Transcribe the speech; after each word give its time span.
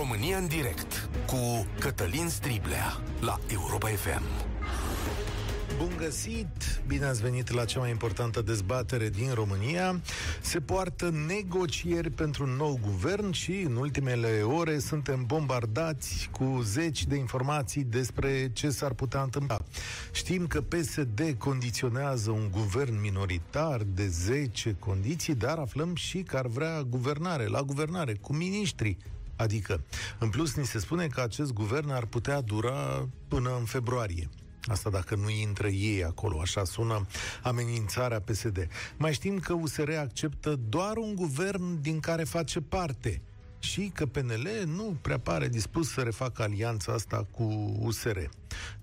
România 0.00 0.36
în 0.36 0.46
direct 0.46 1.08
cu 1.26 1.66
Cătălin 1.78 2.28
Striblea 2.28 3.00
la 3.20 3.38
Europa 3.52 3.88
FM. 3.88 4.22
Bun 5.78 5.92
găsit! 5.98 6.82
Bine 6.86 7.04
ați 7.04 7.22
venit 7.22 7.50
la 7.50 7.64
cea 7.64 7.78
mai 7.80 7.90
importantă 7.90 8.42
dezbatere 8.42 9.08
din 9.08 9.30
România. 9.34 10.00
Se 10.40 10.60
poartă 10.60 11.10
negocieri 11.26 12.10
pentru 12.10 12.44
un 12.44 12.50
nou 12.50 12.80
guvern 12.82 13.30
și 13.30 13.52
în 13.52 13.76
ultimele 13.76 14.42
ore 14.42 14.78
suntem 14.78 15.24
bombardați 15.26 16.28
cu 16.32 16.60
zeci 16.62 17.06
de 17.06 17.16
informații 17.16 17.84
despre 17.84 18.50
ce 18.52 18.70
s-ar 18.70 18.92
putea 18.92 19.22
întâmpla. 19.22 19.58
Știm 20.12 20.46
că 20.46 20.60
PSD 20.60 21.34
condiționează 21.38 22.30
un 22.30 22.48
guvern 22.50 23.00
minoritar 23.00 23.82
de 23.94 24.06
10 24.06 24.76
condiții, 24.78 25.34
dar 25.34 25.58
aflăm 25.58 25.94
și 25.94 26.18
că 26.18 26.36
ar 26.36 26.46
vrea 26.46 26.82
guvernare, 26.82 27.46
la 27.46 27.62
guvernare, 27.62 28.14
cu 28.20 28.32
miniștri, 28.32 28.96
Adică, 29.40 29.84
în 30.18 30.28
plus, 30.28 30.54
ni 30.54 30.66
se 30.66 30.78
spune 30.78 31.06
că 31.06 31.20
acest 31.20 31.52
guvern 31.52 31.90
ar 31.90 32.04
putea 32.04 32.40
dura 32.40 33.08
până 33.28 33.56
în 33.58 33.64
februarie. 33.64 34.28
Asta 34.62 34.90
dacă 34.90 35.14
nu 35.14 35.30
intră 35.30 35.68
ei 35.68 36.04
acolo, 36.04 36.40
așa 36.40 36.64
sună 36.64 37.06
amenințarea 37.42 38.20
PSD. 38.20 38.68
Mai 38.96 39.12
știm 39.12 39.38
că 39.38 39.52
USR 39.52 39.90
acceptă 39.98 40.58
doar 40.68 40.96
un 40.96 41.14
guvern 41.14 41.80
din 41.80 42.00
care 42.00 42.24
face 42.24 42.60
parte 42.60 43.22
și 43.60 43.90
că 43.94 44.06
PNL 44.06 44.48
nu 44.66 44.96
prea 45.02 45.18
pare 45.18 45.48
dispus 45.48 45.90
să 45.90 46.00
refacă 46.00 46.42
alianța 46.42 46.92
asta 46.92 47.26
cu 47.30 47.74
USR. 47.78 48.18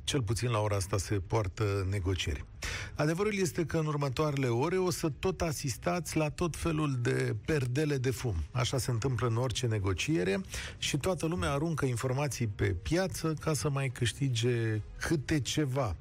Cel 0.03 0.21
puțin 0.21 0.49
la 0.49 0.59
ora 0.59 0.75
asta 0.75 0.97
se 0.97 1.15
poartă 1.15 1.87
negocieri. 1.89 2.45
Adevărul 2.95 3.33
este 3.37 3.65
că 3.65 3.77
în 3.77 3.85
următoarele 3.85 4.47
ore 4.47 4.77
o 4.77 4.89
să 4.89 5.09
tot 5.19 5.41
asistați 5.41 6.17
la 6.17 6.29
tot 6.29 6.55
felul 6.55 6.97
de 7.01 7.35
perdele 7.45 7.97
de 7.97 8.11
fum. 8.11 8.35
Așa 8.51 8.77
se 8.77 8.91
întâmplă 8.91 9.27
în 9.27 9.37
orice 9.37 9.67
negociere 9.67 10.41
și 10.77 10.97
toată 10.97 11.25
lumea 11.25 11.51
aruncă 11.51 11.85
informații 11.85 12.47
pe 12.47 12.65
piață 12.65 13.33
ca 13.39 13.53
să 13.53 13.69
mai 13.69 13.89
câștige 13.89 14.81
câte 14.99 15.39
ceva. 15.39 15.95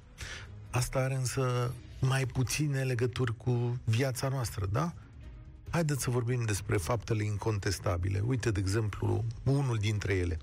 Asta 0.70 0.98
are 0.98 1.14
însă 1.14 1.74
mai 2.00 2.26
puține 2.26 2.82
legături 2.82 3.36
cu 3.36 3.80
viața 3.84 4.28
noastră, 4.28 4.66
da? 4.72 4.92
Haideți 5.70 6.02
să 6.02 6.10
vorbim 6.10 6.44
despre 6.44 6.76
faptele 6.76 7.24
incontestabile. 7.24 8.22
Uite, 8.26 8.50
de 8.50 8.60
exemplu, 8.60 9.24
unul 9.44 9.76
dintre 9.76 10.14
ele. 10.14 10.38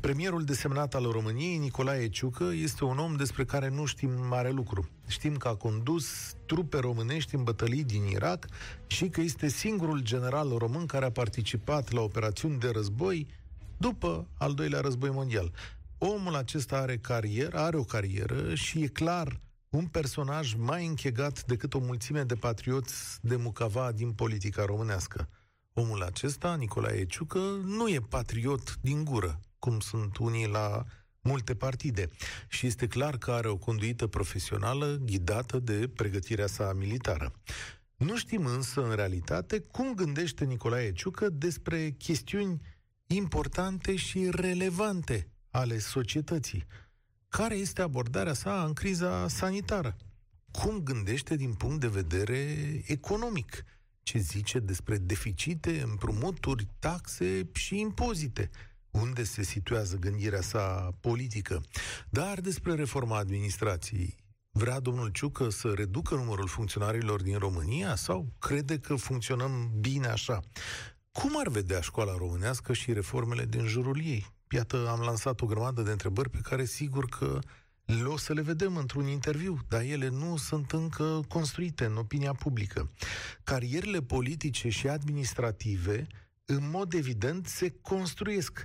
Premierul 0.00 0.44
desemnat 0.44 0.94
al 0.94 1.10
României, 1.10 1.56
Nicolae 1.56 2.08
Ciucă, 2.08 2.50
este 2.54 2.84
un 2.84 2.98
om 2.98 3.16
despre 3.16 3.44
care 3.44 3.68
nu 3.68 3.84
știm 3.84 4.10
mare 4.28 4.50
lucru. 4.50 4.88
Știm 5.06 5.36
că 5.36 5.48
a 5.48 5.54
condus 5.54 6.34
trupe 6.46 6.78
românești 6.78 7.34
în 7.34 7.42
bătălii 7.42 7.84
din 7.84 8.04
Irak 8.04 8.46
și 8.86 9.08
că 9.08 9.20
este 9.20 9.48
singurul 9.48 10.00
general 10.00 10.48
român 10.58 10.86
care 10.86 11.04
a 11.04 11.10
participat 11.10 11.92
la 11.92 12.00
operațiuni 12.00 12.58
de 12.58 12.70
război 12.72 13.26
după 13.76 14.26
al 14.38 14.54
doilea 14.54 14.80
război 14.80 15.10
mondial. 15.10 15.52
Omul 15.98 16.34
acesta 16.34 16.76
are 16.76 16.96
carieră, 16.96 17.58
are 17.58 17.76
o 17.76 17.84
carieră 17.84 18.54
și 18.54 18.82
e 18.82 18.86
clar 18.86 19.40
un 19.74 19.86
personaj 19.86 20.54
mai 20.54 20.86
închegat 20.86 21.44
decât 21.44 21.74
o 21.74 21.78
mulțime 21.78 22.22
de 22.22 22.34
patrioți 22.34 23.18
de 23.20 23.36
mucava 23.36 23.92
din 23.92 24.12
politica 24.12 24.64
românească. 24.64 25.28
Omul 25.72 26.02
acesta, 26.02 26.54
Nicolae 26.54 27.04
Ciucă, 27.04 27.38
nu 27.64 27.88
e 27.88 28.00
patriot 28.08 28.76
din 28.80 29.04
gură, 29.04 29.40
cum 29.58 29.80
sunt 29.80 30.16
unii 30.16 30.46
la 30.46 30.84
multe 31.20 31.54
partide. 31.54 32.08
Și 32.48 32.66
este 32.66 32.86
clar 32.86 33.16
că 33.16 33.30
are 33.30 33.48
o 33.48 33.56
conduită 33.56 34.06
profesională 34.06 34.98
ghidată 35.04 35.58
de 35.58 35.88
pregătirea 35.94 36.46
sa 36.46 36.72
militară. 36.72 37.32
Nu 37.96 38.16
știm 38.16 38.46
însă, 38.46 38.84
în 38.84 38.94
realitate, 38.94 39.58
cum 39.58 39.94
gândește 39.94 40.44
Nicolae 40.44 40.92
Ciucă 40.92 41.28
despre 41.28 41.90
chestiuni 41.90 42.60
importante 43.06 43.96
și 43.96 44.28
relevante 44.30 45.28
ale 45.50 45.78
societății 45.78 46.64
care 47.36 47.54
este 47.54 47.82
abordarea 47.82 48.32
sa 48.32 48.64
în 48.64 48.72
criza 48.72 49.28
sanitară. 49.28 49.96
Cum 50.50 50.78
gândește 50.78 51.36
din 51.36 51.52
punct 51.52 51.80
de 51.80 51.86
vedere 51.86 52.56
economic? 52.86 53.64
Ce 54.02 54.18
zice 54.18 54.58
despre 54.58 54.96
deficite, 54.96 55.80
împrumuturi, 55.80 56.66
taxe 56.78 57.48
și 57.52 57.78
impozite? 57.78 58.50
Unde 58.90 59.24
se 59.24 59.42
situează 59.42 59.96
gândirea 59.96 60.40
sa 60.40 60.94
politică? 61.00 61.62
Dar 62.10 62.40
despre 62.40 62.74
reforma 62.74 63.16
administrației. 63.16 64.16
Vrea 64.50 64.80
domnul 64.80 65.08
Ciucă 65.08 65.48
să 65.48 65.72
reducă 65.74 66.14
numărul 66.14 66.48
funcționarilor 66.48 67.22
din 67.22 67.38
România 67.38 67.94
sau 67.94 68.32
crede 68.38 68.78
că 68.78 68.94
funcționăm 68.94 69.70
bine 69.80 70.06
așa? 70.06 70.40
Cum 71.12 71.38
ar 71.38 71.48
vedea 71.48 71.80
școala 71.80 72.16
românească 72.16 72.72
și 72.72 72.92
reformele 72.92 73.44
din 73.44 73.66
jurul 73.66 74.00
ei? 74.04 74.32
Iată, 74.54 74.88
am 74.88 75.00
lansat 75.00 75.40
o 75.40 75.46
grămadă 75.46 75.82
de 75.82 75.90
întrebări 75.90 76.30
pe 76.30 76.40
care 76.42 76.64
sigur 76.64 77.08
că 77.08 77.38
le 77.84 78.02
o 78.04 78.16
să 78.16 78.32
le 78.32 78.42
vedem 78.42 78.76
într-un 78.76 79.06
interviu, 79.06 79.58
dar 79.68 79.82
ele 79.82 80.08
nu 80.08 80.36
sunt 80.36 80.72
încă 80.72 81.20
construite 81.28 81.84
în 81.84 81.96
opinia 81.96 82.32
publică. 82.32 82.90
Carierele 83.44 84.02
politice 84.02 84.68
și 84.68 84.88
administrative, 84.88 86.06
în 86.44 86.70
mod 86.70 86.92
evident, 86.92 87.46
se 87.46 87.74
construiesc. 87.82 88.64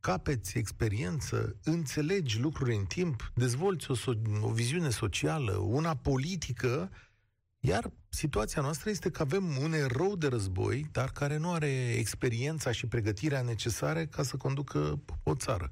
Capeți 0.00 0.58
experiență, 0.58 1.56
înțelegi 1.64 2.40
lucruri 2.40 2.74
în 2.74 2.84
timp, 2.84 3.32
dezvolți 3.34 3.90
o, 3.90 3.94
so- 3.96 4.40
o 4.40 4.50
viziune 4.50 4.90
socială, 4.90 5.52
una 5.52 5.96
politică, 5.96 6.90
iar 7.60 7.92
situația 8.08 8.62
noastră 8.62 8.90
este 8.90 9.10
că 9.10 9.22
avem 9.22 9.56
un 9.56 9.72
erou 9.72 10.16
de 10.16 10.26
război, 10.26 10.86
dar 10.92 11.10
care 11.10 11.36
nu 11.36 11.52
are 11.52 11.92
experiența 11.92 12.72
și 12.72 12.86
pregătirea 12.86 13.42
necesare 13.42 14.06
ca 14.06 14.22
să 14.22 14.36
conducă 14.36 15.00
o 15.22 15.34
țară. 15.34 15.70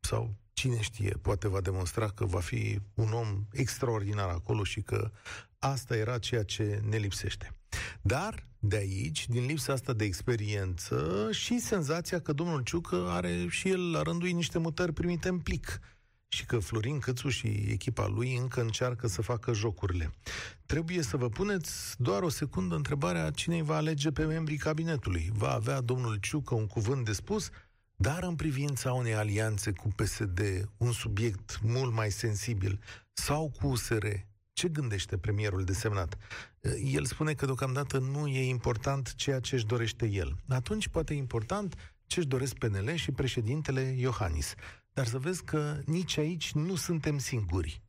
Sau 0.00 0.34
cine 0.52 0.80
știe, 0.80 1.18
poate 1.22 1.48
va 1.48 1.60
demonstra 1.60 2.08
că 2.08 2.24
va 2.24 2.40
fi 2.40 2.80
un 2.94 3.12
om 3.12 3.44
extraordinar 3.52 4.28
acolo 4.28 4.64
și 4.64 4.80
că 4.80 5.10
asta 5.58 5.96
era 5.96 6.18
ceea 6.18 6.42
ce 6.42 6.82
ne 6.88 6.96
lipsește. 6.96 7.54
Dar, 8.02 8.46
de 8.58 8.76
aici, 8.76 9.28
din 9.28 9.46
lipsa 9.46 9.72
asta 9.72 9.92
de 9.92 10.04
experiență 10.04 11.28
și 11.32 11.58
senzația 11.58 12.20
că 12.20 12.32
domnul 12.32 12.62
Ciucă 12.62 13.06
are 13.08 13.46
și 13.48 13.68
el 13.68 13.90
la 13.90 14.02
rândul 14.02 14.28
niște 14.28 14.58
mutări 14.58 14.92
primite 14.92 15.28
în 15.28 15.38
plic 15.38 15.80
și 16.28 16.46
că 16.46 16.58
Florin 16.58 16.98
Câțu 16.98 17.28
și 17.28 17.46
echipa 17.46 18.06
lui 18.06 18.36
încă 18.36 18.60
încearcă 18.60 19.06
să 19.06 19.22
facă 19.22 19.52
jocurile. 19.52 20.10
Trebuie 20.66 21.02
să 21.02 21.16
vă 21.16 21.28
puneți 21.28 21.94
doar 22.02 22.22
o 22.22 22.28
secundă 22.28 22.74
întrebarea 22.74 23.30
cine 23.30 23.62
va 23.62 23.76
alege 23.76 24.10
pe 24.10 24.24
membrii 24.24 24.56
cabinetului. 24.56 25.30
Va 25.32 25.52
avea 25.52 25.80
domnul 25.80 26.16
Ciucă 26.16 26.54
un 26.54 26.66
cuvânt 26.66 27.04
de 27.04 27.12
spus, 27.12 27.50
dar 27.96 28.22
în 28.22 28.34
privința 28.34 28.92
unei 28.92 29.14
alianțe 29.14 29.72
cu 29.72 29.88
PSD, 29.88 30.40
un 30.76 30.92
subiect 30.92 31.60
mult 31.62 31.92
mai 31.92 32.10
sensibil, 32.10 32.80
sau 33.12 33.52
cu 33.60 33.66
USR, 33.66 34.06
ce 34.52 34.68
gândește 34.68 35.18
premierul 35.18 35.64
desemnat? 35.64 36.16
El 36.84 37.04
spune 37.04 37.34
că 37.34 37.44
deocamdată 37.44 37.98
nu 37.98 38.26
e 38.26 38.48
important 38.48 39.14
ceea 39.14 39.40
ce 39.40 39.54
își 39.54 39.66
dorește 39.66 40.06
el. 40.06 40.36
Atunci 40.48 40.88
poate 40.88 41.14
e 41.14 41.16
important 41.16 41.94
ce 42.06 42.18
își 42.18 42.28
doresc 42.28 42.54
PNL 42.54 42.94
și 42.94 43.10
președintele 43.10 43.80
Iohannis. 43.80 44.54
Dar 44.96 45.06
să 45.06 45.18
vezi 45.18 45.44
că 45.44 45.80
nici 45.84 46.16
aici 46.16 46.52
nu 46.52 46.74
suntem 46.74 47.18
singuri. 47.18 47.82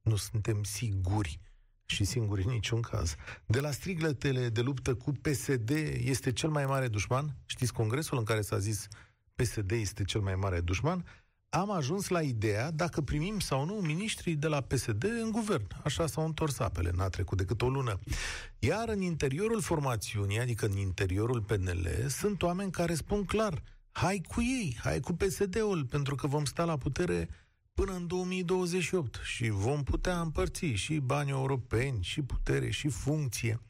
Nu 0.00 0.16
suntem 0.16 0.62
siguri 0.62 1.40
și 1.84 2.04
singuri 2.04 2.44
în 2.44 2.50
niciun 2.50 2.80
caz. 2.80 3.14
De 3.46 3.60
la 3.60 3.70
strigletele 3.70 4.48
de 4.48 4.60
luptă 4.60 4.94
cu 4.94 5.12
PSD 5.12 5.70
este 6.04 6.32
cel 6.32 6.50
mai 6.50 6.66
mare 6.66 6.88
dușman, 6.88 7.36
știți 7.46 7.72
congresul 7.72 8.18
în 8.18 8.24
care 8.24 8.40
s-a 8.40 8.58
zis 8.58 8.86
PSD 9.34 9.70
este 9.70 10.04
cel 10.04 10.20
mai 10.20 10.34
mare 10.34 10.60
dușman, 10.60 11.04
am 11.48 11.70
ajuns 11.70 12.08
la 12.08 12.20
ideea 12.20 12.70
dacă 12.70 13.00
primim 13.00 13.38
sau 13.38 13.64
nu 13.64 13.74
miniștrii 13.74 14.36
de 14.36 14.46
la 14.46 14.60
PSD 14.60 15.04
în 15.04 15.30
guvern. 15.30 15.66
Așa 15.84 16.06
s-au 16.06 16.24
întors 16.24 16.58
apele, 16.58 16.90
n-a 16.94 17.08
trecut 17.08 17.38
decât 17.38 17.62
o 17.62 17.68
lună. 17.68 17.98
Iar 18.58 18.88
în 18.88 19.00
interiorul 19.00 19.60
formațiunii, 19.60 20.40
adică 20.40 20.66
în 20.66 20.76
interiorul 20.76 21.42
PNL, 21.42 21.88
sunt 22.08 22.42
oameni 22.42 22.70
care 22.70 22.94
spun 22.94 23.24
clar, 23.24 23.62
hai 23.92 24.22
cu 24.28 24.42
ei, 24.42 24.76
hai 24.82 25.00
cu 25.00 25.12
PSD-ul, 25.12 25.84
pentru 25.84 26.14
că 26.14 26.26
vom 26.26 26.44
sta 26.44 26.64
la 26.64 26.76
putere 26.76 27.28
până 27.74 27.92
în 27.92 28.06
2028 28.06 29.20
și 29.24 29.48
vom 29.48 29.82
putea 29.82 30.20
împărți 30.20 30.64
și 30.64 30.98
bani 30.98 31.30
europeni, 31.30 32.02
și 32.02 32.22
putere, 32.22 32.70
și 32.70 32.88
funcție. 32.88 33.60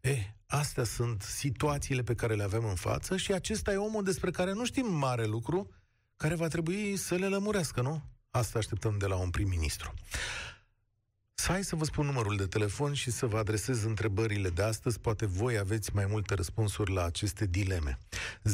Eh, 0.00 0.26
astea 0.46 0.84
sunt 0.84 1.22
situațiile 1.22 2.02
pe 2.02 2.14
care 2.14 2.34
le 2.34 2.42
avem 2.42 2.64
în 2.64 2.74
față 2.74 3.16
și 3.16 3.32
acesta 3.32 3.72
e 3.72 3.76
omul 3.76 4.04
despre 4.04 4.30
care 4.30 4.52
nu 4.52 4.64
știm 4.64 4.94
mare 4.94 5.26
lucru, 5.26 5.70
care 6.16 6.34
va 6.34 6.48
trebui 6.48 6.96
să 6.96 7.14
le 7.14 7.28
lămurească, 7.28 7.80
nu? 7.80 8.02
Asta 8.30 8.58
așteptăm 8.58 8.98
de 8.98 9.06
la 9.06 9.16
un 9.16 9.30
prim-ministru. 9.30 9.94
Să 11.38 11.52
hai 11.52 11.64
să 11.64 11.76
vă 11.76 11.84
spun 11.84 12.06
numărul 12.06 12.36
de 12.36 12.46
telefon 12.46 12.92
și 12.92 13.10
să 13.10 13.26
vă 13.26 13.38
adresez 13.38 13.84
întrebările 13.84 14.48
de 14.48 14.62
astăzi. 14.62 15.00
Poate 15.00 15.26
voi 15.26 15.58
aveți 15.58 15.94
mai 15.94 16.06
multe 16.08 16.34
răspunsuri 16.34 16.92
la 16.92 17.04
aceste 17.04 17.46
dileme. 17.46 17.98
0372069599. 18.44 18.48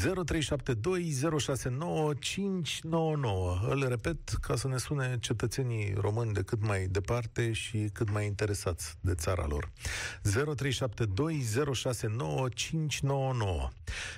Îl 3.68 3.88
repet 3.88 4.28
ca 4.40 4.56
să 4.56 4.68
ne 4.68 4.76
sune 4.76 5.16
cetățenii 5.20 5.94
români 6.00 6.32
de 6.32 6.42
cât 6.42 6.66
mai 6.66 6.86
departe 6.86 7.52
și 7.52 7.88
cât 7.92 8.10
mai 8.10 8.26
interesați 8.26 8.94
de 9.00 9.14
țara 9.14 9.46
lor. 9.46 9.72
0372069599. 10.22 10.30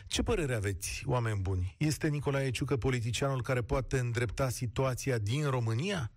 Ce 0.07 0.23
părere 0.23 0.55
aveți, 0.55 1.03
oameni 1.07 1.41
buni? 1.41 1.75
Este 1.79 2.09
Nicolae 2.09 2.51
Ciucă 2.51 2.77
politicianul 2.77 3.43
care 3.43 3.61
poate 3.61 3.99
îndrepta 3.99 4.49
situația 4.49 5.19
din 5.19 5.51
România? 5.51 6.11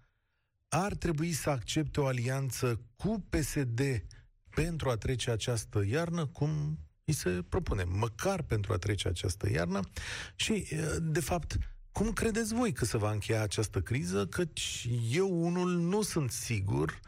Ar 0.69 0.93
trebui 0.95 1.31
să 1.31 1.49
accepte 1.49 1.99
o 1.99 2.05
alianță 2.05 2.81
cu 2.95 3.25
PSD 3.29 3.81
pentru 4.49 4.89
a 4.89 4.97
trece 4.97 5.31
această 5.31 5.83
iarnă, 5.85 6.25
cum 6.25 6.79
îi 7.05 7.13
se 7.13 7.43
propune, 7.49 7.83
măcar 7.83 8.41
pentru 8.41 8.73
a 8.73 8.77
trece 8.77 9.07
această 9.07 9.49
iarnă. 9.49 9.79
Și, 10.35 10.67
de 11.01 11.19
fapt, 11.19 11.57
cum 11.91 12.13
credeți 12.13 12.53
voi 12.53 12.73
că 12.73 12.85
se 12.85 12.97
va 12.97 13.11
încheia 13.11 13.41
această 13.41 13.81
criză? 13.81 14.27
Căci 14.27 14.87
eu 15.11 15.45
unul 15.45 15.77
nu 15.77 16.01
sunt 16.01 16.31
sigur 16.31 16.99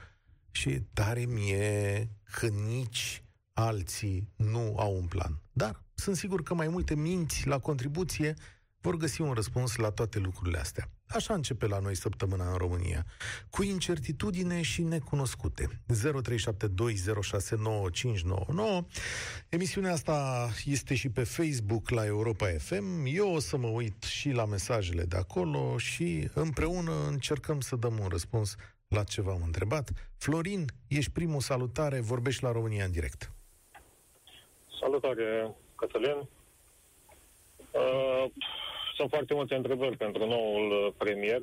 și 0.51 0.81
tare 0.94 1.25
mie 1.25 2.09
că 2.31 2.47
nici 2.47 3.23
alții 3.53 4.29
nu 4.35 4.75
au 4.77 4.95
un 4.95 5.07
plan. 5.07 5.41
Dar 5.51 5.83
sunt 5.94 6.15
sigur 6.15 6.44
că 6.44 6.53
mai 6.53 6.67
multe 6.67 6.95
minți 6.95 7.47
la 7.47 7.59
contribuție 7.59 8.33
vor 8.81 8.97
găsi 8.97 9.21
un 9.21 9.33
răspuns 9.33 9.75
la 9.75 9.89
toate 9.89 10.19
lucrurile 10.19 10.57
astea. 10.57 10.89
Așa 11.15 11.33
începe 11.33 11.67
la 11.67 11.79
noi 11.79 11.95
săptămâna 11.95 12.51
în 12.51 12.57
România, 12.57 13.06
cu 13.50 13.63
incertitudine 13.63 14.61
și 14.61 14.81
necunoscute. 14.81 15.67
0372069599. 15.67 15.71
Emisiunea 19.50 19.91
asta 19.91 20.50
este 20.65 20.95
și 20.95 21.09
pe 21.09 21.23
Facebook 21.23 21.89
la 21.89 22.06
Europa 22.06 22.45
FM. 22.47 23.03
Eu 23.06 23.33
o 23.33 23.39
să 23.39 23.57
mă 23.57 23.67
uit 23.67 24.03
și 24.03 24.29
la 24.29 24.45
mesajele 24.45 25.03
de 25.03 25.17
acolo 25.17 25.77
și 25.77 26.29
împreună 26.33 26.91
încercăm 27.07 27.59
să 27.59 27.75
dăm 27.75 28.00
un 28.00 28.07
răspuns 28.07 28.55
la 28.88 29.03
ce 29.03 29.21
v-am 29.21 29.41
întrebat. 29.45 29.89
Florin, 30.17 30.65
ești 30.88 31.12
primul 31.12 31.39
salutare, 31.39 32.00
vorbești 32.00 32.44
la 32.44 32.51
România 32.51 32.85
în 32.85 32.91
direct. 32.91 33.31
Salutare, 34.79 35.55
Cătălin. 35.75 36.27
Uh, 37.71 38.25
sunt 39.00 39.12
foarte 39.16 39.34
multe 39.34 39.56
întrebări 39.56 39.98
pentru 40.06 40.25
noul 40.25 40.66
uh, 40.72 40.94
premier, 40.98 41.42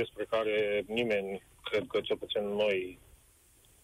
despre 0.00 0.24
care 0.34 0.84
nimeni, 0.86 1.42
cred 1.68 1.84
că 1.88 2.00
cel 2.00 2.16
puțin 2.16 2.44
noi, 2.62 2.98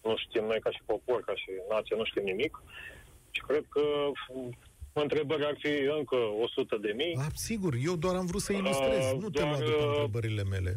nu 0.03 0.13
știm, 0.17 0.43
noi 0.51 0.59
ca 0.59 0.71
și 0.71 0.81
popor, 0.85 1.19
ca 1.23 1.35
și 1.35 1.49
nație, 1.69 1.95
nu 1.95 2.05
știm 2.05 2.23
nimic. 2.23 2.53
Și 3.31 3.41
cred 3.47 3.65
că 3.75 3.83
uh, 4.33 4.53
întrebări 4.93 5.45
ar 5.45 5.55
fi 5.63 5.73
încă 5.97 6.15
100 6.15 6.77
de 6.77 6.91
mii. 6.95 7.15
A, 7.25 7.27
sigur, 7.33 7.73
eu 7.87 7.95
doar 7.95 8.15
am 8.15 8.25
vrut 8.25 8.41
să 8.41 8.51
ilustrez, 8.53 9.05
uh, 9.11 9.19
nu 9.21 9.29
te 9.29 9.41
lua 9.41 9.57
după 9.57 9.87
întrebările 9.87 10.43
mele. 10.43 10.71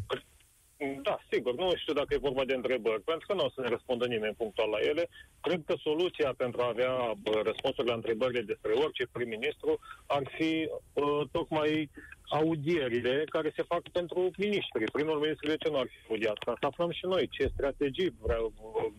Da, 1.02 1.18
sigur, 1.30 1.54
nu 1.54 1.74
știu 1.76 1.92
dacă 1.92 2.14
e 2.14 2.28
vorba 2.28 2.44
de 2.44 2.54
întrebări, 2.54 3.02
pentru 3.02 3.26
că 3.26 3.34
nu 3.34 3.44
o 3.44 3.50
să 3.54 3.60
ne 3.60 3.68
răspundă 3.68 4.06
nimeni 4.06 4.34
punctual 4.34 4.68
la 4.70 4.78
ele. 4.78 5.08
Cred 5.40 5.60
că 5.66 5.74
soluția 5.78 6.34
pentru 6.36 6.60
a 6.62 6.68
avea 6.68 6.94
răspunsuri 7.42 7.88
la 7.88 7.94
întrebările 7.94 8.40
despre 8.40 8.72
orice 8.72 9.06
prim-ministru 9.12 9.78
ar 10.06 10.22
fi 10.36 10.68
uh, 10.92 11.20
tocmai 11.32 11.90
audierile 12.28 13.24
care 13.28 13.52
se 13.56 13.62
fac 13.62 13.82
pentru 13.88 14.30
miniștri. 14.36 14.90
Primul 14.92 15.18
ministru 15.18 15.46
de 15.48 15.56
ce 15.56 15.68
nu 15.70 15.78
ar 15.78 15.86
fi 15.86 16.10
audiat? 16.10 16.38
Ca 16.38 16.56
să 16.60 16.66
aflăm 16.66 16.90
și 16.90 17.06
noi 17.06 17.28
ce 17.28 17.52
strategii 17.54 18.14
vrea, 18.20 18.38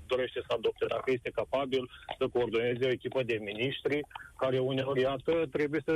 dorește 0.07 0.39
să 0.47 0.53
adopte, 0.53 0.85
dacă 0.85 1.11
este 1.11 1.29
capabil 1.29 1.89
să 2.17 2.27
coordoneze 2.27 2.85
o 2.85 2.95
echipă 2.97 3.23
de 3.23 3.37
miniștri 3.41 3.99
care 4.37 4.59
uneori, 4.59 5.01
iată, 5.01 5.47
trebuie 5.51 5.81
să 5.85 5.95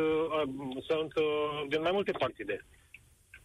sunt 0.87 1.13
din 1.69 1.81
mai 1.81 1.91
multe 1.91 2.11
partide. 2.11 2.65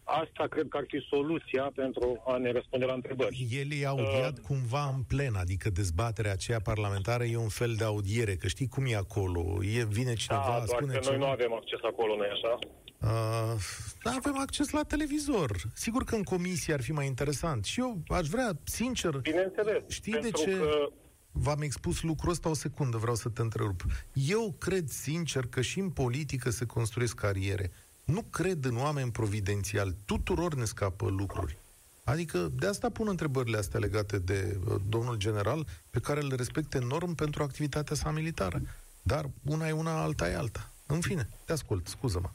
Asta 0.04 0.46
cred 0.46 0.68
că 0.68 0.76
ar 0.76 0.84
fi 0.86 1.06
soluția 1.08 1.72
pentru 1.74 2.22
a 2.26 2.36
ne 2.36 2.52
răspunde 2.52 2.84
la 2.84 2.92
întrebări. 2.92 3.46
El 3.50 3.72
e 3.80 3.86
audiat 3.86 4.38
uh, 4.38 4.44
cumva 4.46 4.92
în 4.96 5.02
plen, 5.02 5.34
adică 5.34 5.70
dezbaterea 5.70 6.32
aceea 6.32 6.60
parlamentară 6.60 7.24
e 7.24 7.36
un 7.36 7.48
fel 7.48 7.74
de 7.74 7.84
audiere, 7.84 8.34
că 8.36 8.46
știi 8.46 8.68
cum 8.68 8.84
e 8.86 8.96
acolo, 8.96 9.64
e, 9.64 9.84
vine 9.84 10.14
cineva, 10.14 10.44
da, 10.46 10.64
doar 10.64 10.66
spune 10.66 10.92
că 10.92 10.98
ceva. 10.98 11.16
noi 11.16 11.26
nu 11.26 11.32
avem 11.32 11.52
acces 11.52 11.78
acolo, 11.82 12.16
nu 12.16 12.22
așa? 12.22 12.58
Uh, 13.04 13.60
avem 14.02 14.38
acces 14.38 14.70
la 14.70 14.82
televizor. 14.82 15.56
Sigur 15.72 16.04
că 16.04 16.14
în 16.14 16.22
comisie 16.22 16.74
ar 16.74 16.82
fi 16.82 16.92
mai 16.92 17.06
interesant. 17.06 17.64
Și 17.64 17.80
eu 17.80 18.02
aș 18.08 18.26
vrea, 18.26 18.50
sincer... 18.64 19.16
Bineînțeles. 19.16 19.82
Știi 19.88 20.12
de 20.20 20.30
ce... 20.30 20.50
Că... 20.50 20.88
V-am 21.36 21.62
expus 21.62 22.02
lucrul 22.02 22.30
ăsta 22.30 22.48
o 22.48 22.54
secundă, 22.54 22.96
vreau 22.96 23.14
să 23.14 23.28
te 23.28 23.40
întrerup. 23.40 23.82
Eu 24.12 24.54
cred 24.58 24.88
sincer 24.88 25.46
că 25.46 25.60
și 25.60 25.78
în 25.78 25.90
politică 25.90 26.50
se 26.50 26.66
construiesc 26.66 27.14
cariere. 27.14 27.70
Nu 28.04 28.22
cred 28.30 28.64
în 28.64 28.76
oameni 28.76 29.10
providențiali. 29.10 29.94
Tuturor 30.04 30.54
ne 30.54 30.64
scapă 30.64 31.06
lucruri. 31.08 31.56
Adică 32.04 32.38
de 32.58 32.66
asta 32.66 32.90
pun 32.90 33.08
întrebările 33.08 33.56
astea 33.56 33.80
legate 33.80 34.18
de 34.18 34.56
uh, 34.68 34.74
domnul 34.88 35.16
general, 35.16 35.66
pe 35.90 36.00
care 36.00 36.20
le 36.20 36.34
respect 36.34 36.74
enorm 36.74 37.14
pentru 37.14 37.42
activitatea 37.42 37.96
sa 37.96 38.10
militară. 38.10 38.60
Dar 39.02 39.24
una 39.44 39.68
e 39.68 39.72
una, 39.72 40.02
alta 40.02 40.28
e 40.30 40.36
alta. 40.36 40.70
În 40.86 41.00
fine, 41.00 41.28
te 41.44 41.52
ascult, 41.52 41.86
scuză-mă. 41.86 42.30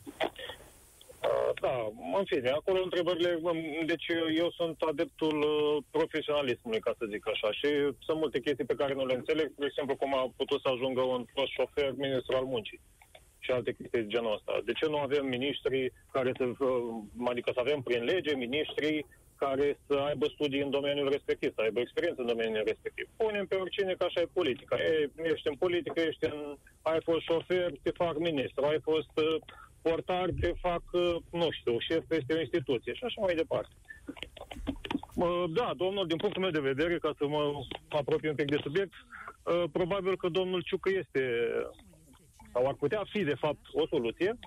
Da, 1.62 1.76
în 2.18 2.26
fine, 2.26 2.50
acolo 2.50 2.84
întrebările, 2.84 3.40
deci 3.86 4.08
eu 4.38 4.52
sunt 4.52 4.82
adeptul 4.82 5.38
uh, 5.42 5.84
profesionalismului, 5.92 6.80
ca 6.80 6.94
să 6.98 7.06
zic 7.10 7.28
așa, 7.28 7.52
și 7.52 7.68
sunt 8.06 8.18
multe 8.18 8.40
chestii 8.40 8.66
pe 8.66 8.76
care 8.76 8.94
nu 8.94 9.06
le 9.06 9.14
înțeleg, 9.14 9.52
de 9.56 9.66
exemplu, 9.66 9.96
cum 9.96 10.16
a 10.16 10.32
putut 10.38 10.62
să 10.62 10.68
ajungă 10.72 11.02
un 11.02 11.26
fost 11.34 11.52
șofer 11.52 11.94
ministru 11.98 12.36
al 12.36 12.44
muncii 12.44 12.80
și 13.50 13.56
alte 13.56 13.74
chestii 13.78 14.02
de 14.02 14.14
genul 14.14 14.34
ăsta. 14.38 14.52
De 14.70 14.74
ce 14.80 14.86
nu 14.94 14.98
avem 14.98 15.26
miniștri 15.26 15.94
care 16.12 16.32
să, 16.38 16.44
uh, 16.44 17.30
adică 17.32 17.50
să 17.54 17.60
avem 17.60 17.80
prin 17.82 18.04
lege 18.04 18.34
miniștri 18.36 19.06
care 19.44 19.68
să 19.88 19.96
aibă 20.10 20.26
studii 20.36 20.66
în 20.66 20.70
domeniul 20.70 21.10
respectiv, 21.10 21.50
să 21.54 21.62
aibă 21.62 21.80
experiență 21.80 22.22
în 22.22 22.32
domeniul 22.34 22.70
respectiv. 22.72 23.06
Punem 23.18 23.46
pe 23.48 23.56
oricine 23.56 23.94
că 23.94 24.04
așa 24.04 24.22
e 24.22 24.38
politica. 24.40 24.76
E, 24.76 25.10
ești 25.34 25.48
în 25.48 25.56
politică, 25.66 26.00
ești 26.00 26.26
în, 26.26 26.56
ai 26.82 27.02
fost 27.04 27.22
șofer, 27.22 27.70
te 27.84 27.92
fac 28.02 28.16
ministru, 28.18 28.66
ai 28.66 28.80
fost 28.90 29.14
uh, 29.16 29.36
portar 29.82 30.30
te 30.42 30.52
fac, 30.66 30.84
uh, 30.92 31.16
nu 31.32 31.48
știu, 31.52 31.80
șef 31.80 32.04
peste 32.08 32.34
o 32.34 32.40
instituție 32.40 32.94
și 32.94 33.04
așa 33.04 33.22
mai 33.22 33.36
departe. 33.36 33.74
Da, 35.60 35.74
domnul, 35.78 36.08
din 36.08 36.18
punctul 36.18 36.42
meu 36.42 36.52
de 36.52 36.70
vedere, 36.72 36.98
ca 36.98 37.12
să 37.18 37.28
mă 37.28 37.42
apropii 37.90 38.30
un 38.30 38.36
pic 38.36 38.50
de 38.50 38.60
subiect, 38.64 38.94
uh, 38.94 39.64
probabil 39.72 40.18
că 40.18 40.28
domnul 40.30 40.62
Ciucă 40.62 40.90
este, 40.90 41.24
sau 42.54 42.68
ar 42.68 42.74
putea 42.74 43.04
fi, 43.10 43.24
de 43.24 43.36
fapt, 43.36 43.60
o 43.74 43.88
soluție 43.88 44.40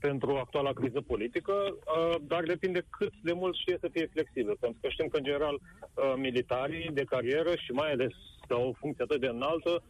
pentru 0.00 0.36
actuala 0.36 0.72
criză 0.72 1.00
politică, 1.00 1.52
uh, 1.52 2.16
dar 2.22 2.42
depinde 2.42 2.86
cât 2.90 3.12
de 3.22 3.32
mult 3.32 3.54
știe 3.56 3.76
să 3.80 3.88
fie 3.92 4.06
flexibil. 4.12 4.56
Pentru 4.60 4.78
că 4.80 4.88
știm 4.88 5.08
că, 5.08 5.16
în 5.16 5.24
general, 5.24 5.60
militarii 6.16 6.90
de 6.92 7.04
carieră 7.04 7.54
și 7.56 7.72
mai 7.72 7.90
ales 7.90 8.12
au 8.48 8.68
o 8.68 8.72
funcție 8.72 9.04
atât 9.04 9.20
de 9.20 9.26
înaltă, 9.26 9.82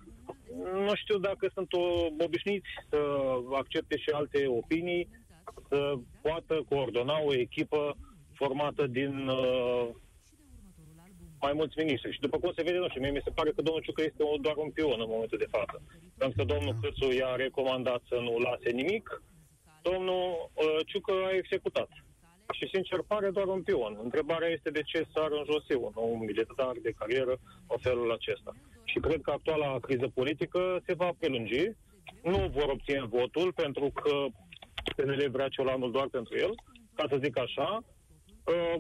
nu 0.73 0.95
știu 0.95 1.19
dacă 1.19 1.51
sunt 1.55 1.73
o, 1.73 2.07
obișnuiți 2.25 2.69
să 2.91 2.99
accepte 3.55 3.97
și 3.97 4.11
alte 4.11 4.47
opinii, 4.47 5.09
să 5.69 5.95
poată 6.23 6.65
coordona 6.69 7.21
o 7.21 7.35
echipă 7.35 7.97
formată 8.33 8.87
din 8.87 9.29
uh, 9.29 9.89
mai 11.47 11.53
mulți 11.59 11.79
miniștri. 11.81 12.15
Și 12.15 12.25
după 12.27 12.37
cum 12.39 12.53
se 12.53 12.63
vede, 12.67 12.79
nu 12.79 12.89
știu, 12.89 13.01
mie 13.01 13.17
mi 13.19 13.27
se 13.27 13.37
pare 13.39 13.51
că 13.51 13.63
domnul 13.63 13.83
Ciucă 13.83 14.03
este 14.03 14.23
doar 14.47 14.57
un 14.65 14.71
pion 14.77 14.99
în 15.05 15.13
momentul 15.15 15.39
de 15.45 15.53
față. 15.57 15.77
Pentru 16.21 16.37
că 16.39 16.45
domnul 16.53 16.77
Câțu 16.81 17.09
i-a 17.13 17.33
recomandat 17.45 18.01
să 18.11 18.17
nu 18.27 18.33
lase 18.47 18.71
nimic, 18.81 19.23
domnul 19.89 20.25
uh, 20.37 20.79
Ciucă 20.91 21.15
a 21.29 21.37
executat. 21.43 21.91
Și, 22.57 22.65
sincer, 22.73 22.99
pare 23.13 23.29
doar 23.37 23.47
un 23.57 23.63
pion. 23.63 23.93
Întrebarea 24.03 24.49
este 24.49 24.71
de 24.71 24.83
ce 24.91 25.07
sar 25.15 25.31
în 25.39 25.45
jos 25.51 25.65
eu, 25.69 25.93
un 25.95 26.25
militar 26.31 26.75
de 26.87 26.93
carieră, 26.99 27.35
în 27.73 27.79
felul 27.87 28.13
acesta. 28.13 28.53
Și 28.85 28.99
cred 29.07 29.21
că 29.23 29.31
actuala 29.31 29.79
criză 29.87 30.07
politică 30.15 30.61
se 30.87 30.95
va 30.95 31.11
prelungi. 31.19 31.65
Nu 32.23 32.39
vor 32.57 32.69
obține 32.77 33.05
votul, 33.19 33.53
pentru 33.53 33.87
că 34.01 34.15
PNL 34.97 35.29
vrea 35.31 35.49
ciolanul 35.49 35.91
doar 35.91 36.09
pentru 36.09 36.35
el, 36.39 36.53
ca 36.95 37.05
să 37.11 37.21
zic 37.25 37.39
așa. 37.39 37.69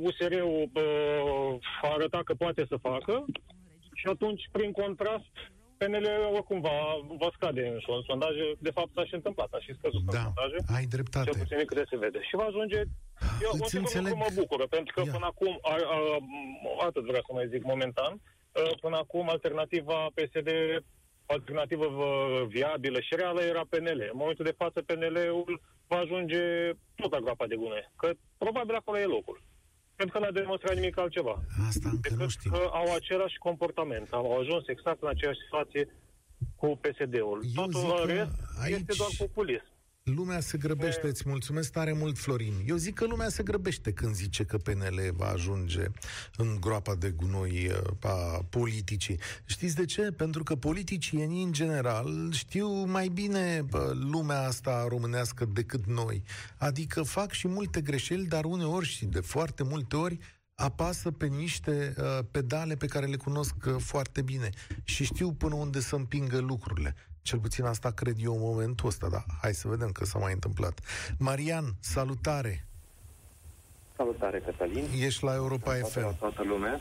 USR-ul 0.00 0.71
uh, 0.75 1.59
a 1.83 1.88
arătat 1.92 2.23
că 2.23 2.35
poate 2.35 2.66
să 2.68 2.76
facă 2.76 3.25
și 3.94 4.06
atunci, 4.06 4.49
prin 4.52 4.73
contrast, 4.73 5.35
PNL 5.76 6.06
oricum 6.33 6.61
va, 6.61 6.78
va 7.23 7.30
scade 7.37 7.62
în 7.66 7.78
sondaje. 8.06 8.47
De 8.59 8.71
fapt, 8.71 8.90
s-a 8.94 9.04
și 9.04 9.14
întâmplat, 9.14 9.50
a 9.52 9.59
și 9.59 9.75
scăzut 9.78 10.02
da, 10.04 10.18
în 10.18 10.25
sondaje. 10.25 10.59
ai 10.76 10.87
dreptate. 10.94 11.30
Cel 11.30 11.40
puțin 11.40 11.64
câte 11.66 11.85
se 11.90 11.97
vede. 11.97 12.21
Și 12.28 12.35
va 12.40 12.44
ajunge... 12.44 12.80
Eu 13.47 13.50
Îți 13.52 13.76
înțeleg... 13.76 14.12
mă 14.14 14.30
bucură, 14.35 14.66
pentru 14.66 14.94
că 14.94 15.02
Ia. 15.06 15.12
până 15.12 15.26
acum, 15.33 15.59
a, 15.62 15.75
a, 15.97 15.99
atât 16.87 17.04
vreau 17.11 17.25
să 17.26 17.33
mai 17.33 17.49
zic 17.52 17.62
momentan, 17.64 18.12
până 18.80 18.97
acum 18.97 19.28
alternativa 19.28 20.06
PSD 20.14 20.49
alternativă 21.26 21.87
viabilă 22.47 23.00
și 23.00 23.14
reală 23.16 23.40
era 23.40 23.64
PNL. 23.68 24.00
În 24.12 24.21
momentul 24.23 24.44
de 24.44 24.54
față 24.56 24.83
PNL-ul 24.83 25.61
va 25.87 25.97
ajunge 25.97 26.42
tot 26.94 27.11
la 27.11 27.18
groapa 27.18 27.47
de 27.47 27.56
gunoi. 27.56 27.90
Că 27.97 28.11
probabil 28.38 28.75
acolo 28.75 28.99
e 28.99 29.04
locul. 29.04 29.42
Pentru 29.97 30.19
că 30.19 30.25
n-a 30.25 30.31
demonstrat 30.31 30.75
nimic 30.75 30.99
altceva. 30.99 31.35
Asta 31.69 31.89
încă 31.89 32.01
decât 32.09 32.19
nu 32.19 32.29
știu. 32.29 32.51
că 32.51 32.57
au 32.73 32.95
același 32.95 33.39
comportament. 33.39 34.09
Au 34.13 34.39
ajuns 34.41 34.69
exact 34.69 35.03
în 35.03 35.09
aceeași 35.09 35.39
situație 35.45 35.89
cu 36.57 36.67
PSD-ul. 36.83 37.41
Eu 37.57 37.65
Totul 37.65 37.81
zic 37.81 37.91
în 37.91 37.97
că 38.07 38.13
rest 38.13 38.31
aici- 38.65 38.75
este 38.79 38.93
doar 38.97 39.11
populism. 39.19 39.65
Lumea 40.11 40.40
se 40.40 40.58
grăbește, 40.58 41.06
îți 41.06 41.23
mulțumesc 41.26 41.73
tare 41.73 41.92
mult, 41.92 42.18
Florin. 42.18 42.54
Eu 42.66 42.76
zic 42.76 42.94
că 42.94 43.06
lumea 43.06 43.28
se 43.28 43.42
grăbește 43.42 43.92
când 43.92 44.14
zice 44.14 44.44
că 44.44 44.56
PNL 44.56 45.00
va 45.12 45.26
ajunge 45.26 45.84
în 46.37 46.56
groapa 46.61 46.94
de 46.94 47.11
gunoi 47.11 47.70
uh, 47.70 48.11
a 48.11 48.44
politicii. 48.50 49.18
Știți 49.44 49.75
de 49.75 49.84
ce? 49.84 50.02
Pentru 50.02 50.42
că 50.42 50.56
politicienii, 50.56 51.42
în 51.42 51.52
general, 51.52 52.32
știu 52.32 52.68
mai 52.84 53.08
bine 53.08 53.62
bă, 53.70 53.92
lumea 54.11 54.40
asta 54.40 54.87
românească 54.88 55.44
decât 55.44 55.87
noi. 55.87 56.23
Adică 56.56 57.02
fac 57.02 57.32
și 57.32 57.49
multe 57.49 57.80
greșeli, 57.80 58.26
dar 58.26 58.44
uneori 58.44 58.87
și 58.87 59.04
de 59.04 59.20
foarte 59.20 59.62
multe 59.62 59.96
ori 59.96 60.18
apasă 60.54 61.11
pe 61.11 61.26
niște 61.26 61.94
uh, 61.99 62.18
pedale 62.30 62.75
pe 62.75 62.87
care 62.87 63.06
le 63.06 63.16
cunosc 63.16 63.54
uh, 63.66 63.75
foarte 63.78 64.23
bine 64.23 64.50
și 64.82 65.04
știu 65.04 65.32
până 65.32 65.54
unde 65.54 65.80
să 65.80 65.94
împingă 65.94 66.38
lucrurile. 66.38 66.94
Cel 67.25 67.38
puțin 67.38 67.64
asta 67.64 67.90
cred 67.90 68.16
eu 68.23 68.33
în 68.35 68.40
momentul 68.40 68.88
ăsta, 68.88 69.09
da. 69.09 69.25
Hai 69.40 69.54
să 69.54 69.69
vedem 69.69 69.90
că 69.90 70.04
s-a 70.04 70.19
mai 70.19 70.33
întâmplat. 70.33 70.81
Marian, 71.19 71.75
salutare! 71.81 72.64
Salutare, 73.97 74.38
Cătălin. 74.45 74.85
Ești 74.99 75.25
la 75.25 75.35
Europa 75.35 75.71
Salutare 75.71 76.00
la 76.04 76.11
FM. 76.11 76.19
toată 76.19 76.43
lumea. 76.43 76.81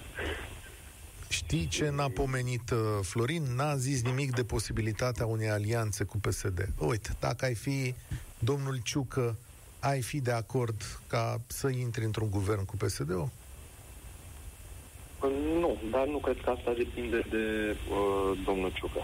Știi 1.29 1.67
ce 1.67 1.89
n-a 1.89 2.09
pomenit 2.09 2.69
uh, 2.71 2.77
Florin? 3.01 3.43
N-a 3.55 3.75
zis 3.75 4.03
nimic 4.03 4.35
de 4.35 4.43
posibilitatea 4.43 5.25
unei 5.25 5.49
alianțe 5.49 6.03
cu 6.03 6.17
PSD. 6.17 6.69
Uite, 6.77 7.09
dacă 7.19 7.45
ai 7.45 7.55
fi 7.55 7.95
domnul 8.39 8.79
Ciucă, 8.83 9.35
ai 9.79 10.01
fi 10.01 10.19
de 10.21 10.31
acord 10.31 10.81
ca 11.07 11.41
să 11.47 11.67
intri 11.69 12.03
într-un 12.03 12.29
guvern 12.29 12.65
cu 12.65 12.75
PSD-ul? 12.77 13.29
Nu, 15.59 15.77
dar 15.91 16.07
nu 16.07 16.17
cred 16.17 16.37
că 16.43 16.49
asta 16.49 16.73
depinde 16.77 17.19
de 17.29 17.75
uh, 17.91 18.39
domnul 18.45 18.71
Ciucă. 18.73 18.99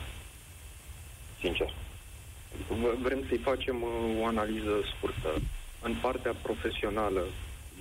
Sincer. 1.41 1.73
V- 2.67 3.01
Vrem 3.01 3.23
să-i 3.27 3.37
facem 3.37 3.81
uh, 3.81 3.89
o 4.21 4.25
analiză 4.25 4.73
scurtă. 4.95 5.41
În 5.81 5.95
partea 6.01 6.33
profesională, 6.41 7.23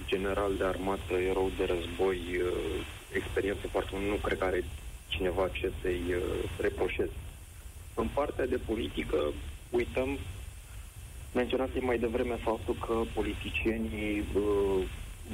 general 0.07 0.53
de 0.57 0.65
armată, 0.65 1.15
erou 1.15 1.51
de 1.57 1.65
război, 1.65 2.19
uh, 2.37 2.85
experiență 3.13 3.67
foarte 3.67 3.91
mult, 3.93 4.09
nu 4.09 4.15
cred 4.15 4.39
că 4.39 4.45
are 4.45 4.65
cineva 5.09 5.49
ce 5.49 5.73
să-i 5.83 6.03
uh, 6.09 6.23
reproșeze. 6.61 7.17
În 7.95 8.09
partea 8.15 8.47
de 8.47 8.57
politică, 8.67 9.33
uităm, 9.71 10.19
menționasem 11.33 11.85
mai 11.85 11.99
devreme 11.99 12.35
faptul 12.35 12.75
că 12.87 13.03
politicienii 13.15 14.25
uh, 14.35 14.83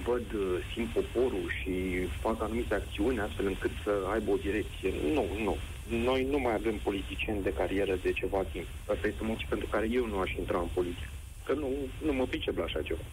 văd, 0.04 0.32
uh, 0.32 0.58
simt 0.74 0.88
poporul 0.88 1.50
și 1.62 1.72
fac 2.20 2.42
anumite 2.42 2.74
acțiuni 2.74 3.20
astfel 3.20 3.46
încât 3.46 3.70
să 3.82 3.90
aibă 4.12 4.30
o 4.30 4.36
direcție. 4.36 4.92
Nu, 5.12 5.26
nu. 5.42 5.56
Noi 5.88 6.26
nu 6.30 6.38
mai 6.38 6.54
avem 6.54 6.76
politicieni 6.76 7.42
de 7.42 7.52
carieră 7.52 7.98
de 8.02 8.12
ceva 8.12 8.42
timp. 8.52 8.66
Asta 8.86 9.06
este 9.06 9.24
motiv 9.24 9.46
pentru 9.48 9.68
care 9.70 9.88
eu 9.90 10.06
nu 10.06 10.18
aș 10.18 10.32
intra 10.32 10.58
în 10.58 10.68
politică. 10.74 11.08
Că 11.46 11.52
nu, 11.52 11.68
nu 12.04 12.12
mă 12.12 12.24
pricep 12.24 12.56
la 12.56 12.64
așa 12.64 12.82
ceva. 12.82 13.04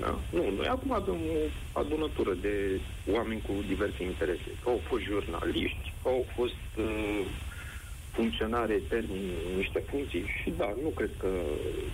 Da? 0.00 0.18
Nu, 0.30 0.50
noi 0.56 0.66
acum 0.66 0.92
avem 0.92 1.14
o 1.14 1.78
adunătură 1.78 2.32
de 2.40 2.80
oameni 3.10 3.42
cu 3.46 3.52
diverse 3.66 4.02
interese. 4.02 4.50
Că 4.62 4.68
au 4.68 4.80
fost 4.88 5.02
jurnaliști, 5.02 5.92
că 6.02 6.08
au 6.08 6.26
fost 6.36 6.64
uh, 6.76 7.24
funcționare 8.12 8.72
eterni 8.72 9.18
în 9.50 9.56
niște 9.56 9.82
funcții 9.90 10.24
și 10.42 10.52
da, 10.56 10.74
nu 10.82 10.88
cred 10.88 11.10
că 11.18 11.28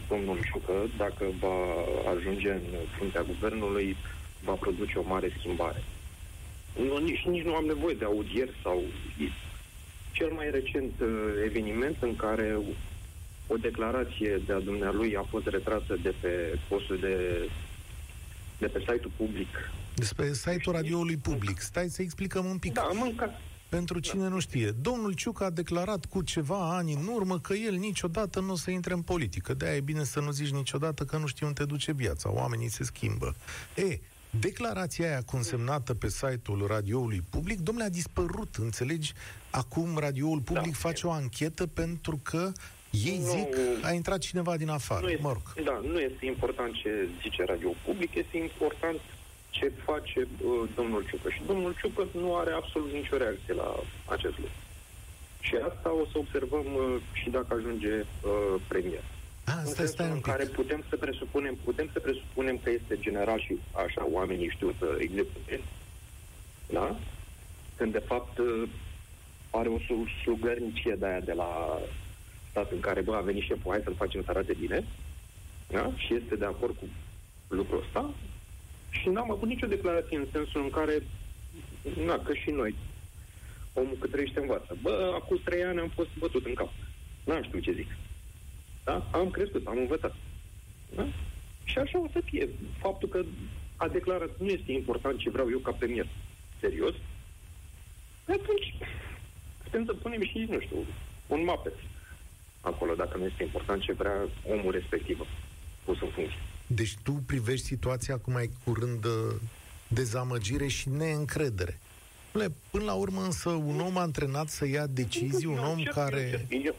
domnul 0.08 0.38
Ciucă, 0.50 0.72
dacă 0.96 1.24
va 1.40 1.56
ajunge 2.16 2.50
în 2.50 2.62
fruntea 2.96 3.22
guvernului, 3.22 3.96
va 4.44 4.52
produce 4.52 4.98
o 4.98 5.08
mare 5.08 5.32
schimbare. 5.38 5.82
Nu, 6.86 6.96
nici, 6.98 7.24
nici 7.24 7.44
nu 7.44 7.54
am 7.54 7.64
nevoie 7.64 7.94
de 7.94 8.04
audieri 8.04 8.50
sau... 8.62 8.82
Cel 10.16 10.32
mai 10.32 10.50
recent 10.50 10.92
uh, 11.00 11.08
eveniment 11.44 11.96
în 12.00 12.16
care 12.16 12.58
o 13.46 13.56
declarație 13.56 14.42
de-a 14.46 14.60
dumnealui 14.60 15.16
a 15.16 15.22
fost 15.22 15.46
retrasă 15.46 15.96
de 16.02 16.14
pe 16.20 16.58
postul 16.68 16.98
de, 16.98 17.16
de 18.58 18.66
pe 18.66 18.78
site-ul 18.78 19.12
public. 19.16 19.48
Despre 19.94 20.32
site-ul 20.32 20.74
radioului 20.74 21.16
public. 21.16 21.60
Stai 21.60 21.88
să 21.88 22.02
explicăm 22.02 22.44
un 22.44 22.58
pic. 22.58 22.72
Da, 22.72 22.90
mânca. 22.92 23.40
Pentru 23.68 23.98
cine 23.98 24.28
nu 24.28 24.38
știe, 24.38 24.70
domnul 24.70 25.12
Ciucă 25.12 25.44
a 25.44 25.50
declarat 25.50 26.04
cu 26.04 26.22
ceva 26.22 26.76
ani 26.76 26.92
în 26.92 27.06
urmă 27.14 27.38
că 27.38 27.54
el 27.54 27.74
niciodată 27.74 28.40
nu 28.40 28.52
o 28.52 28.56
să 28.56 28.70
intre 28.70 28.92
în 28.92 29.02
politică. 29.02 29.54
De-aia 29.54 29.76
e 29.76 29.80
bine 29.80 30.04
să 30.04 30.20
nu 30.20 30.30
zici 30.30 30.50
niciodată 30.50 31.04
că 31.04 31.16
nu 31.16 31.26
știi 31.26 31.46
unde 31.46 31.60
te 31.60 31.66
duce 31.66 31.92
viața. 31.92 32.32
Oamenii 32.32 32.68
se 32.68 32.84
schimbă. 32.84 33.34
E, 33.74 33.98
declarația 34.40 35.06
aia 35.06 35.22
consemnată 35.22 35.94
pe 35.94 36.08
site-ul 36.08 36.66
radioului 36.66 37.22
public, 37.30 37.58
domnule, 37.60 37.86
a 37.86 37.90
dispărut, 37.90 38.54
înțelegi? 38.54 39.12
Acum 39.50 39.98
radioul 39.98 40.40
public 40.40 40.72
Da. 40.72 40.78
face 40.88 41.06
o 41.06 41.10
anchetă 41.10 41.66
pentru 41.66 42.20
că 42.22 42.52
ei 42.90 43.18
Nu. 43.24 43.30
zic 43.30 43.56
a 43.82 43.92
intrat 43.92 44.18
cineva 44.18 44.56
din 44.56 44.68
afară. 44.68 45.00
Nu 45.00 45.08
este, 45.10 45.22
Mă 45.22 45.32
rog. 45.32 45.64
Da, 45.64 45.80
nu 45.92 45.98
este 46.00 46.26
important 46.26 46.74
ce 46.74 47.08
zice 47.22 47.44
radio 47.44 47.70
public, 47.84 48.14
este 48.14 48.36
important 48.36 49.00
ce 49.50 49.72
face 49.84 50.20
uh, 50.44 50.68
domnul 50.74 51.04
Ciucă. 51.08 51.30
Și 51.30 51.40
domnul 51.46 51.74
Ciucă 51.80 52.06
nu 52.12 52.36
are 52.36 52.52
absolut 52.52 52.92
nicio 52.92 53.16
reacție 53.16 53.54
la 53.54 53.74
acest 54.04 54.36
lucru. 54.38 54.52
Și 55.40 55.54
asta 55.68 55.92
o 56.02 56.04
să 56.12 56.18
observăm 56.18 56.66
uh, 56.74 56.96
și 57.12 57.30
dacă 57.30 57.54
ajunge 57.54 57.94
uh, 58.00 58.54
premier. 58.68 59.04
A, 59.46 59.52
în 59.58 59.66
stai, 59.66 59.74
sensul 59.74 59.86
stai 59.86 60.06
un 60.06 60.12
în 60.12 60.20
pic. 60.20 60.26
care 60.32 60.44
putem 60.44 60.84
să 60.88 60.96
presupunem, 60.96 61.54
putem 61.64 61.88
să 61.92 61.98
presupunem 62.00 62.58
că 62.62 62.70
este 62.70 62.98
general 63.00 63.40
și 63.40 63.58
așa 63.86 64.06
oamenii 64.10 64.48
știu 64.48 64.74
să 64.78 64.96
execute. 64.98 65.60
Da? 66.72 66.96
Când 67.76 67.92
de 67.92 68.02
fapt 68.06 68.38
uh, 68.38 68.68
are 69.50 69.68
o 69.68 69.78
su- 69.78 70.06
slugărnicie 70.22 70.94
de 70.98 71.06
aia 71.06 71.20
de 71.20 71.32
la 71.32 71.78
stat 72.50 72.70
în 72.72 72.80
care, 72.80 73.00
bă, 73.00 73.14
a 73.16 73.20
venit 73.20 73.42
șeful, 73.42 73.70
hai 73.72 73.80
să-l 73.84 73.94
facem 73.94 74.22
să 74.22 74.30
arate 74.30 74.54
bine. 74.60 74.84
Da? 75.68 75.92
Și 75.96 76.14
este 76.14 76.36
de 76.36 76.44
acord 76.44 76.76
cu 76.76 76.84
lucrul 77.48 77.82
ăsta. 77.86 78.10
Și 78.90 79.08
n-am 79.08 79.30
avut 79.30 79.48
nicio 79.48 79.66
declarație 79.66 80.16
în 80.16 80.26
sensul 80.32 80.62
în 80.62 80.70
care, 80.70 81.02
na, 82.04 82.18
că 82.18 82.34
și 82.34 82.50
noi, 82.50 82.74
omul 83.72 83.96
cât 84.00 84.10
trăiește 84.10 84.40
învață. 84.40 84.76
Bă, 84.82 85.12
acum 85.14 85.40
trei 85.44 85.64
ani 85.64 85.80
am 85.80 85.88
fost 85.94 86.08
bătut 86.18 86.46
în 86.46 86.54
cap. 86.54 86.72
N-am 87.24 87.42
știut 87.42 87.62
ce 87.62 87.72
zic. 87.72 87.88
Da? 88.88 89.08
Am 89.12 89.30
crescut, 89.30 89.66
am 89.66 89.78
învățat. 89.78 90.14
Da? 90.96 91.06
Și 91.64 91.78
așa 91.78 91.98
o 91.98 92.08
să 92.12 92.20
fie. 92.24 92.48
Faptul 92.78 93.08
că 93.08 93.22
a 93.76 93.88
declarat 93.88 94.30
nu 94.38 94.46
este 94.46 94.72
important 94.72 95.18
ce 95.18 95.30
vreau 95.30 95.50
eu 95.50 95.58
ca 95.58 95.70
premier. 95.72 96.06
Serios? 96.60 96.94
Atunci 98.28 98.74
putem 99.62 99.84
să 99.84 99.92
punem 99.94 100.22
și, 100.24 100.46
nu 100.50 100.60
știu, 100.60 100.76
un 101.26 101.44
mapet 101.44 101.74
acolo, 102.60 102.94
dacă 102.94 103.16
nu 103.18 103.24
este 103.24 103.42
important 103.42 103.82
ce 103.82 103.92
vrea 103.92 104.28
omul 104.50 104.72
respectiv 104.72 105.18
pus 105.84 106.00
în 106.00 106.08
funcție. 106.08 106.38
Deci 106.66 106.94
tu 107.02 107.12
privești 107.12 107.64
situația 107.66 108.18
cu 108.18 108.30
mai 108.30 108.50
curând 108.64 109.04
uh, 109.04 109.34
dezamăgire 109.88 110.66
și 110.66 110.88
neîncredere. 110.88 111.78
Dom'le, 112.30 112.52
Până 112.70 112.84
la 112.84 112.92
urmă 112.94 113.22
însă 113.22 113.48
un 113.50 113.80
om 113.80 113.96
antrenat 113.96 114.48
să 114.48 114.66
ia 114.66 114.86
decizii, 114.86 115.46
un 115.46 115.56
Eu 115.56 115.64
om 115.70 115.78
încerc- 115.78 115.92
care... 115.94 116.46
Eu, 116.50 116.74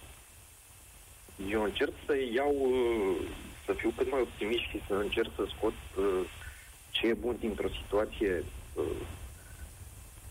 eu, 1.44 1.50
eu 1.50 1.64
încerc 1.64 1.94
să 2.06 2.14
iau, 2.34 2.56
uh, 2.62 3.28
să 3.66 3.74
fiu 3.74 3.94
cât 3.98 4.12
mai 4.12 4.22
optimist 4.22 4.60
și 4.62 4.82
să 4.88 4.94
încerc 4.94 5.30
să 5.36 5.46
scot 5.56 5.74
uh, 5.98 6.06
ce 6.92 7.08
e 7.08 7.14
bun 7.14 7.36
dintr-o 7.40 7.68
situație 7.82 8.44
uh, 8.76 8.84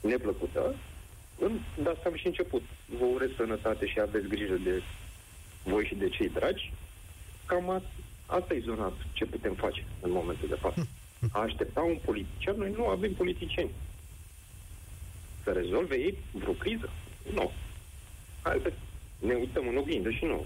neplăcută. 0.00 0.74
În- 1.38 1.58
De 1.82 1.88
asta 1.88 2.02
am 2.08 2.14
și 2.16 2.26
început. 2.26 2.62
Vă 2.98 3.04
urez 3.04 3.30
sănătate 3.36 3.86
și 3.86 4.00
aveți 4.00 4.26
grijă 4.28 4.54
de 4.54 4.82
voi 5.64 5.84
și 5.86 5.94
de 5.94 6.08
cei 6.08 6.28
dragi. 6.28 6.72
Cam 7.46 7.70
a, 7.70 7.82
asta 8.26 8.54
e 8.54 8.60
zona 8.64 8.92
ce 9.12 9.24
putem 9.24 9.54
face 9.54 9.84
în 10.00 10.10
momentul 10.10 10.48
de 10.48 10.54
față. 10.54 10.86
A 11.32 11.40
aștepta 11.40 11.80
un 11.80 11.98
politician, 12.04 12.56
noi 12.56 12.70
nu 12.76 12.86
avem 12.86 13.12
politicieni. 13.14 13.70
Să 15.42 15.52
rezolve 15.52 15.94
ei 15.96 16.18
vreo 16.32 16.52
criză? 16.52 16.90
Nu. 17.32 17.50
Hai 18.42 18.60
să 18.62 18.72
ne 19.18 19.34
uităm 19.34 19.68
în 19.68 19.76
oglindă 19.76 20.10
și 20.10 20.24
nu. 20.24 20.44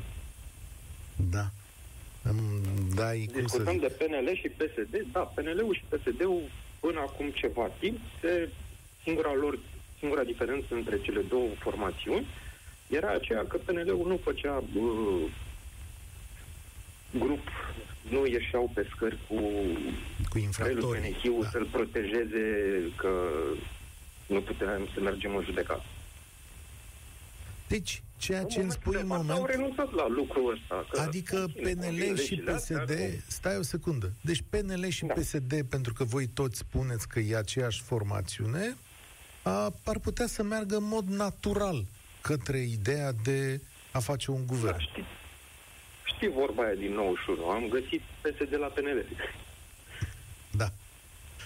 Da. 1.31 1.51
Îmi 2.23 2.41
dai, 2.95 3.29
cum 3.33 3.35
să 3.35 3.41
Discutăm 3.43 3.73
zic, 3.73 3.81
de 3.81 4.05
PNL 4.05 4.35
și 4.35 4.49
PSD. 4.49 5.07
Da, 5.13 5.21
PNL-ul 5.21 5.75
și 5.75 5.85
PSD-ul 5.89 6.43
până 6.81 7.01
acum 7.01 7.31
ceva 7.31 7.71
timp, 7.79 7.99
se, 8.21 8.49
singura 9.03 9.35
lor, 9.35 9.59
singura 9.99 10.23
diferență 10.23 10.75
între 10.75 11.01
cele 11.01 11.21
două 11.21 11.49
formațiuni 11.59 12.27
era 12.87 13.09
aceea 13.11 13.45
că 13.47 13.57
PNL-ul 13.57 14.07
nu 14.07 14.17
făcea 14.17 14.63
uh, 14.75 15.31
grup, 17.19 17.49
nu 18.09 18.27
ieșeau 18.27 18.71
pe 18.75 18.87
scări 18.95 19.19
cu 19.29 19.35
cu 20.29 20.37
Relul 20.37 20.43
infractorii. 20.43 21.11
PNH-ul 21.11 21.43
Da. 21.43 21.49
să-l 21.49 21.65
protejeze 21.65 22.45
că 22.97 23.11
nu 24.27 24.41
puteam 24.41 24.89
să 24.95 25.01
mergem 25.01 25.37
în 25.37 25.43
judecată. 25.45 25.85
Deci, 27.69 28.03
Ceea 28.21 28.45
ce 28.45 28.61
îmi 28.61 28.71
spui 28.71 29.01
în 29.01 29.07
moment... 29.07 29.39
Au 29.39 29.45
renunțat 29.45 29.93
la 29.93 30.09
lucrul 30.09 30.53
ăsta. 30.53 30.87
Că 30.91 31.01
adică 31.01 31.47
PNL 31.63 32.17
și 32.19 32.37
PSD... 32.37 32.91
Stai 33.27 33.57
o 33.57 33.63
secundă. 33.63 34.13
Deci 34.21 34.43
PNL 34.51 34.89
și 34.89 35.05
da. 35.05 35.15
PSD, 35.15 35.63
pentru 35.71 35.93
că 35.93 36.05
voi 36.05 36.27
toți 36.27 36.59
spuneți 36.59 37.09
că 37.09 37.19
e 37.21 37.37
aceeași 37.37 37.83
formațiune, 37.83 38.77
a, 39.43 39.73
ar 39.85 39.99
putea 39.99 40.27
să 40.27 40.43
meargă 40.43 40.77
în 40.77 40.89
mod 40.89 41.05
natural 41.05 41.85
către 42.21 42.59
ideea 42.59 43.13
de 43.25 43.61
a 43.93 43.99
face 43.99 44.31
un 44.31 44.47
guvern. 44.47 44.77
Da, 44.77 44.79
știi, 44.79 45.05
știi 46.05 46.29
vorba 46.29 46.63
aia 46.63 46.75
din 46.75 46.93
91. 46.93 47.45
Am 47.45 47.69
găsit 47.69 48.03
PSD 48.23 48.57
la 48.59 48.67
PNL. 48.67 49.05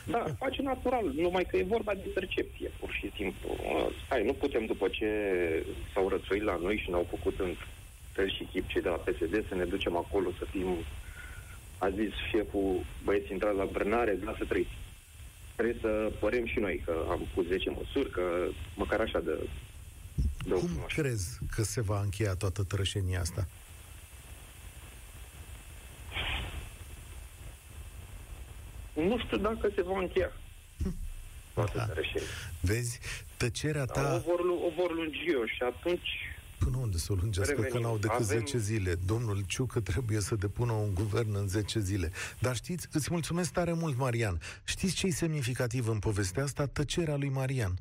Da. 0.07 0.23
Da, 0.27 0.35
face 0.39 0.63
natural, 0.63 1.13
numai 1.15 1.45
că 1.45 1.57
e 1.57 1.75
vorba 1.77 1.95
de 1.95 2.09
percepție, 2.15 2.71
pur 2.81 2.91
și 2.91 3.13
simplu. 3.17 3.49
Hai, 4.09 4.25
nu 4.25 4.33
putem, 4.33 4.67
după 4.67 4.89
ce 4.89 5.09
s-au 5.93 6.09
rățuit 6.09 6.43
la 6.43 6.59
noi 6.63 6.77
și 6.77 6.91
ne-au 6.91 7.07
făcut 7.11 7.39
în 7.39 7.55
fel 8.13 8.31
și 8.31 8.49
chip 8.53 8.69
cei 8.69 8.83
de 8.83 8.89
la 8.89 8.95
PSD, 8.95 9.49
să 9.49 9.55
ne 9.55 9.65
ducem 9.65 9.97
acolo 9.97 10.31
să 10.39 10.45
fim, 10.51 10.67
a 11.79 11.91
zis 11.91 12.13
șeful, 12.31 12.85
băieți 13.05 13.33
intrați 13.33 13.57
la 13.57 13.69
brânare, 13.73 14.19
da 14.25 14.35
să 14.39 14.45
trăiți. 14.45 14.77
Trebuie 15.55 15.77
să 15.81 16.13
părem 16.19 16.47
și 16.47 16.59
noi 16.59 16.83
că 16.85 17.07
am 17.11 17.27
pus 17.35 17.47
10 17.47 17.71
măsuri, 17.71 18.11
că 18.11 18.23
măcar 18.77 19.01
așa 19.01 19.21
de... 19.21 19.49
de 20.47 20.55
Cum 20.55 20.87
crezi 20.95 21.39
că 21.55 21.63
se 21.63 21.81
va 21.81 22.01
încheia 22.01 22.35
toată 22.35 22.63
trășenia 22.63 23.21
asta? 23.21 23.47
Nu 28.95 29.19
știu 29.19 29.37
dacă 29.37 29.71
se 29.75 29.83
va 29.83 29.99
încheia. 29.99 30.33
Da. 31.55 31.89
Vezi, 32.61 33.01
tăcerea 33.37 33.85
ta... 33.85 34.03
Da, 34.03 34.15
o, 34.15 34.19
vor, 34.19 34.41
o 34.41 34.71
vor 34.77 34.95
lungi 34.95 35.31
eu 35.33 35.45
și 35.45 35.63
atunci... 35.63 36.09
Până 36.59 36.77
unde 36.77 36.97
să 36.97 37.13
o 37.13 37.15
lungească, 37.15 37.63
că 37.63 37.79
n-au 37.79 37.99
decât 37.99 38.21
Avem... 38.21 38.39
10 38.39 38.59
zile. 38.59 38.95
Domnul 39.07 39.45
Ciucă 39.47 39.81
trebuie 39.81 40.21
să 40.21 40.35
depună 40.35 40.73
un 40.73 40.95
guvern 40.95 41.35
în 41.35 41.49
10 41.49 41.81
zile. 41.81 42.11
Dar 42.39 42.57
știți, 42.57 42.89
îți 42.93 43.09
mulțumesc 43.11 43.53
tare 43.53 43.73
mult, 43.73 43.97
Marian. 43.97 44.41
Știți 44.65 44.95
ce 44.95 45.07
e 45.07 45.11
semnificativ 45.11 45.89
în 45.89 45.99
povestea 45.99 46.43
asta? 46.43 46.67
Tăcerea 46.67 47.17
lui 47.17 47.29
Marian. 47.29 47.75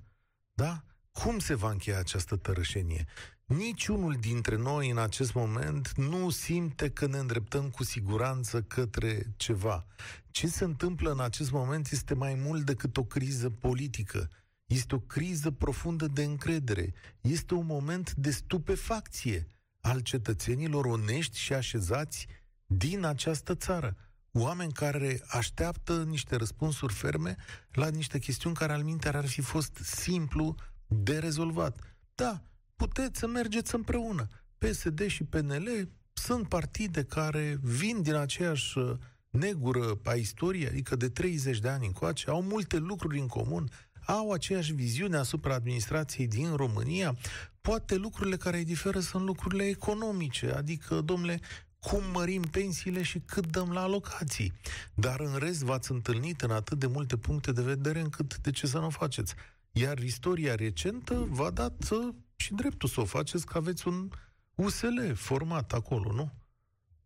Da? 0.54 0.84
Cum 1.12 1.40
se 1.40 1.56
va 1.56 1.70
încheia 1.70 2.00
această 2.00 2.36
tărășenie? 2.36 3.06
Niciunul 3.46 4.18
dintre 4.20 4.56
noi 4.56 4.90
în 4.90 4.98
acest 4.98 5.34
moment 5.34 5.94
nu 5.96 6.30
simte 6.30 6.90
că 6.90 7.08
ne 7.08 7.18
îndreptăm 7.18 7.70
cu 7.70 7.84
siguranță 7.84 8.62
către 8.62 9.26
ceva. 9.36 9.86
Ce 10.34 10.48
se 10.48 10.64
întâmplă 10.64 11.12
în 11.12 11.20
acest 11.20 11.52
moment 11.52 11.92
este 11.92 12.14
mai 12.14 12.34
mult 12.36 12.66
decât 12.66 12.98
o 12.98 13.04
criză 13.04 13.50
politică. 13.50 14.30
Este 14.66 14.96
o 14.96 15.00
criză 15.00 15.52
profundă 15.52 16.08
de 16.08 16.24
încredere. 16.24 16.94
Este 17.22 17.54
un 17.54 17.66
moment 17.66 18.14
de 18.14 18.32
stupefacție 18.32 19.48
al 19.82 20.00
cetățenilor 20.00 20.86
onești 20.86 21.38
și 21.38 21.54
așezați 21.54 22.28
din 22.66 23.04
această 23.04 23.56
țară. 23.56 23.96
Oameni 24.32 24.72
care 24.72 25.22
așteaptă 25.28 26.04
niște 26.04 26.36
răspunsuri 26.36 26.94
ferme 26.94 27.36
la 27.72 27.88
niște 27.88 28.20
chestiuni 28.20 28.56
care 28.56 28.74
al 28.74 28.84
minte 28.84 29.08
ar 29.10 29.28
fi 29.28 29.42
fost 29.42 29.76
simplu 29.84 30.56
de 30.88 31.20
rezolvat. 31.20 31.80
Da, 32.16 32.44
puteți 32.76 33.20
să 33.20 33.28
mergeți 33.28 33.76
împreună. 33.76 34.28
PSD 34.58 35.06
și 35.08 35.24
PNL 35.24 35.90
sunt 36.14 36.48
partide 36.48 37.04
care 37.04 37.60
vin 37.62 38.02
din 38.02 38.14
aceeași 38.14 38.78
uh, 38.78 38.98
negură 39.34 40.00
a 40.04 40.14
istoriei, 40.14 40.68
adică 40.68 40.96
de 40.96 41.10
30 41.10 41.60
de 41.60 41.70
ani 41.70 41.86
încoace, 41.86 42.30
au 42.30 42.42
multe 42.42 42.78
lucruri 42.78 43.20
în 43.20 43.28
comun, 43.28 43.70
au 44.06 44.32
aceeași 44.32 44.74
viziune 44.74 45.18
asupra 45.18 45.54
administrației 45.54 46.28
din 46.28 46.56
România. 46.56 47.16
Poate 47.62 47.96
lucrurile 47.96 48.38
care 48.38 48.58
îi 48.58 48.66
diferă 48.66 49.00
sunt 49.00 49.26
lucrurile 49.26 49.64
economice, 49.68 50.52
adică, 50.52 51.02
domnule, 51.02 51.40
cum 51.80 52.04
mărim 52.14 52.42
pensiile 52.42 53.02
și 53.02 53.20
cât 53.20 53.48
dăm 53.48 53.72
la 53.72 53.82
alocații. 53.82 54.54
Dar 54.94 55.20
în 55.20 55.36
rest 55.36 55.64
v-ați 55.64 55.92
întâlnit 55.92 56.42
în 56.42 56.52
atât 56.52 56.80
de 56.80 56.88
multe 56.88 57.18
puncte 57.18 57.52
de 57.52 57.62
vedere 57.62 58.00
încât 58.00 58.38
de 58.38 58.52
ce 58.52 58.68
să 58.68 58.80
nu 58.80 58.90
faceți. 58.90 59.34
Iar 59.72 59.98
istoria 59.98 60.56
recentă 60.56 61.28
v-a 61.30 61.50
dat 61.50 61.90
uh, 61.90 62.14
și 62.36 62.54
dreptul 62.54 62.90
să 62.90 63.02
o 63.02 63.06
faceți, 63.06 63.46
că 63.46 63.58
aveți 63.58 63.88
un 63.88 64.10
USL 64.56 65.14
format 65.14 65.74
acolo, 65.74 66.12
nu? 66.12 66.32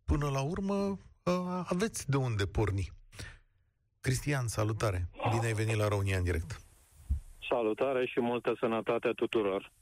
Până 0.04 0.28
la 0.28 0.40
urmă, 0.40 0.74
uh, 0.74 0.98
aveți 1.64 2.10
de 2.10 2.16
unde 2.16 2.44
porni. 2.44 2.88
Cristian, 4.00 4.46
salutare! 4.46 5.08
Bine 5.30 5.46
ai 5.46 5.52
venit 5.52 5.76
la 5.76 5.88
România 5.88 6.16
în 6.16 6.24
direct. 6.24 6.60
Salutare 7.48 8.06
și 8.06 8.20
multă 8.20 8.56
sănătate 8.60 9.12
tuturor. 9.16 9.72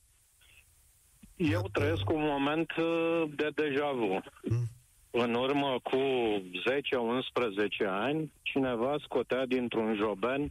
Eu 1.36 1.48
Iată... 1.48 1.68
trăiesc 1.72 2.10
un 2.10 2.22
moment 2.22 2.70
uh, 2.76 3.22
de 3.36 3.50
deja 3.54 3.90
vu. 3.92 4.20
Hmm. 4.42 4.66
În 5.10 5.34
urmă 5.34 5.78
cu 5.82 5.96
10-11 7.84 7.86
ani, 7.88 8.32
cineva 8.42 8.96
scotea 9.02 9.46
dintr-un 9.46 9.96
joben 9.96 10.50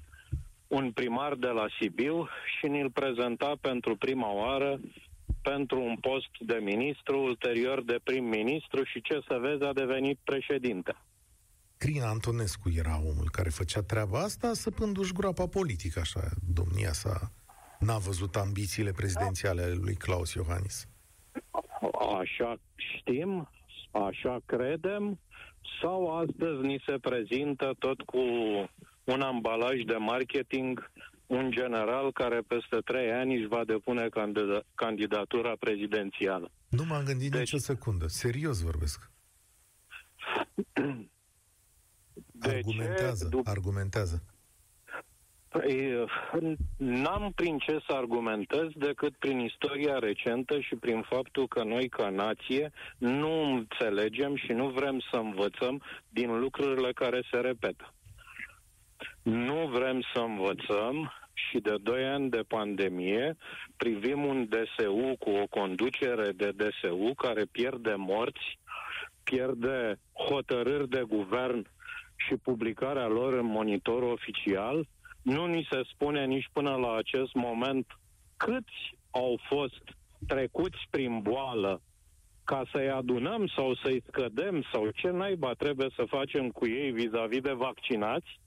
un 0.67 0.91
primar 0.91 1.36
de 1.36 1.48
la 1.48 1.65
Sibiu 1.80 2.28
și 2.58 2.67
ne-l 2.67 2.89
prezenta 2.91 3.54
pentru 3.62 3.96
prima 3.96 4.32
oară 4.32 4.80
pentru 5.52 5.82
un 5.84 5.96
post 5.96 6.34
de 6.40 6.60
ministru, 6.62 7.24
ulterior 7.24 7.84
de 7.84 8.00
prim-ministru 8.04 8.84
și 8.84 9.02
ce 9.02 9.20
să 9.28 9.38
vezi 9.42 9.64
a 9.64 9.74
devenit 9.74 10.18
președinte. 10.24 10.96
Crin 11.78 12.02
Antonescu 12.02 12.70
era 12.76 12.96
omul 12.98 13.30
care 13.32 13.50
făcea 13.50 13.82
treaba 13.82 14.20
asta 14.20 14.54
săpându-și 14.54 15.14
groapa 15.14 15.48
politică, 15.48 16.00
așa, 16.00 16.22
domnia 16.54 16.92
sa 16.92 17.32
n-a 17.80 17.98
văzut 17.98 18.36
ambițiile 18.36 18.92
prezidențiale 18.92 19.62
ale 19.62 19.74
lui 19.74 19.96
Claus 19.96 20.34
Iohannis. 20.34 20.88
Așa 22.20 22.56
știm, 22.76 23.50
așa 23.92 24.38
credem, 24.46 25.20
sau 25.82 26.18
astăzi 26.18 26.62
ni 26.62 26.84
se 26.86 26.98
prezintă 27.02 27.76
tot 27.80 28.02
cu 28.02 28.24
un 29.04 29.22
ambalaj 29.22 29.82
de 29.82 29.96
marketing, 29.96 30.92
un 31.28 31.52
general 31.52 32.12
care 32.12 32.42
peste 32.48 32.78
trei 32.86 33.12
ani 33.12 33.38
își 33.38 33.48
va 33.48 33.64
depune 33.66 34.08
candida- 34.10 34.66
candidatura 34.76 35.54
prezidențială. 35.60 36.52
Nu 36.70 36.84
m-am 36.86 37.04
gândit 37.04 37.32
deci... 37.32 37.40
nici 37.40 37.54
o 37.54 37.58
secundă. 37.58 38.08
Serios 38.08 38.62
vorbesc. 38.62 39.10
De 42.32 42.50
argumentează, 42.50 43.30
ce? 43.32 43.40
argumentează. 43.44 44.24
Păi, 45.48 46.06
n-am 46.78 47.32
prin 47.36 47.58
ce 47.58 47.80
să 47.88 47.94
argumentez 47.96 48.68
decât 48.76 49.16
prin 49.18 49.40
istoria 49.40 50.00
recentă 50.00 50.60
și 50.60 50.76
prin 50.76 51.02
faptul 51.02 51.48
că 51.48 51.64
noi, 51.64 51.90
ca 51.90 52.10
nație, 52.10 52.72
nu 52.98 53.54
înțelegem 53.54 54.36
și 54.36 54.52
nu 54.52 54.70
vrem 54.70 55.00
să 55.12 55.18
învățăm 55.18 55.82
din 56.10 56.40
lucrurile 56.40 56.92
care 56.94 57.22
se 57.32 57.38
repetă. 57.38 57.94
Nu 59.26 59.68
vrem 59.68 60.02
să 60.14 60.20
învățăm 60.20 61.12
și 61.34 61.60
de 61.60 61.76
2 61.82 62.06
ani 62.06 62.30
de 62.30 62.44
pandemie 62.48 63.36
privim 63.78 64.26
un 64.26 64.50
DSU 64.50 65.16
cu 65.20 65.30
o 65.30 65.48
conducere 65.48 66.32
de 66.32 66.52
DSU 66.52 67.14
care 67.14 67.46
pierde 67.52 67.94
morți, 67.98 68.60
pierde 69.24 70.00
hotărâri 70.30 70.90
de 70.90 71.04
guvern 71.08 71.68
și 72.16 72.36
publicarea 72.36 73.08
lor 73.08 73.34
în 73.34 73.46
monitorul 73.46 74.12
oficial. 74.12 74.88
Nu 75.22 75.46
ni 75.46 75.68
se 75.72 75.82
spune 75.94 76.26
nici 76.26 76.50
până 76.54 76.76
la 76.76 76.96
acest 76.96 77.34
moment 77.34 77.88
câți 78.38 78.98
au 79.12 79.40
fost 79.48 79.84
trecuți 80.28 80.80
prin 80.90 81.20
boală 81.22 81.82
ca 82.44 82.64
să-i 82.72 82.90
adunăm 82.90 83.48
sau 83.56 83.76
să-i 83.76 84.04
scădem 84.08 84.66
sau 84.72 84.90
ce 84.90 85.10
naiba 85.10 85.54
trebuie 85.54 85.90
să 85.96 86.04
facem 86.08 86.50
cu 86.50 86.68
ei 86.68 86.92
vis-a-vis 86.92 87.42
de 87.42 87.52
vaccinați 87.52 88.44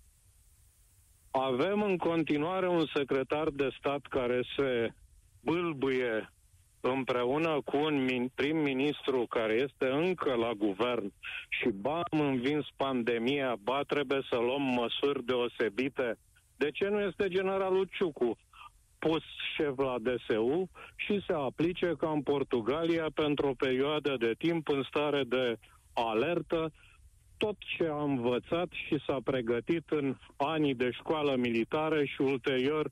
avem 1.30 1.82
în 1.82 1.96
continuare 1.96 2.68
un 2.68 2.86
secretar 2.94 3.48
de 3.48 3.68
stat 3.78 4.00
care 4.08 4.40
se 4.56 4.92
bâlbâie 5.40 6.32
împreună 6.80 7.60
cu 7.64 7.76
un 7.76 8.28
prim-ministru 8.34 9.26
care 9.28 9.52
este 9.52 9.90
încă 9.90 10.34
la 10.34 10.52
guvern 10.52 11.12
și 11.48 11.68
ba 11.68 12.00
am 12.10 12.20
învins 12.20 12.66
pandemia, 12.76 13.56
ba 13.62 13.82
trebuie 13.86 14.20
să 14.30 14.36
luăm 14.36 14.62
măsuri 14.62 15.24
deosebite. 15.24 16.18
De 16.56 16.70
ce 16.70 16.88
nu 16.88 17.00
este 17.00 17.28
generalul 17.28 17.88
Ciucu 17.92 18.38
pus 18.98 19.22
șef 19.56 19.76
la 19.76 19.96
DSU 19.98 20.68
și 20.96 21.22
se 21.26 21.32
aplice 21.32 21.94
ca 21.98 22.10
în 22.10 22.22
Portugalia 22.22 23.06
pentru 23.14 23.46
o 23.46 23.54
perioadă 23.54 24.16
de 24.18 24.34
timp 24.38 24.68
în 24.68 24.82
stare 24.82 25.22
de 25.24 25.58
alertă 25.92 26.72
tot 27.38 27.56
ce 27.58 27.84
a 27.90 28.02
învățat 28.02 28.68
și 28.70 29.02
s-a 29.06 29.18
pregătit 29.24 29.90
în 29.90 30.16
anii 30.36 30.74
de 30.74 30.90
școală 30.90 31.36
militară 31.36 32.04
și 32.04 32.20
ulterior 32.20 32.90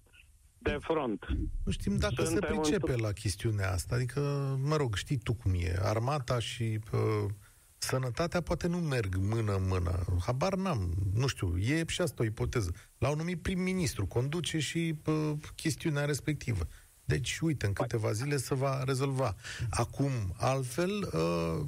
de 0.59 0.77
front. 0.81 1.27
Nu 1.65 1.73
știm 1.73 1.97
dacă 1.97 2.25
Suntem 2.25 2.55
se 2.55 2.61
pricepe 2.61 2.93
în... 2.93 3.01
la 3.01 3.13
chestiunea 3.13 3.73
asta. 3.73 3.95
Adică, 3.95 4.21
mă 4.63 4.77
rog, 4.77 4.95
știi 4.95 5.17
tu 5.17 5.35
cum 5.35 5.53
e. 5.55 5.77
Armata 5.83 6.39
și 6.39 6.79
uh, 6.93 7.31
sănătatea 7.79 8.41
poate 8.41 8.67
nu 8.67 8.77
merg 8.77 9.17
mână-mână. 9.17 10.05
Habar 10.27 10.55
n-am. 10.55 10.95
Nu 11.15 11.27
știu, 11.27 11.57
e 11.57 11.85
și 11.87 12.01
asta 12.01 12.23
o 12.23 12.27
ipoteză. 12.27 12.71
L-au 12.99 13.15
numit 13.15 13.43
prim-ministru, 13.43 14.07
conduce 14.07 14.59
și 14.59 14.95
uh, 15.07 15.33
chestiunea 15.55 16.05
respectivă. 16.05 16.67
Deci, 17.07 17.39
uite, 17.41 17.67
în 17.67 17.73
câteva 17.73 18.13
zile 18.13 18.37
se 18.37 18.55
va 18.55 18.85
rezolva. 18.85 19.35
Acum, 19.71 20.11
altfel, 20.39 20.91
uh, 20.91 21.67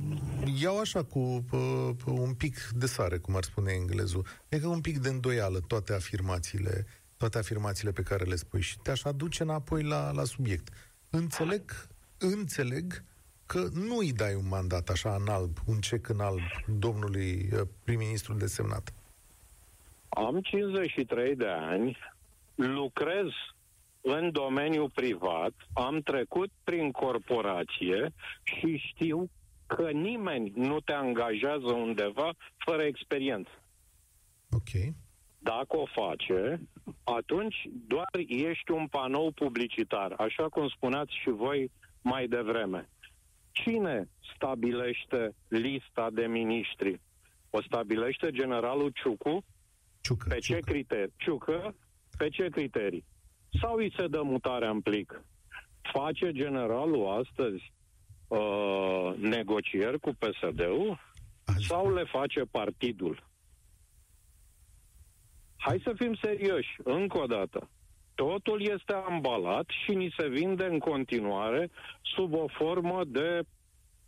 iau 0.61 0.79
așa 0.79 1.03
cu 1.05 1.19
uh, 1.51 1.91
un 2.05 2.35
pic 2.35 2.69
de 2.75 2.87
sare, 2.87 3.19
cum 3.19 3.37
ar 3.37 3.43
spune 3.43 3.73
englezul. 3.73 4.27
E 4.49 4.59
ca 4.59 4.69
un 4.69 4.81
pic 4.81 4.99
de 4.99 5.09
îndoială 5.09 5.61
toate 5.61 5.93
afirmațiile, 5.93 6.87
toate 7.17 7.39
afirmațiile 7.39 7.93
pe 7.93 8.03
care 8.03 8.25
le 8.25 8.37
spui 8.37 8.61
și 8.61 8.79
te-aș 8.79 9.05
aduce 9.05 9.43
înapoi 9.43 9.83
la, 9.83 10.11
la 10.13 10.25
subiect. 10.25 10.69
Înțeleg, 11.11 11.89
înțeleg 12.19 13.03
că 13.47 13.69
nu 13.73 13.97
îi 13.97 14.13
dai 14.13 14.35
un 14.35 14.49
mandat 14.49 14.89
așa 14.89 15.15
în 15.15 15.29
alb, 15.29 15.57
un 15.67 15.81
cec 15.81 16.09
în 16.09 16.21
alb 16.21 16.41
domnului 16.79 17.49
uh, 17.53 17.61
prim-ministru 17.85 18.35
desemnat. 18.35 18.93
Am 20.09 20.41
53 20.41 21.37
de 21.37 21.47
ani, 21.49 21.99
lucrez 22.55 23.27
în 24.01 24.31
domeniul 24.33 24.91
privat, 24.95 25.53
am 25.73 26.01
trecut 26.01 26.51
prin 26.65 26.91
corporație 26.91 28.13
și 28.43 28.77
știu 28.77 29.31
că 29.67 29.91
nimeni 29.91 30.53
nu 30.55 30.81
te 30.81 30.93
angajează 30.93 31.73
undeva 31.73 32.31
fără 32.57 32.83
experiență. 32.83 33.51
Ok. 34.51 34.95
Dacă 35.39 35.77
o 35.77 35.85
face, 35.87 36.61
atunci 37.05 37.57
doar 37.87 38.09
ești 38.27 38.71
un 38.71 38.87
panou 38.87 39.31
publicitar, 39.31 40.13
așa 40.13 40.49
cum 40.49 40.69
spuneați 40.69 41.19
și 41.23 41.31
voi 41.31 41.71
mai 42.03 42.29
devreme. 42.29 42.89
Cine 43.51 44.09
stabilește 44.35 45.35
lista 45.49 46.09
de 46.13 46.27
miniștri? 46.27 47.01
O 47.51 47.63
stabilește 47.63 48.31
generalul 48.31 48.91
Ciucu? 49.03 49.45
Ciucă, 50.01 50.29
pe 50.29 50.39
ce 50.39 50.59
criterii? 50.59 51.13
Ciucă? 51.17 51.75
Pe 52.19 52.29
ce 52.29 52.49
criterii? 52.49 53.05
Sau 53.61 53.75
îi 53.77 53.93
se 53.97 54.07
dă 54.07 54.23
mutarea 54.23 54.71
în 54.71 54.81
plic? 54.81 55.23
Face 55.93 56.33
generalul 56.33 57.25
astăzi 57.25 57.73
uh, 58.29 59.15
negocieri 59.17 60.01
cu 60.01 60.11
PSD-ul 60.19 60.99
sau 61.59 61.95
le 61.95 62.05
face 62.05 62.41
partidul? 62.51 63.27
Hai 65.57 65.81
să 65.85 65.93
fim 65.97 66.15
serioși, 66.15 66.77
încă 66.85 67.19
o 67.19 67.27
dată. 67.27 67.69
Totul 68.15 68.63
este 68.63 68.93
ambalat 69.09 69.67
și 69.85 69.95
ni 69.95 70.15
se 70.19 70.29
vinde 70.29 70.65
în 70.65 70.79
continuare 70.79 71.71
sub 72.03 72.35
o 72.35 72.47
formă 72.47 73.05
de 73.07 73.43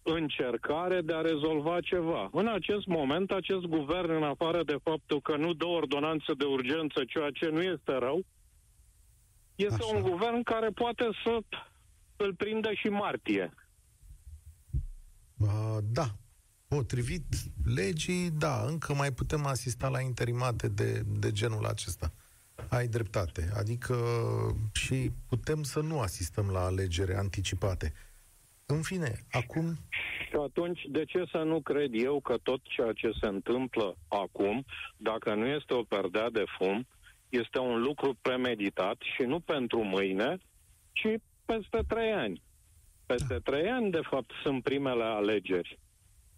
încercare 0.02 1.00
de 1.00 1.14
a 1.14 1.20
rezolva 1.20 1.80
ceva. 1.80 2.28
În 2.32 2.48
acest 2.48 2.86
moment, 2.86 3.30
acest 3.30 3.64
guvern, 3.64 4.10
în 4.10 4.22
afară 4.22 4.62
de 4.62 4.76
faptul 4.82 5.20
că 5.20 5.36
nu 5.36 5.52
dă 5.52 5.66
ordonanță 5.66 6.34
de 6.36 6.44
urgență, 6.44 7.04
ceea 7.04 7.30
ce 7.30 7.48
nu 7.48 7.62
este 7.62 7.98
rău, 7.98 8.24
este 9.64 9.82
Așa. 9.82 9.96
un 9.96 10.02
guvern 10.02 10.42
care 10.42 10.68
poate 10.68 11.04
să 11.24 11.38
îl 12.16 12.34
prindă 12.34 12.72
și 12.72 12.88
martie. 12.88 13.54
Uh, 15.38 15.78
da. 15.82 16.06
Potrivit 16.68 17.24
legii, 17.64 18.30
da, 18.30 18.64
încă 18.66 18.94
mai 18.94 19.12
putem 19.12 19.46
asista 19.46 19.88
la 19.88 20.00
interimate 20.00 20.68
de, 20.68 21.02
de 21.06 21.32
genul 21.32 21.66
acesta. 21.66 22.12
Ai 22.68 22.86
dreptate. 22.86 23.50
Adică 23.56 23.94
și 24.72 25.10
putem 25.28 25.62
să 25.62 25.80
nu 25.80 26.00
asistăm 26.00 26.50
la 26.50 26.64
alegeri 26.64 27.14
anticipate. 27.14 27.92
În 28.66 28.82
fine, 28.82 29.24
acum... 29.30 29.76
Și 30.28 30.36
atunci, 30.44 30.80
de 30.88 31.04
ce 31.04 31.24
să 31.30 31.38
nu 31.38 31.60
cred 31.60 31.90
eu 31.92 32.20
că 32.20 32.36
tot 32.42 32.60
ceea 32.62 32.92
ce 32.92 33.10
se 33.20 33.26
întâmplă 33.26 33.96
acum, 34.08 34.64
dacă 34.96 35.34
nu 35.34 35.46
este 35.46 35.74
o 35.74 35.82
perdea 35.82 36.30
de 36.30 36.44
fum, 36.58 36.86
este 37.30 37.58
un 37.58 37.82
lucru 37.82 38.18
premeditat 38.22 39.02
și 39.14 39.22
nu 39.22 39.40
pentru 39.40 39.82
mâine, 39.82 40.38
ci 40.92 41.08
peste 41.44 41.80
trei 41.88 42.12
ani. 42.12 42.42
Peste 43.06 43.34
da. 43.34 43.50
trei 43.50 43.68
ani, 43.68 43.90
de 43.90 44.00
fapt, 44.10 44.30
sunt 44.42 44.62
primele 44.62 45.04
alegeri. 45.04 45.78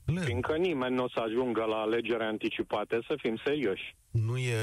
Le. 0.04 0.20
Fiindcă 0.20 0.56
nimeni 0.56 0.94
nu 0.94 1.04
o 1.04 1.08
să 1.08 1.20
ajungă 1.20 1.64
la 1.64 1.76
alegeri 1.76 2.22
anticipate, 2.22 2.98
să 3.06 3.14
fim 3.18 3.36
serioși. 3.44 3.96
Nu 4.10 4.36
e, 4.36 4.56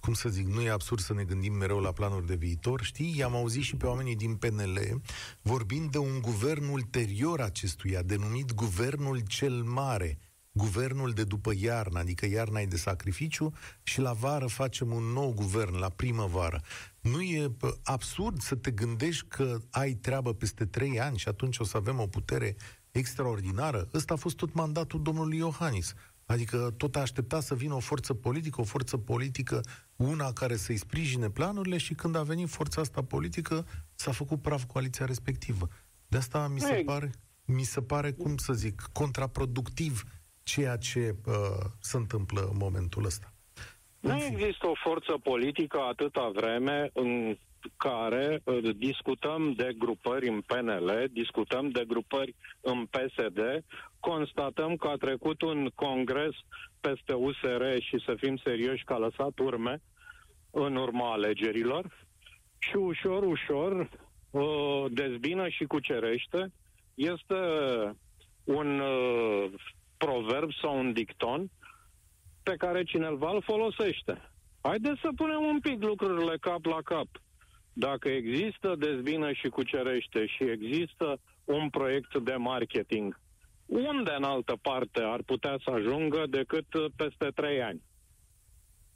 cum 0.00 0.12
să 0.12 0.28
zic, 0.28 0.46
nu 0.46 0.60
e 0.60 0.70
absurd 0.70 1.00
să 1.00 1.14
ne 1.14 1.24
gândim 1.24 1.52
mereu 1.52 1.80
la 1.80 1.92
planuri 1.92 2.26
de 2.26 2.34
viitor. 2.34 2.82
Știi, 2.82 3.14
i-am 3.16 3.34
auzit 3.34 3.62
și 3.62 3.76
pe 3.76 3.86
oamenii 3.86 4.16
din 4.16 4.36
PNL 4.36 5.00
vorbind 5.42 5.90
de 5.90 5.98
un 5.98 6.20
guvern 6.20 6.68
ulterior 6.68 7.40
acestuia, 7.40 8.02
denumit 8.02 8.54
Guvernul 8.54 9.20
cel 9.28 9.52
Mare, 9.52 10.18
guvernul 10.56 11.10
de 11.10 11.24
după 11.24 11.52
iarnă, 11.56 11.98
adică 11.98 12.26
iarna 12.26 12.60
e 12.60 12.66
de 12.66 12.76
sacrificiu 12.76 13.52
și 13.82 14.00
la 14.00 14.12
vară 14.12 14.46
facem 14.46 14.92
un 14.92 15.02
nou 15.02 15.32
guvern, 15.32 15.78
la 15.78 15.88
primăvară. 15.88 16.62
Nu 17.00 17.20
e 17.20 17.52
absurd 17.82 18.40
să 18.40 18.54
te 18.54 18.70
gândești 18.70 19.26
că 19.28 19.58
ai 19.70 19.92
treabă 19.92 20.34
peste 20.34 20.64
trei 20.66 21.00
ani 21.00 21.18
și 21.18 21.28
atunci 21.28 21.58
o 21.58 21.64
să 21.64 21.76
avem 21.76 22.00
o 22.00 22.06
putere 22.06 22.56
extraordinară? 22.90 23.88
Ăsta 23.94 24.14
a 24.14 24.16
fost 24.16 24.36
tot 24.36 24.54
mandatul 24.54 25.02
domnului 25.02 25.36
Iohannis. 25.36 25.94
Adică 26.26 26.74
tot 26.76 26.96
a 26.96 27.00
așteptat 27.00 27.42
să 27.42 27.54
vină 27.54 27.74
o 27.74 27.78
forță 27.78 28.14
politică, 28.14 28.60
o 28.60 28.64
forță 28.64 28.96
politică, 28.96 29.60
una 29.96 30.32
care 30.32 30.56
să-i 30.56 30.76
sprijine 30.76 31.30
planurile 31.30 31.76
și 31.76 31.94
când 31.94 32.16
a 32.16 32.22
venit 32.22 32.48
forța 32.48 32.80
asta 32.80 33.02
politică, 33.02 33.66
s-a 33.94 34.12
făcut 34.12 34.42
praf 34.42 34.64
coaliția 34.64 35.06
respectivă. 35.06 35.68
De 36.08 36.16
asta 36.16 36.48
mi 36.48 36.60
se 36.60 36.82
pare, 36.86 37.12
mi 37.44 37.62
se 37.62 37.82
pare, 37.82 38.12
cum 38.12 38.36
să 38.36 38.52
zic, 38.52 38.88
contraproductiv 38.92 40.04
ceea 40.44 40.76
ce 40.76 41.14
uh, 41.26 41.34
se 41.80 41.96
întâmplă 41.96 42.40
în 42.40 42.56
momentul 42.56 43.04
ăsta. 43.04 43.32
Nu 44.00 44.24
există 44.24 44.66
o 44.66 44.74
forță 44.82 45.18
politică 45.22 45.78
atâta 45.80 46.30
vreme 46.34 46.90
în 46.92 47.36
care 47.76 48.40
uh, 48.44 48.76
discutăm 48.76 49.52
de 49.52 49.74
grupări 49.78 50.28
în 50.28 50.40
PNL, 50.40 51.04
discutăm 51.12 51.68
de 51.68 51.84
grupări 51.86 52.34
în 52.60 52.86
PSD, 52.86 53.64
constatăm 54.00 54.76
că 54.76 54.88
a 54.88 54.96
trecut 54.96 55.42
un 55.42 55.70
congres 55.74 56.34
peste 56.80 57.12
USR 57.12 57.62
și 57.78 58.02
să 58.04 58.14
fim 58.16 58.36
serioși 58.36 58.84
că 58.84 58.92
a 58.92 58.98
lăsat 58.98 59.38
urme 59.38 59.82
în 60.50 60.76
urma 60.76 61.12
alegerilor 61.12 62.06
și 62.58 62.76
ușor, 62.76 63.22
ușor 63.22 63.88
uh, 64.30 64.84
dezbină 64.90 65.48
și 65.48 65.64
cucerește. 65.64 66.52
Este 66.94 67.34
un 68.44 68.80
uh, 68.80 69.52
proverb 69.96 70.52
sau 70.60 70.78
un 70.78 70.92
dicton 70.92 71.50
pe 72.42 72.54
care 72.56 72.82
cineva 72.82 73.30
îl 73.30 73.42
folosește. 73.42 74.30
Haideți 74.60 75.00
să 75.00 75.08
punem 75.16 75.42
un 75.44 75.60
pic 75.60 75.82
lucrurile 75.82 76.36
cap 76.40 76.64
la 76.64 76.78
cap. 76.84 77.06
Dacă 77.72 78.08
există 78.08 78.74
dezbină 78.78 79.32
și 79.32 79.48
cucerește 79.48 80.26
și 80.26 80.42
există 80.42 81.18
un 81.44 81.70
proiect 81.70 82.18
de 82.18 82.34
marketing, 82.34 83.20
unde 83.66 84.14
în 84.16 84.24
altă 84.24 84.56
parte 84.62 85.02
ar 85.02 85.22
putea 85.22 85.56
să 85.64 85.70
ajungă 85.70 86.24
decât 86.28 86.66
peste 86.96 87.28
trei 87.34 87.62
ani? 87.62 87.82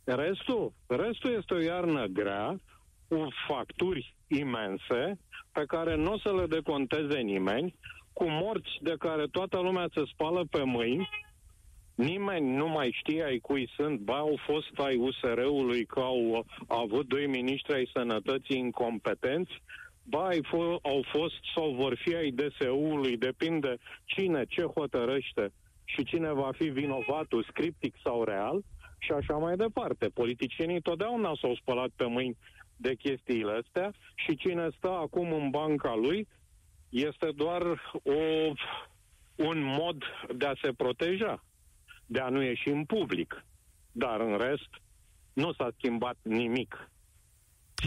Restul, 0.05 0.73
restul 0.87 1.31
este 1.31 1.55
o 1.55 1.61
iarnă 1.61 2.07
grea, 2.07 2.61
cu 3.09 3.29
facturi 3.49 4.15
imense, 4.27 5.19
pe 5.53 5.65
care 5.67 5.95
nu 5.97 6.13
o 6.13 6.19
să 6.19 6.35
le 6.35 6.47
deconteze 6.47 7.19
nimeni, 7.19 7.75
cu 8.19 8.25
morți 8.29 8.79
de 8.81 8.95
care 8.99 9.27
toată 9.27 9.61
lumea 9.61 9.89
se 9.95 10.03
spală 10.13 10.45
pe 10.51 10.63
mâini, 10.63 11.09
nimeni 11.95 12.57
nu 12.57 12.69
mai 12.69 12.97
știe 13.01 13.25
ai 13.25 13.39
cui 13.39 13.71
sunt, 13.77 14.01
ba 14.01 14.17
au 14.17 14.39
fost 14.47 14.73
ai 14.77 14.97
USR-ului 14.97 15.85
că 15.85 16.01
au, 16.01 16.47
au 16.67 16.81
avut 16.83 17.07
doi 17.07 17.27
miniștri 17.27 17.75
ai 17.75 17.91
sănătății 17.95 18.59
incompetenți, 18.59 19.53
ba 20.03 20.27
ai 20.27 20.41
f- 20.47 20.81
au 20.83 21.05
fost 21.13 21.41
sau 21.55 21.75
vor 21.75 21.95
fi 22.05 22.15
ai 22.15 22.31
DSU-ului, 22.31 23.17
depinde 23.17 23.77
cine 24.05 24.45
ce 24.49 24.63
hotărăște 24.63 25.53
și 25.85 26.05
cine 26.05 26.33
va 26.33 26.51
fi 26.59 26.69
vinovatul, 26.69 27.47
scriptic 27.51 27.95
sau 28.05 28.25
real, 28.25 28.63
și 28.99 29.13
așa 29.13 29.35
mai 29.35 29.57
departe. 29.57 30.09
Politicienii 30.15 30.81
totdeauna 30.81 31.33
s-au 31.41 31.55
spălat 31.55 31.91
pe 31.97 32.05
mâini 32.07 32.37
de 32.77 32.95
chestiile 32.95 33.53
astea 33.53 33.93
și 34.15 34.37
cine 34.37 34.69
stă 34.77 34.91
acum 34.91 35.33
în 35.33 35.51
banca 35.51 35.95
lui 35.95 36.27
este 36.89 37.31
doar 37.35 37.63
o, 38.03 38.53
un 39.37 39.63
mod 39.63 40.03
de 40.37 40.47
a 40.47 40.53
se 40.63 40.73
proteja, 40.73 41.45
de 42.07 42.21
a 42.21 42.29
nu 42.29 42.43
ieși 42.43 42.69
în 42.69 42.85
public. 42.85 43.45
Dar 43.93 44.21
în 44.21 44.37
rest, 44.37 44.69
nu 45.33 45.53
s-a 45.53 45.71
schimbat 45.77 46.17
nimic. 46.23 46.91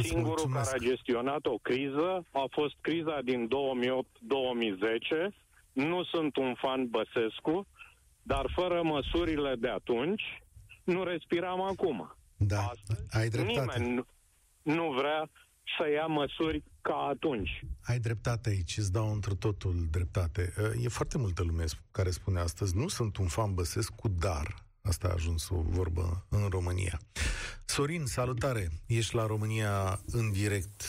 Singurul 0.02 0.52
care 0.54 0.70
a 0.74 0.78
gestionat 0.78 1.46
o 1.46 1.58
criză 1.58 2.26
a 2.32 2.46
fost 2.52 2.76
criza 2.82 3.20
din 3.24 3.48
2008-2010. 3.48 5.34
Nu 5.72 6.04
sunt 6.04 6.36
un 6.36 6.54
fan 6.54 6.88
Băsescu, 6.90 7.68
dar 8.24 8.46
fără 8.56 8.82
măsurile 8.84 9.56
de 9.56 9.70
atunci, 9.70 10.24
nu 10.84 11.04
respiram 11.04 11.62
acum. 11.62 12.16
Da, 12.38 12.60
Astăzi, 12.60 13.06
ai 13.12 13.30
dreptate. 13.30 13.80
Nimeni 13.80 13.96
nu, 13.96 14.06
nu 14.74 14.92
vrea 14.92 15.30
să 15.78 15.90
ia 15.90 16.06
măsuri 16.06 16.64
ca 16.82 16.96
atunci. 16.96 17.66
Ai 17.82 18.00
dreptate 18.00 18.50
aici, 18.50 18.78
îți 18.78 18.92
dau 18.92 19.14
într 19.14 19.32
totul 19.32 19.88
dreptate. 19.92 20.54
E 20.84 20.88
foarte 20.88 21.18
multă 21.18 21.44
lume 21.44 21.64
care 21.92 22.10
spune 22.10 22.40
astăzi, 22.40 22.78
nu 22.78 22.88
sunt 22.88 23.18
un 23.18 23.28
fan 23.28 23.54
Băsescu, 23.54 24.08
dar 24.08 24.70
Asta 24.84 25.08
a 25.08 25.14
ajuns 25.14 25.50
o 25.50 25.62
vorbă 25.62 26.26
în 26.30 26.48
România. 26.50 27.00
Sorin, 27.66 28.06
salutare! 28.06 28.70
Ești 28.86 29.16
la 29.16 29.26
România 29.26 30.00
în 30.06 30.32
direct. 30.32 30.84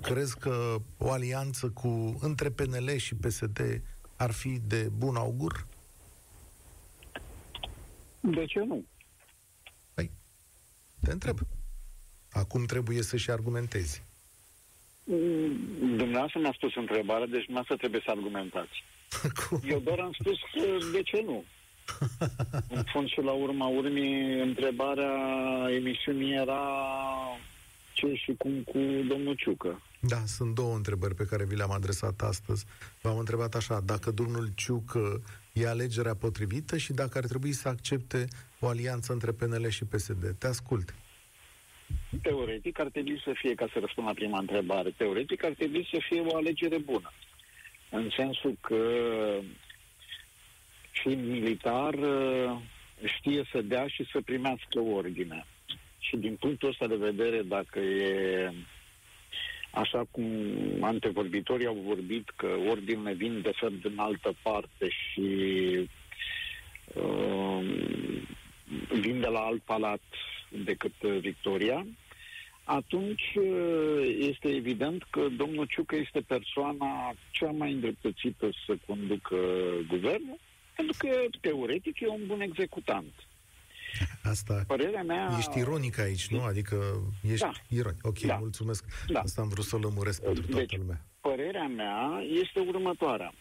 crezi 0.00 0.38
că 0.38 0.76
o 0.98 1.10
alianță 1.10 1.70
cu 1.70 2.18
între 2.20 2.50
PNL 2.50 2.96
și 2.96 3.14
PSD 3.14 3.82
ar 4.16 4.30
fi 4.30 4.58
de 4.66 4.88
bun 4.96 5.16
augur? 5.16 5.66
De 8.20 8.44
ce 8.44 8.58
nu? 8.58 8.84
Păi, 9.94 10.10
te 11.00 11.12
întreb. 11.12 11.38
Acum 12.32 12.64
trebuie 12.64 13.02
să-și 13.02 13.30
argumentezi. 13.30 14.02
Mm, 15.04 15.96
Dumneavoastră 15.96 16.40
mi-a 16.40 16.52
spus 16.56 16.76
întrebarea, 16.76 17.26
deci 17.26 17.44
dumneavoastră 17.44 17.76
trebuie 17.76 18.02
să 18.04 18.10
argumentați. 18.10 18.84
Eu 19.72 19.78
doar 19.78 19.98
am 19.98 20.12
spus 20.20 20.38
că 20.52 20.60
de 20.92 21.02
ce 21.02 21.22
nu? 21.24 21.44
În 22.76 22.82
fond 22.92 23.08
și 23.08 23.20
la 23.20 23.32
urma 23.32 23.66
urmii, 23.66 24.40
întrebarea 24.40 25.12
emisiunii 25.70 26.34
era 26.34 26.62
ce 27.92 28.14
și 28.14 28.34
cum 28.38 28.62
cu 28.62 28.78
domnul 29.08 29.34
Ciucă. 29.34 29.82
Da, 30.00 30.22
sunt 30.26 30.54
două 30.54 30.74
întrebări 30.74 31.14
pe 31.14 31.24
care 31.24 31.44
vi 31.44 31.56
le-am 31.56 31.70
adresat 31.70 32.20
astăzi. 32.20 32.64
V-am 33.00 33.18
întrebat 33.18 33.54
așa, 33.54 33.80
dacă 33.80 34.10
domnul 34.10 34.52
Ciucă 34.54 35.22
e 35.52 35.68
alegerea 35.68 36.14
potrivită 36.14 36.76
și 36.76 36.92
dacă 36.92 37.18
ar 37.18 37.24
trebui 37.24 37.52
să 37.52 37.68
accepte 37.68 38.28
o 38.60 38.68
alianță 38.68 39.12
între 39.12 39.32
PNL 39.32 39.68
și 39.68 39.84
PSD. 39.84 40.34
Te 40.38 40.46
ascult. 40.46 40.94
Teoretic 42.22 42.78
ar 42.78 42.88
trebui 42.88 43.20
să 43.24 43.32
fie, 43.34 43.54
ca 43.54 43.68
să 43.72 43.78
răspund 43.78 44.06
la 44.06 44.12
prima 44.12 44.38
întrebare, 44.38 44.90
teoretic 44.96 45.44
ar 45.44 45.52
trebui 45.52 45.88
să 45.90 45.98
fie 46.08 46.20
o 46.20 46.36
alegere 46.36 46.78
bună. 46.78 47.12
În 47.90 48.10
sensul 48.16 48.56
că 48.60 48.78
fiind 50.90 51.26
militar 51.26 51.94
știe 53.04 53.44
să 53.50 53.62
dea 53.62 53.86
și 53.86 54.04
să 54.12 54.20
primească 54.20 54.80
ordine. 54.80 55.46
Și 55.98 56.16
din 56.16 56.36
punctul 56.36 56.68
ăsta 56.68 56.86
de 56.86 56.96
vedere, 56.96 57.42
dacă 57.42 57.78
e 57.78 58.52
așa 59.70 60.04
cum 60.10 60.26
antevorbitorii 60.80 61.66
au 61.66 61.82
vorbit 61.86 62.30
că 62.36 62.46
ordinele 62.68 63.12
vin 63.12 63.40
de 63.40 63.52
fapt 63.54 63.82
din 63.82 63.98
altă 63.98 64.34
parte 64.42 64.88
și 64.88 65.30
uh, 66.94 67.64
vin 69.00 69.20
de 69.20 69.26
la 69.26 69.40
alt 69.40 69.62
palat 69.62 70.02
decât 70.64 70.92
Victoria, 71.20 71.86
atunci 72.64 73.34
uh, 73.34 74.16
este 74.18 74.48
evident 74.48 75.02
că 75.10 75.26
domnul 75.36 75.66
Ciucă 75.66 75.96
este 75.96 76.20
persoana 76.20 77.14
cea 77.30 77.50
mai 77.50 77.72
îndreptățită 77.72 78.50
să 78.66 78.76
conducă 78.86 79.36
guvernul, 79.88 80.38
pentru 80.76 80.94
că, 80.98 81.08
teoretic, 81.40 82.00
e 82.00 82.06
un 82.06 82.22
bun 82.26 82.40
executant. 82.40 83.12
Asta, 84.22 84.64
Părerea 84.66 85.02
mea... 85.02 85.34
Ești 85.38 85.58
ironic 85.58 85.98
aici, 85.98 86.26
nu? 86.28 86.42
Adică 86.42 86.76
ești 87.30 87.44
Da. 87.44 87.52
ironic. 87.68 88.06
Ok, 88.06 88.18
Da. 88.18 88.34
mulțumesc. 88.36 88.84
Da. 89.08 89.20
Asta 89.20 89.40
am 89.42 89.48
vrut 89.48 89.64
să 89.64 89.76
lămuresc 89.76 90.22
pentru 90.22 90.42
toată 90.46 90.58
Deci, 90.66 90.76
lumea. 90.78 91.00
părerea 91.20 91.66
mea 91.66 92.22
este 92.42 92.60
următoarea. 92.60 93.32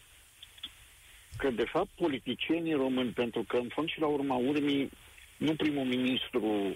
Că, 1.37 1.49
de 1.49 1.63
fapt, 1.65 1.89
politicienii 1.95 2.73
români, 2.73 3.09
pentru 3.11 3.43
că, 3.47 3.57
în 3.57 3.67
fond 3.73 3.89
și 3.89 3.99
la 3.99 4.05
urma 4.07 4.35
urmii, 4.35 4.89
nu 5.37 5.55
primul 5.55 5.85
ministru 5.85 6.75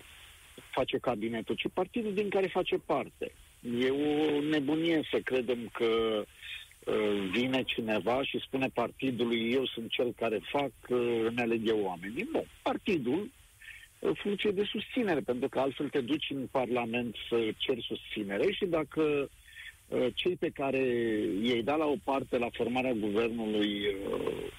face 0.71 0.97
cabinetul, 0.97 1.55
ci 1.55 1.65
partidul 1.73 2.13
din 2.13 2.29
care 2.29 2.47
face 2.47 2.77
parte. 2.77 3.31
E 3.79 3.89
o 3.89 4.41
nebunie 4.41 5.07
să 5.11 5.19
credem 5.19 5.69
că 5.73 5.85
uh, 6.85 7.29
vine 7.31 7.63
cineva 7.63 8.23
și 8.23 8.39
spune 8.39 8.67
partidului 8.73 9.51
eu 9.51 9.65
sunt 9.65 9.89
cel 9.89 10.13
care 10.15 10.39
fac, 10.51 10.71
uh, 10.89 11.25
îmi 11.27 11.39
aleg 11.39 11.67
eu 11.67 11.79
oamenii. 11.79 12.27
Nu. 12.31 12.45
Partidul 12.61 13.29
în 13.99 14.13
funcție 14.13 14.51
de 14.51 14.63
susținere, 14.63 15.19
pentru 15.19 15.49
că 15.49 15.59
altfel 15.59 15.89
te 15.89 16.01
duci 16.01 16.29
în 16.29 16.47
Parlament 16.51 17.15
să 17.29 17.51
ceri 17.57 17.85
susținere 17.87 18.51
și 18.51 18.65
dacă 18.65 19.29
uh, 19.87 20.07
cei 20.13 20.35
pe 20.35 20.49
care 20.49 20.83
i-ai 21.41 21.61
dat 21.63 21.77
la 21.77 21.85
o 21.85 21.95
parte 22.03 22.37
la 22.37 22.49
formarea 22.53 22.93
guvernului 22.93 23.87
uh, 23.87 24.51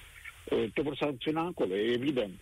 uh, 0.49 0.65
te 0.73 0.81
vor 0.81 0.95
sancționa 0.95 1.41
acolo, 1.41 1.75
e 1.75 1.93
evident. 1.93 2.39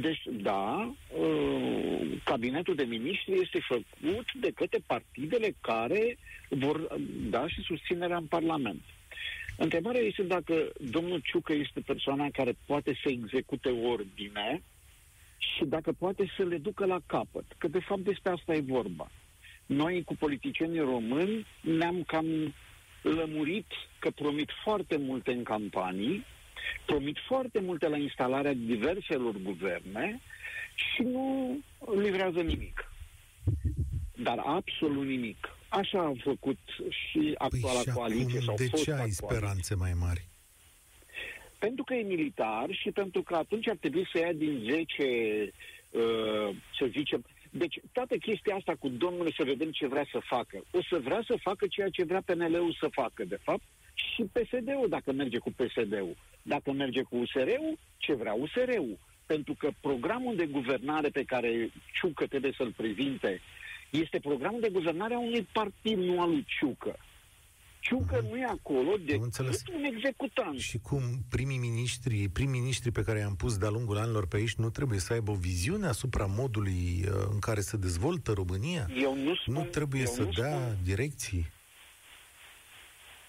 Deci, 0.00 0.22
da, 0.30 0.94
uh, 1.18 2.20
cabinetul 2.24 2.74
de 2.74 2.82
miniștri 2.84 3.40
este 3.40 3.58
făcut 3.68 4.32
de 4.40 4.50
către 4.50 4.78
partidele 4.86 5.54
care 5.60 6.16
vor 6.48 6.96
da 7.30 7.48
și 7.48 7.60
susținerea 7.60 8.16
în 8.16 8.24
Parlament. 8.24 8.80
Întrebarea 9.56 10.00
este 10.00 10.22
dacă 10.22 10.72
domnul 10.90 11.20
Ciucă 11.20 11.52
este 11.52 11.80
persoana 11.80 12.28
care 12.32 12.56
poate 12.66 12.98
să 13.02 13.08
execute 13.08 13.68
ordine 13.68 14.62
și 15.38 15.64
dacă 15.64 15.92
poate 15.92 16.32
să 16.36 16.42
le 16.42 16.56
ducă 16.56 16.84
la 16.84 17.00
capăt. 17.06 17.44
Că 17.58 17.68
de 17.68 17.80
fapt 17.80 18.00
despre 18.00 18.30
asta 18.32 18.54
e 18.54 18.60
vorba. 18.60 19.10
Noi 19.66 20.02
cu 20.04 20.14
politicienii 20.16 20.80
români 20.80 21.46
ne-am 21.60 22.02
cam 22.02 22.54
lămurit 23.02 23.66
că 23.98 24.10
promit 24.10 24.50
foarte 24.64 24.96
multe 24.96 25.32
în 25.32 25.42
campanii, 25.42 26.24
promit 26.86 27.16
foarte 27.26 27.60
multe 27.60 27.88
la 27.88 27.96
instalarea 27.96 28.52
diverselor 28.52 29.34
guverne 29.42 30.20
și 30.74 31.02
nu 31.02 31.58
livrează 32.02 32.40
nimic. 32.40 32.92
Dar 34.16 34.38
absolut 34.38 35.06
nimic. 35.06 35.48
Așa 35.68 35.98
a 35.98 36.12
făcut 36.22 36.58
și 36.88 37.34
actuala 37.38 37.80
păi 37.80 37.82
și 37.82 37.90
coaliție. 37.98 38.24
acum, 38.24 38.40
sau 38.40 38.54
de 38.56 38.66
fosta 38.66 38.84
ce 38.84 38.90
ai 38.90 38.96
coaliție. 38.96 39.26
speranțe 39.26 39.74
mai 39.74 39.92
mari? 40.00 40.28
Pentru 41.58 41.84
că 41.84 41.94
e 41.94 42.02
militar 42.02 42.66
și 42.70 42.90
pentru 42.90 43.22
că 43.22 43.34
atunci 43.34 43.68
ar 43.68 43.76
trebui 43.80 44.08
să 44.12 44.18
ia 44.18 44.32
din 44.32 44.66
10, 44.70 45.52
uh, 45.90 46.56
să 46.78 46.86
zicem... 46.90 47.24
Deci, 47.50 47.80
toată 47.92 48.16
chestia 48.16 48.54
asta 48.54 48.74
cu 48.78 48.88
domnul 48.88 49.32
să 49.36 49.44
vedem 49.44 49.70
ce 49.70 49.86
vrea 49.86 50.06
să 50.10 50.18
facă. 50.24 50.64
O 50.70 50.82
să 50.90 50.98
vrea 50.98 51.22
să 51.26 51.34
facă 51.42 51.66
ceea 51.66 51.88
ce 51.88 52.04
vrea 52.04 52.22
PNL-ul 52.24 52.76
să 52.80 52.88
facă, 52.90 53.24
de 53.24 53.38
fapt, 53.42 53.62
și 54.14 54.22
PSD-ul, 54.22 54.86
dacă 54.88 55.12
merge 55.12 55.38
cu 55.38 55.50
PSD-ul. 55.50 56.16
Dacă 56.42 56.72
merge 56.72 57.02
cu 57.02 57.16
USR-ul, 57.16 57.78
ce 57.96 58.14
vrea 58.14 58.32
USR-ul. 58.32 58.98
Pentru 59.26 59.54
că 59.58 59.68
programul 59.80 60.36
de 60.36 60.46
guvernare 60.46 61.08
pe 61.08 61.22
care 61.22 61.70
Ciucă 62.00 62.26
trebuie 62.26 62.52
să-l 62.56 62.72
prezinte 62.76 63.40
este 63.90 64.18
programul 64.18 64.60
de 64.60 64.68
guvernare 64.72 65.14
a 65.14 65.18
unui 65.18 65.46
partid, 65.52 65.98
nu 65.98 66.20
al 66.20 66.28
lui 66.30 66.44
Ciucă. 66.58 66.96
Ciucă 67.80 68.24
nu 68.30 68.36
e 68.36 68.44
acolo 68.44 68.96
decât 69.04 69.22
înțeles. 69.22 69.62
un 69.76 69.84
executant. 69.84 70.58
Și 70.58 70.78
cum 70.78 71.02
primii 71.28 71.58
miniștri, 71.58 72.28
primii 72.28 72.60
miniștri 72.60 72.90
pe 72.90 73.02
care 73.02 73.18
i-am 73.18 73.34
pus 73.34 73.56
de-a 73.56 73.68
lungul 73.68 73.96
anilor 73.96 74.26
pe 74.26 74.36
aici 74.36 74.54
nu 74.54 74.70
trebuie 74.70 74.98
să 74.98 75.12
aibă 75.12 75.30
o 75.30 75.34
viziune 75.34 75.86
asupra 75.86 76.26
modului 76.26 77.04
uh, 77.04 77.12
în 77.30 77.38
care 77.38 77.60
se 77.60 77.76
dezvoltă 77.76 78.32
România? 78.32 78.88
Eu 79.02 79.16
nu 79.16 79.34
spun, 79.34 79.54
Nu 79.54 79.64
trebuie 79.64 80.00
eu 80.00 80.06
să 80.06 80.22
nu 80.22 80.30
dea 80.30 80.60
Spun, 80.60 80.76
direcții? 80.84 81.46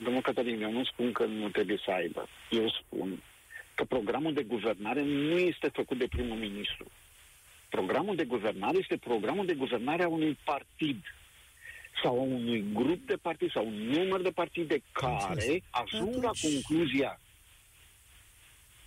Domnul 0.04 0.22
Cătălin, 0.22 0.62
eu 0.62 0.72
nu 0.72 0.84
spun 0.84 1.12
că 1.12 1.26
nu 1.26 1.50
trebuie 1.50 1.80
să 1.86 1.92
aibă. 1.92 2.28
Eu 2.50 2.70
spun 2.70 3.24
că 3.76 3.84
programul 3.84 4.34
de 4.34 4.44
guvernare 4.44 5.04
nu 5.04 5.38
este 5.38 5.70
făcut 5.74 5.98
de 5.98 6.08
primul 6.08 6.38
ministru. 6.38 6.86
Programul 7.70 8.16
de 8.16 8.24
guvernare 8.26 8.78
este 8.78 8.98
programul 8.98 9.46
de 9.46 9.54
guvernare 9.54 10.04
a 10.04 10.08
unui 10.08 10.38
partid 10.46 11.04
sau 12.04 12.20
a 12.20 12.22
unui 12.22 12.66
grup 12.74 13.08
de 13.08 13.16
partid 13.16 13.52
sau 13.52 13.68
un 13.68 13.74
număr 13.74 14.22
de 14.22 14.30
partide 14.32 14.74
Am 14.74 14.82
care 14.94 15.34
înțeles. 15.34 15.62
ajung 15.70 16.24
la 16.24 16.30
Atunci- 16.30 16.62
concluzia 16.64 17.20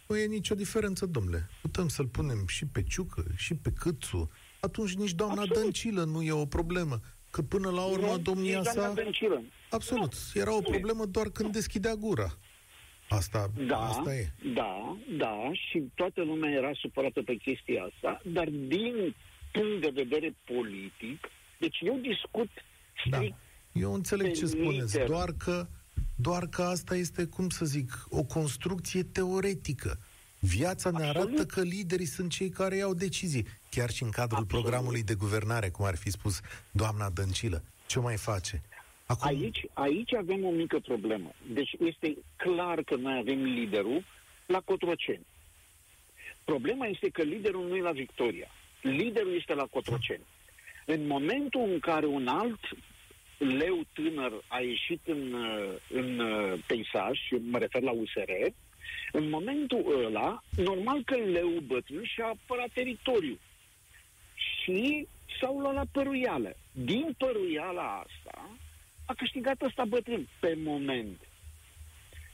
Nu 0.09 0.16
e 0.16 0.27
nicio 0.27 0.55
diferență, 0.55 1.07
domnule. 1.07 1.49
Putem 1.61 1.88
să-l 1.88 2.07
punem 2.07 2.47
și 2.47 2.66
pe 2.66 2.83
Ciucă, 2.83 3.25
și 3.37 3.55
pe 3.55 3.71
Câțu. 3.79 4.31
Atunci 4.61 4.94
nici 4.94 5.12
doamna 5.12 5.40
Absolut. 5.40 5.62
Dăncilă 5.62 6.05
nu 6.05 6.23
e 6.23 6.33
o 6.33 6.47
problemă. 6.47 7.01
Că 7.38 7.44
până 7.44 7.70
la 7.70 7.85
urmă 7.85 8.07
Nu, 8.07 8.18
domnia 8.18 8.59
nici 8.59 8.72
doamna 8.72 8.94
sa... 8.94 9.03
Dăncilă. 9.03 9.42
Absolut. 9.70 10.12
Era 10.35 10.55
o 10.55 10.61
nu 10.61 10.66
e. 10.66 10.70
problemă 10.70 11.05
doar 11.05 11.29
când 11.31 11.53
deschidea 11.53 11.94
gura. 11.94 12.38
Asta, 13.09 13.51
Da, 13.66 13.79
asta 13.79 14.14
e. 14.14 14.33
da, 14.55 14.96
da, 15.18 15.51
și 15.53 15.85
toată 15.94 16.22
lumea 16.22 16.51
era 16.51 16.70
supărată 16.74 17.22
pe 17.22 17.35
chestia 17.35 17.83
asta, 17.83 18.20
dar 18.24 18.48
din 18.48 19.14
punct 19.53 19.81
de 19.81 19.90
vedere 19.94 20.35
politic, 20.44 21.29
deci 21.59 21.79
eu 21.81 21.96
discut 21.96 22.48
Da. 23.11 23.16
strict 23.16 23.37
Eu 23.72 23.94
înțeleg 23.94 24.27
pe 24.27 24.33
ce 24.33 24.46
spuneți, 24.46 24.92
literă. 24.92 25.07
doar 25.07 25.33
că, 25.38 25.66
doar 26.16 26.46
că 26.46 26.62
asta 26.62 26.94
este, 26.96 27.27
cum 27.27 27.48
să 27.48 27.64
zic, 27.64 28.07
o 28.09 28.22
construcție 28.22 29.03
teoretică. 29.03 29.98
Viața 30.40 30.90
ne 30.90 31.05
Absolut. 31.05 31.29
arată 31.29 31.44
că 31.46 31.62
liderii 31.62 32.07
sunt 32.07 32.31
cei 32.31 32.48
care 32.48 32.77
iau 32.77 32.94
decizii, 32.94 33.46
chiar 33.70 33.90
și 33.90 34.03
în 34.03 34.11
cadrul 34.11 34.42
Absolut. 34.42 34.64
programului 34.64 35.03
de 35.03 35.14
guvernare, 35.14 35.68
cum 35.68 35.85
ar 35.85 35.96
fi 35.96 36.11
spus 36.11 36.40
doamna 36.70 37.11
Dăncilă. 37.11 37.62
Ce 37.87 37.98
mai 37.98 38.16
face? 38.16 38.62
Acum, 39.07 39.29
Aici, 39.29 39.66
aici 39.72 40.14
avem 40.14 40.44
o 40.44 40.51
mică 40.51 40.79
problemă. 40.79 41.31
Deci 41.53 41.70
este 41.79 42.16
clar 42.37 42.83
că 42.83 42.94
noi 42.94 43.18
avem 43.18 43.42
liderul 43.42 44.05
la 44.46 44.61
Cotroceni. 44.61 45.27
Problema 46.44 46.87
este 46.87 47.09
că 47.09 47.22
liderul 47.22 47.68
nu 47.68 47.77
e 47.77 47.81
la 47.81 47.92
Victoria. 47.92 48.51
Liderul 48.83 49.35
este 49.35 49.55
la 49.55 49.66
Cotroceni. 49.70 50.27
În 50.87 51.07
momentul 51.07 51.62
în 51.72 51.79
care 51.79 52.07
un 52.07 52.27
alt 52.27 52.61
leu 53.38 53.83
tânăr 53.92 54.33
a 54.48 54.61
ieșit 54.61 55.01
în, 55.05 55.33
uh, 55.33 55.74
în 55.88 56.18
uh, 56.18 56.59
peisaj, 56.66 57.18
și 57.27 57.35
mă 57.35 57.59
refer 57.59 57.83
la 57.83 57.90
USR, 57.90 58.31
în 59.12 59.29
momentul 59.29 60.05
ăla, 60.05 60.42
normal 60.57 61.03
că 61.05 61.16
leu 61.16 61.48
bătrân 61.48 62.05
și-a 62.05 62.27
apărat 62.27 62.68
teritoriul. 62.72 63.38
Și 64.35 65.07
s-au 65.40 65.59
luat 65.59 65.74
la 65.74 65.85
păruială. 65.92 66.57
Din 66.72 67.14
păruiala 67.18 68.07
asta, 68.07 68.51
a 69.07 69.14
câștigat 69.14 69.62
ăsta 69.62 69.85
bătrân 69.85 70.29
pe 70.40 70.59
moment. 70.64 71.20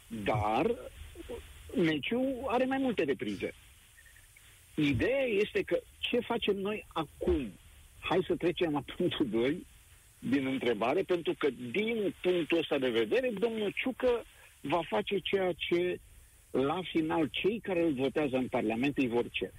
Dar 0.09 0.71
meciul 1.77 2.45
are 2.47 2.65
mai 2.65 2.79
multe 2.79 3.05
reprize. 3.05 3.55
Ideea 4.75 5.25
este 5.25 5.63
că 5.63 5.81
ce 5.99 6.19
facem 6.21 6.57
noi 6.57 6.87
acum? 6.89 7.53
Hai 8.01 8.25
să 8.27 8.35
trecem 8.37 8.73
la 8.73 8.83
punctul 8.97 9.29
2 9.29 9.67
din 10.19 10.47
întrebare, 10.47 11.03
pentru 11.03 11.35
că 11.39 11.49
din 11.71 12.15
punctul 12.23 12.59
ăsta 12.59 12.79
de 12.79 12.89
vedere, 12.89 13.31
domnul 13.31 13.73
Ciucă 13.77 14.25
va 14.61 14.81
face 14.89 15.19
ceea 15.19 15.53
ce 15.53 16.01
la 16.55 16.81
final 16.93 17.29
cei 17.31 17.61
care 17.63 17.83
îl 17.83 17.95
votează 17.95 18.37
în 18.37 18.49
Parlament 18.49 18.97
îi 18.97 19.09
vor 19.09 19.29
cere. 19.31 19.55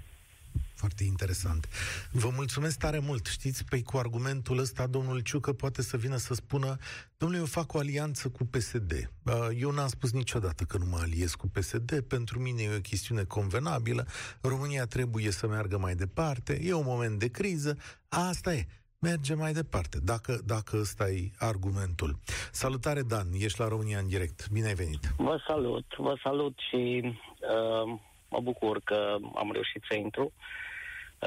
Foarte 0.76 1.04
interesant. 1.04 1.68
Vă 2.12 2.30
mulțumesc 2.36 2.78
tare 2.78 3.00
mult. 3.00 3.26
Știți, 3.26 3.66
pe 3.66 3.82
cu 3.82 3.98
argumentul 3.98 4.58
ăsta, 4.58 4.88
domnul 4.88 5.20
Ciucă 5.20 5.54
poate 5.54 5.82
să 5.82 5.98
vină 5.98 6.18
să 6.18 6.34
spună 6.34 6.78
domnule, 7.18 7.40
eu 7.40 7.46
fac 7.46 7.74
o 7.74 7.78
alianță 7.78 8.30
cu 8.30 8.46
PSD. 8.46 9.12
Uh, 9.24 9.34
eu 9.60 9.72
n-am 9.72 9.88
spus 9.88 10.12
niciodată 10.12 10.64
că 10.64 10.78
nu 10.78 10.86
mă 10.86 10.98
aliez 11.02 11.34
cu 11.34 11.48
PSD. 11.48 12.00
Pentru 12.08 12.40
mine 12.40 12.62
e 12.62 12.76
o 12.76 12.80
chestiune 12.80 13.24
convenabilă. 13.24 14.08
România 14.42 14.86
trebuie 14.86 15.32
să 15.32 15.48
meargă 15.48 15.78
mai 15.78 15.96
departe. 15.96 16.60
E 16.64 16.74
un 16.74 16.84
moment 16.86 17.20
de 17.20 17.28
criză. 17.28 17.78
Asta 18.08 18.54
e 18.54 18.68
merge 19.10 19.34
mai 19.34 19.54
departe, 19.54 19.98
dacă, 20.04 20.34
dacă 20.46 20.78
ăsta 20.80 21.06
e 21.10 21.32
argumentul. 21.40 22.12
Salutare, 22.52 23.02
Dan, 23.02 23.28
ești 23.34 23.60
la 23.60 23.68
România 23.68 24.00
în 24.00 24.08
direct. 24.08 24.50
Bine 24.52 24.68
ai 24.68 24.74
venit! 24.74 25.04
Vă 25.18 25.38
salut, 25.48 25.86
vă 25.98 26.14
salut 26.24 26.56
și 26.70 26.82
uh, 27.04 28.00
mă 28.30 28.40
bucur 28.42 28.82
că 28.84 29.18
am 29.36 29.50
reușit 29.52 29.84
să 29.90 29.96
intru. 29.96 30.32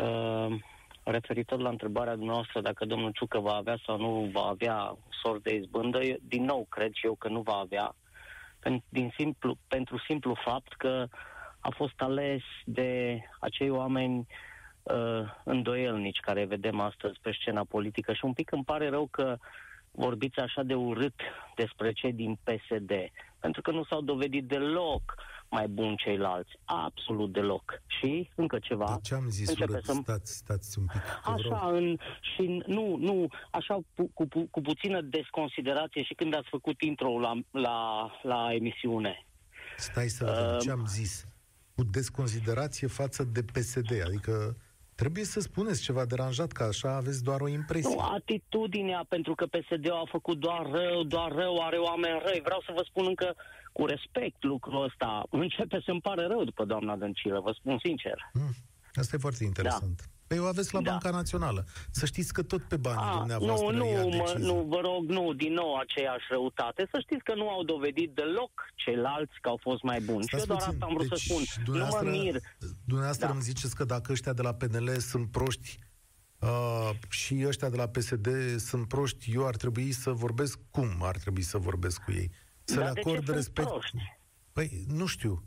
Uh, 0.03 0.61
referitor 1.03 1.59
la 1.59 1.69
întrebarea 1.69 2.15
noastră 2.15 2.61
dacă 2.61 2.85
domnul 2.85 3.13
Ciucă 3.13 3.39
va 3.39 3.55
avea 3.55 3.79
sau 3.87 3.99
nu 3.99 4.31
va 4.33 4.45
avea 4.45 4.97
sort 5.23 5.43
de 5.43 5.55
izbândă, 5.55 5.99
din 6.23 6.45
nou 6.45 6.67
cred 6.69 6.93
și 6.93 7.07
eu 7.07 7.15
că 7.15 7.29
nu 7.29 7.41
va 7.41 7.55
avea, 7.55 7.95
din 8.89 9.13
simplu, 9.17 9.57
pentru 9.69 9.99
simplu 10.09 10.43
fapt 10.45 10.73
că 10.77 11.07
a 11.61 11.71
fost 11.77 12.01
ales 12.01 12.43
de 12.65 13.21
acei 13.41 13.71
oameni 13.71 14.19
uh, 14.19 14.48
îndoielnici 15.45 16.21
care 16.21 16.45
vedem 16.45 16.81
astăzi 16.81 17.19
pe 17.23 17.37
scena 17.41 17.65
politică 17.65 18.13
și 18.13 18.25
un 18.25 18.33
pic 18.33 18.53
îmi 18.53 18.65
pare 18.65 18.89
rău 18.89 19.07
că 19.07 19.37
vorbiți 19.91 20.39
așa 20.39 20.63
de 20.63 20.75
urât 20.75 21.21
despre 21.57 21.93
cei 21.93 22.13
din 22.13 22.39
PSD, 22.45 22.93
pentru 23.39 23.63
că 23.63 23.71
nu 23.71 23.85
s-au 23.85 24.01
dovedit 24.01 24.45
deloc 24.45 25.15
mai 25.51 25.69
buni 25.69 25.97
ceilalți, 25.97 26.51
absolut 26.65 27.33
deloc. 27.33 27.83
Și 27.87 28.31
încă 28.35 28.59
ceva. 28.59 28.85
Dar 28.85 29.01
ce 29.01 29.15
am 29.15 29.29
zis 29.29 29.51
urât? 29.51 29.85
Să... 29.85 29.93
Stați, 29.93 30.37
stați 30.37 30.79
un 30.79 30.87
pic. 30.87 31.01
Așa, 31.25 31.71
în, 31.73 31.97
și 32.21 32.63
nu, 32.67 32.97
nu, 32.97 33.29
așa 33.51 33.79
cu, 33.95 34.11
cu, 34.15 34.49
cu 34.51 34.61
puțină 34.61 35.01
desconsiderație 35.01 36.03
și 36.03 36.15
când 36.15 36.35
ați 36.35 36.49
făcut 36.49 36.81
intro 36.81 37.21
la, 37.21 37.33
la, 37.51 38.11
la 38.23 38.49
emisiune. 38.53 39.27
Stai 39.77 40.09
să 40.09 40.25
vedem 40.25 40.55
uh, 40.55 40.61
ce 40.61 40.71
am 40.71 40.87
zis. 40.87 41.27
Cu 41.75 41.85
desconsiderație 41.85 42.87
față 42.87 43.25
de 43.25 43.43
PSD, 43.43 44.03
adică 44.05 44.57
Trebuie 45.03 45.25
să 45.25 45.41
spuneți 45.41 45.83
ceva 45.83 46.05
deranjat, 46.05 46.53
că 46.53 46.63
așa 46.63 46.97
aveți 46.97 47.23
doar 47.23 47.41
o 47.41 47.49
impresie. 47.49 47.95
Nu, 47.95 48.01
atitudinea, 48.01 49.05
pentru 49.09 49.35
că 49.35 49.47
PSD-ul 49.47 50.03
a 50.05 50.11
făcut 50.11 50.39
doar 50.39 50.63
rău, 50.71 51.03
doar 51.03 51.33
rău, 51.33 51.55
are 51.67 51.77
oameni 51.77 52.21
răi. 52.25 52.41
Vreau 52.45 52.61
să 52.67 52.73
vă 52.75 52.83
spun 52.89 53.05
încă 53.07 53.35
cu 53.73 53.87
respect 53.87 54.43
lucrul 54.43 54.85
ăsta. 54.85 55.27
Începe 55.31 55.83
să-mi 55.85 56.01
pare 56.01 56.27
rău 56.27 56.45
după 56.45 56.65
doamna 56.65 56.97
Dăncilă, 56.97 57.41
vă 57.41 57.53
spun 57.59 57.79
sincer. 57.83 58.31
Mm, 58.33 58.55
asta 58.95 59.17
e 59.17 59.19
foarte 59.27 59.45
interesant. 59.45 59.97
Da. 59.97 60.18
Păi 60.29 60.39
o 60.39 60.45
aveți 60.45 60.75
la 60.75 60.81
da. 60.81 60.91
Banca 60.91 61.11
Națională. 61.11 61.67
Să 61.91 62.07
știți 62.07 62.33
că 62.33 62.43
tot 62.43 62.63
pe 62.63 62.77
banii 62.77 63.11
A, 63.13 63.17
dumneavoastră 63.17 63.71
nu, 63.71 64.09
nu, 64.09 64.17
mă, 64.17 64.35
nu, 64.39 64.67
vă 64.69 64.81
rog, 64.81 65.09
nu, 65.09 65.33
din 65.33 65.53
nou 65.53 65.75
aceeași 65.75 66.27
răutate. 66.31 66.89
Să 66.93 66.99
știți 67.01 67.23
că 67.23 67.35
nu 67.35 67.49
au 67.49 67.63
dovedit 67.63 68.15
deloc 68.15 68.51
ceilalți 68.75 69.33
că 69.41 69.49
au 69.49 69.59
fost 69.63 69.83
mai 69.83 70.01
buni. 70.01 70.23
Stați 70.23 70.45
și 70.45 70.51
eu 70.51 70.57
doar 70.57 70.69
asta 70.69 70.85
am 70.85 70.95
vrut 70.95 71.09
deci, 71.09 71.19
să 71.19 71.25
spun. 71.25 71.43
Nu 71.75 71.87
mă 71.91 72.11
mir. 72.11 72.37
Dumneavoastră 72.85 73.27
da. 73.27 73.33
îmi 73.33 73.43
ziceți 73.43 73.75
că 73.75 73.85
dacă 73.85 74.13
ăștia 74.13 74.33
de 74.33 74.43
la 74.43 74.55
PNL 74.55 74.97
sunt 74.99 75.31
proști 75.31 75.79
uh, 76.39 76.91
și 77.09 77.45
ăștia 77.47 77.69
de 77.69 77.77
la 77.77 77.89
PSD 77.89 78.29
sunt 78.59 78.89
proști, 78.89 79.33
eu 79.35 79.47
ar 79.47 79.57
trebui 79.57 79.93
să 79.93 80.11
vorbesc 80.11 80.59
cum 80.71 80.91
ar 81.01 81.17
trebui 81.17 81.43
să 81.43 81.59
vorbesc 81.59 82.03
cu 82.05 82.13
ei? 82.13 82.31
Să 82.65 82.75
Dar 82.75 82.85
le 82.85 83.01
acord 83.01 83.29
respect? 83.29 83.69
Păi, 84.53 84.85
nu 84.87 85.07
știu. 85.07 85.43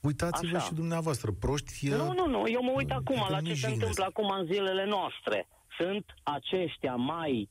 Uitați-vă 0.00 0.56
Așa. 0.56 0.66
și 0.66 0.74
dumneavoastră, 0.74 1.30
proști... 1.40 1.88
Nu, 1.88 2.12
nu, 2.12 2.26
nu, 2.26 2.48
eu 2.48 2.62
mă 2.62 2.72
uit 2.76 2.90
acum 2.90 3.26
la 3.28 3.40
ce 3.40 3.54
se 3.54 3.66
întâmplă 3.66 4.04
acum 4.04 4.34
în 4.38 4.44
zilele 4.44 4.86
noastre. 4.86 5.48
Sunt 5.78 6.04
aceștia 6.22 6.94
mai 6.94 7.48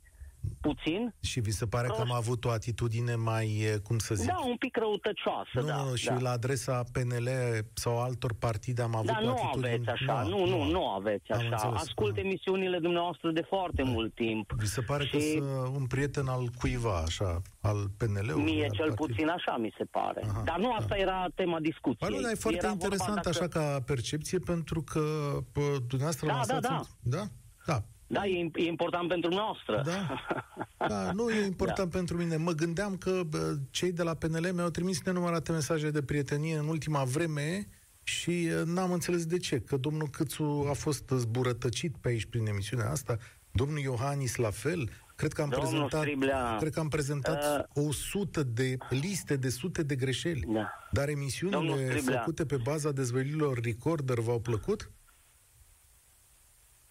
puțin. 0.62 1.14
Și 1.22 1.40
vi 1.40 1.52
se 1.52 1.66
pare 1.66 1.88
că 1.88 2.02
am 2.02 2.12
avut 2.12 2.46
o 2.46 2.50
atitudine 2.50 3.16
mai, 3.16 3.80
cum 3.84 3.98
să 3.98 4.16
zic... 4.16 4.28
Da, 4.28 4.40
un 4.48 4.56
pic 4.56 4.78
răutăcioasă, 4.78 5.60
nu, 5.60 5.66
da. 5.66 5.84
Nu, 5.84 5.96
și 5.96 6.06
da. 6.06 6.20
la 6.20 6.30
adresa 6.30 6.84
PNL 6.92 7.30
sau 7.74 8.02
altor 8.02 8.34
partide 8.34 8.82
am 8.82 8.96
avut 8.96 9.06
da, 9.06 9.20
o 9.24 9.30
atitudine... 9.30 9.52
nu 9.52 9.74
aveți 9.74 9.90
așa, 9.90 10.22
nu, 10.22 10.46
nu, 10.46 10.64
nu, 10.64 10.72
nu 10.72 10.88
aveți 10.88 11.32
așa. 11.32 11.50
Înțeles, 11.52 11.82
Ascult 11.82 12.18
emisiunile 12.18 12.80
dumneavoastră 12.80 13.32
de 13.32 13.42
foarte 13.48 13.82
da. 13.82 13.90
mult 13.90 14.16
timp. 14.16 14.52
Vi 14.58 14.68
se 14.68 14.82
pare 14.82 15.06
și... 15.06 15.12
că 15.12 15.20
sunt 15.20 15.76
un 15.76 15.86
prieten 15.86 16.28
al 16.28 16.48
cuiva, 16.58 16.98
așa, 16.98 17.42
al 17.62 17.90
PNL-ului? 17.98 18.44
Mie 18.44 18.68
cel 18.72 18.88
partid. 18.88 18.96
puțin 19.06 19.30
așa 19.30 19.58
mi 19.58 19.74
se 19.78 19.84
pare. 19.84 20.22
Aha, 20.28 20.42
Dar 20.46 20.58
nu 20.58 20.72
asta 20.72 20.94
aha. 20.94 21.02
era 21.02 21.26
tema 21.36 21.60
discuției. 21.60 22.10
Păi 22.10 22.18
nu, 22.18 22.22
dar 22.22 22.32
e 22.32 22.36
foarte 22.36 22.60
era 22.64 22.72
interesant 22.72 23.16
dacă... 23.16 23.30
așa 23.30 23.48
ca 23.48 23.84
percepție, 23.86 24.40
pentru 24.40 24.82
că 24.82 25.00
pă, 25.52 25.62
dumneavoastră 25.88 26.28
da, 26.28 26.42
da, 26.48 26.60
da. 26.60 26.60
da? 26.60 27.18
Da, 27.18 27.24
da, 28.08 28.26
e, 28.26 28.50
e 28.54 28.68
important 28.68 29.08
pentru 29.08 29.30
noastră. 29.30 29.82
Da, 29.86 30.26
da 30.88 31.12
nu 31.12 31.30
e 31.30 31.46
important 31.46 31.92
da. 31.92 31.98
pentru 31.98 32.18
mine. 32.18 32.36
Mă 32.38 32.52
gândeam 32.52 32.98
că 32.98 33.22
bă, 33.30 33.56
cei 33.70 33.92
de 33.92 34.04
la 34.04 34.14
PNL 34.14 34.52
mi-au 34.54 34.70
trimis 34.70 35.02
nenumărate 35.02 35.52
mesaje 35.52 35.90
de 35.90 36.02
prietenie 36.02 36.58
în 36.58 36.68
ultima 36.68 37.04
vreme 37.04 37.68
și 38.04 38.50
n-am 38.66 38.92
înțeles 38.92 39.26
de 39.26 39.38
ce. 39.38 39.60
Că 39.60 39.78
domnul 39.78 40.08
Câțu 40.08 40.66
a 40.70 40.74
fost 40.74 41.10
zburătăcit 41.10 41.96
pe 42.02 42.10
aici 42.10 42.26
prin 42.26 42.48
emisiunea 42.48 42.90
asta, 42.90 43.18
domnul 43.52 43.80
Iohannis 43.80 44.36
la 44.36 44.50
fel. 44.50 44.90
Cred 45.16 45.34
că 45.34 45.42
am 45.42 45.50
Domnul 45.50 45.70
prezentat, 45.70 46.02
Striblea, 46.02 46.56
cred 46.60 46.74
că 46.74 46.80
am 46.80 46.88
prezentat 46.88 47.68
uh, 47.74 47.86
100 47.88 48.44
de 48.44 48.78
liste 48.90 49.36
de 49.36 49.50
sute 49.50 49.84
de 49.84 49.96
greșeli. 49.96 50.44
Da. 50.48 50.70
Dar 50.92 51.10
emisiunile 51.10 51.90
făcute 51.96 52.46
pe 52.46 52.58
baza 52.64 52.92
dezvăluirilor 52.92 53.60
Recorder 53.60 54.20
v-au 54.20 54.40
plăcut? 54.40 54.92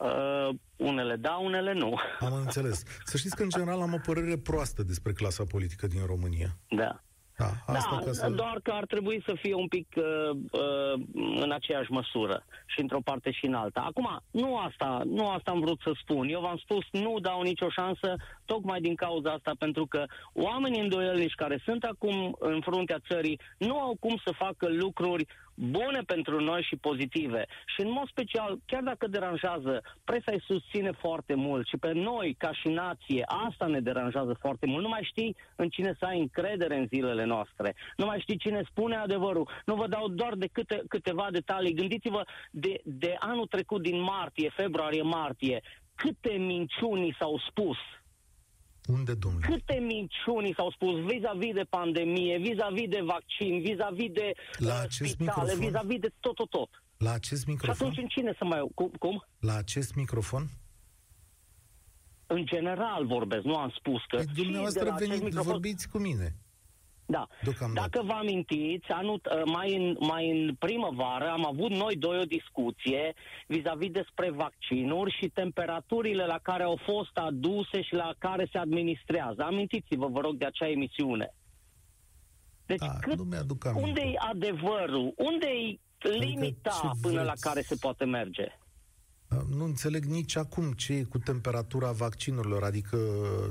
Uh, 0.04 0.54
unele 0.76 1.16
da, 1.16 1.34
unele 1.34 1.72
nu. 1.72 1.98
Am 2.20 2.32
înțeles. 2.32 2.82
Să 3.04 3.16
știți 3.16 3.36
că, 3.36 3.42
în 3.42 3.48
general, 3.48 3.80
am 3.80 3.92
o 3.92 3.98
părere 4.06 4.36
proastă 4.36 4.82
despre 4.82 5.12
clasa 5.12 5.44
politică 5.44 5.86
din 5.86 6.00
România. 6.06 6.56
Da. 6.68 7.00
Da, 7.36 7.50
asta 7.66 8.02
da 8.04 8.12
să... 8.12 8.30
doar 8.30 8.60
că 8.62 8.70
ar 8.70 8.86
trebui 8.86 9.22
să 9.26 9.34
fie 9.40 9.54
un 9.54 9.68
pic 9.68 9.88
uh, 9.96 10.04
uh, 10.50 11.02
în 11.40 11.52
aceeași 11.52 11.90
măsură 11.90 12.44
și 12.66 12.80
într-o 12.80 13.00
parte 13.04 13.30
și 13.30 13.46
în 13.46 13.54
alta. 13.54 13.80
Acum, 13.80 14.20
nu 14.30 14.56
asta, 14.56 15.02
nu 15.04 15.28
asta 15.28 15.50
am 15.50 15.60
vrut 15.60 15.80
să 15.80 15.92
spun. 16.02 16.28
Eu 16.28 16.40
v-am 16.40 16.56
spus, 16.56 16.84
nu 16.90 17.18
dau 17.20 17.42
nicio 17.42 17.68
șansă, 17.68 18.16
tocmai 18.44 18.80
din 18.80 18.94
cauza 18.94 19.30
asta, 19.30 19.52
pentru 19.58 19.86
că 19.86 20.04
oamenii 20.32 20.80
îndoielnici 20.80 21.34
care 21.34 21.62
sunt 21.64 21.84
acum 21.84 22.36
în 22.38 22.60
fruntea 22.60 22.98
țării 23.08 23.40
nu 23.58 23.78
au 23.78 23.96
cum 24.00 24.20
să 24.24 24.32
facă 24.38 24.68
lucruri 24.68 25.26
bune 25.54 26.00
pentru 26.06 26.40
noi 26.40 26.62
și 26.62 26.76
pozitive. 26.76 27.46
Și 27.66 27.80
în 27.80 27.90
mod 27.90 28.08
special, 28.08 28.58
chiar 28.66 28.82
dacă 28.82 29.06
deranjează, 29.06 29.82
presa 30.04 30.32
îi 30.32 30.42
susține 30.46 30.90
foarte 30.90 31.34
mult 31.34 31.66
și 31.66 31.76
pe 31.76 31.92
noi, 31.92 32.34
ca 32.38 32.52
și 32.52 32.68
nație, 32.68 33.24
asta 33.46 33.66
ne 33.66 33.80
deranjează 33.80 34.36
foarte 34.40 34.66
mult. 34.66 34.82
Nu 34.82 34.88
mai 34.88 35.02
știi 35.02 35.36
în 35.56 35.68
cine 35.68 35.94
să 35.98 36.04
ai 36.04 36.18
încredere 36.18 36.76
în 36.76 36.86
zilele 36.86 37.24
noastre. 37.24 37.74
Nu 37.96 38.06
mai 38.06 38.20
știi 38.20 38.36
cine 38.36 38.62
spune 38.70 38.96
adevărul. 38.96 39.48
Nu 39.64 39.74
vă 39.74 39.86
dau 39.86 40.08
doar 40.08 40.34
de 40.34 40.46
câte, 40.52 40.82
câteva 40.88 41.28
detalii. 41.30 41.74
Gândiți-vă 41.74 42.24
de, 42.50 42.80
de 42.84 43.16
anul 43.18 43.46
trecut 43.46 43.82
din 43.82 44.00
martie, 44.00 44.50
februarie-martie, 44.56 45.62
câte 45.94 46.32
minciuni 46.32 47.16
s-au 47.18 47.40
spus 47.48 47.76
unde, 48.86 49.14
domnule? 49.14 49.46
Câte 49.46 49.78
minciuni 49.80 50.52
s-au 50.56 50.70
spus 50.70 51.00
vis-a-vis 51.00 51.52
de 51.52 51.66
pandemie, 51.68 52.38
vis-a-vis 52.38 52.88
de 52.88 53.00
vaccin, 53.04 53.60
vis-a-vis 53.60 54.10
de 54.12 54.32
La 54.58 54.74
uh, 54.82 54.88
spitale, 54.88 55.16
microfon? 55.18 55.58
vis-a-vis 55.58 55.98
de 56.00 56.10
tot, 56.20 56.34
tot, 56.34 56.50
tot. 56.50 56.70
La 56.98 57.12
acest 57.12 57.46
microfon? 57.46 57.74
Și 57.74 57.82
atunci 57.82 57.98
în 58.02 58.08
cine 58.08 58.34
să 58.38 58.44
mai... 58.44 58.60
Cum? 58.74 58.90
cum? 58.98 59.24
La 59.40 59.54
acest 59.56 59.94
microfon? 59.94 60.48
În 62.26 62.46
general 62.46 63.06
vorbesc, 63.06 63.42
nu 63.44 63.56
am 63.56 63.72
spus 63.78 64.00
că... 64.08 64.16
Păi 64.16 64.24
dumneavoastră 64.34 64.94
veniți, 64.98 65.22
microfon... 65.22 65.52
vorbiți 65.52 65.88
cu 65.88 65.98
mine. 65.98 66.36
Da. 67.06 67.26
Dacă 67.74 68.02
vă 68.04 68.12
amintiți, 68.12 68.90
anul, 68.90 69.20
uh, 69.24 69.42
mai, 69.44 69.76
în, 69.76 69.96
mai 70.00 70.30
în 70.30 70.54
primăvară 70.54 71.28
am 71.30 71.46
avut 71.46 71.70
noi 71.70 71.96
doi 71.96 72.18
o 72.18 72.24
discuție 72.24 73.14
vis-a-vis 73.46 73.90
despre 73.90 74.30
vaccinuri 74.30 75.16
și 75.20 75.28
temperaturile 75.28 76.24
la 76.24 76.38
care 76.42 76.62
au 76.62 76.78
fost 76.84 77.16
aduse 77.16 77.82
și 77.82 77.94
la 77.94 78.14
care 78.18 78.48
se 78.52 78.58
administrează. 78.58 79.42
Amintiți-vă, 79.42 80.06
vă 80.06 80.20
rog, 80.20 80.34
de 80.36 80.44
acea 80.44 80.68
emisiune. 80.68 81.34
Deci, 82.66 82.78
da, 82.78 82.98
cât, 83.00 83.16
nu 83.16 83.24
mi-aduc 83.24 83.66
aminte. 83.66 83.88
unde 83.88 84.00
e 84.00 84.14
adevărul? 84.30 85.14
Unde 85.16 85.46
e 85.46 85.78
adică 86.04 86.24
limita 86.24 86.70
adică 86.70 86.98
până 87.00 87.22
vreți? 87.22 87.26
la 87.26 87.50
care 87.50 87.60
se 87.60 87.76
poate 87.80 88.04
merge? 88.04 88.58
Nu 89.56 89.64
înțeleg 89.64 90.04
nici 90.04 90.36
acum 90.36 90.72
ce 90.72 90.92
e 90.92 91.02
cu 91.02 91.18
temperatura 91.18 91.90
vaccinurilor, 91.90 92.62
adică 92.62 92.98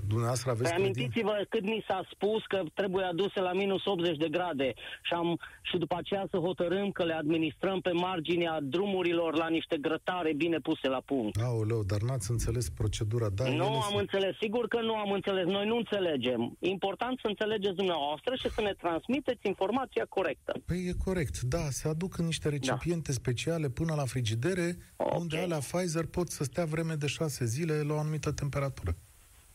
dumneavoastră 0.08 0.52
aveți... 0.52 0.70
Păi 0.70 0.82
amintiți-vă 0.82 1.46
cât 1.50 1.64
mi 1.64 1.86
s-a 1.88 2.02
spus 2.12 2.42
că 2.48 2.64
trebuie 2.74 3.06
aduse 3.06 3.40
la 3.40 3.54
minus 3.54 3.86
80 3.86 4.18
de 4.18 4.30
grade 4.30 4.74
și, 5.04 5.14
am, 5.14 5.40
și 5.62 5.78
după 5.78 5.96
aceea 5.98 6.28
să 6.32 6.38
hotărâm 6.38 6.92
că 6.92 7.04
le 7.04 7.14
administrăm 7.14 7.80
pe 7.80 7.92
marginea 7.92 8.60
drumurilor 8.62 9.36
la 9.36 9.48
niște 9.48 9.78
grătare 9.78 10.34
bine 10.34 10.58
puse 10.58 10.88
la 10.88 11.02
punct. 11.06 11.42
Aoleu, 11.42 11.84
dar 11.84 12.02
n-ați 12.02 12.32
înțeles 12.32 12.70
procedura. 12.70 13.30
Da, 13.30 13.50
nu 13.50 13.66
am 13.66 13.82
sunt... 13.82 14.00
înțeles, 14.00 14.36
sigur 14.42 14.68
că 14.68 14.80
nu 14.82 14.96
am 14.96 15.12
înțeles, 15.12 15.46
noi 15.46 15.66
nu 15.68 15.76
înțelegem. 15.76 16.56
Important 16.60 17.20
să 17.22 17.28
înțelegeți 17.28 17.76
dumneavoastră 17.76 18.36
și 18.36 18.50
să 18.50 18.62
ne 18.62 18.74
transmiteți 18.74 19.48
informația 19.48 20.06
corectă. 20.10 20.52
Păi 20.66 20.86
e 20.88 20.94
corect, 21.04 21.42
da, 21.42 21.66
se 21.70 21.88
aduc 21.88 22.18
în 22.18 22.26
niște 22.26 22.50
recipiente 22.50 23.12
da. 23.12 23.20
speciale 23.22 23.70
până 23.70 23.94
la 23.96 24.06
frigidere, 24.06 24.78
okay. 24.96 25.18
unde 25.20 25.38
alea 25.38 25.60
Pfizer 25.74 26.06
pot 26.06 26.30
să 26.30 26.44
stea 26.44 26.66
vreme 26.66 26.94
de 26.94 27.08
șase 27.08 27.46
zile 27.46 27.82
la 27.82 27.94
o 27.94 28.00
anumită 28.00 28.32
temperatură. 28.32 28.96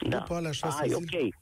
Da. 0.08 0.18
După 0.18 0.34
alea 0.34 0.52
șase 0.52 0.78
ah, 0.80 0.88
zile... 0.88 0.94
ok. 0.94 1.34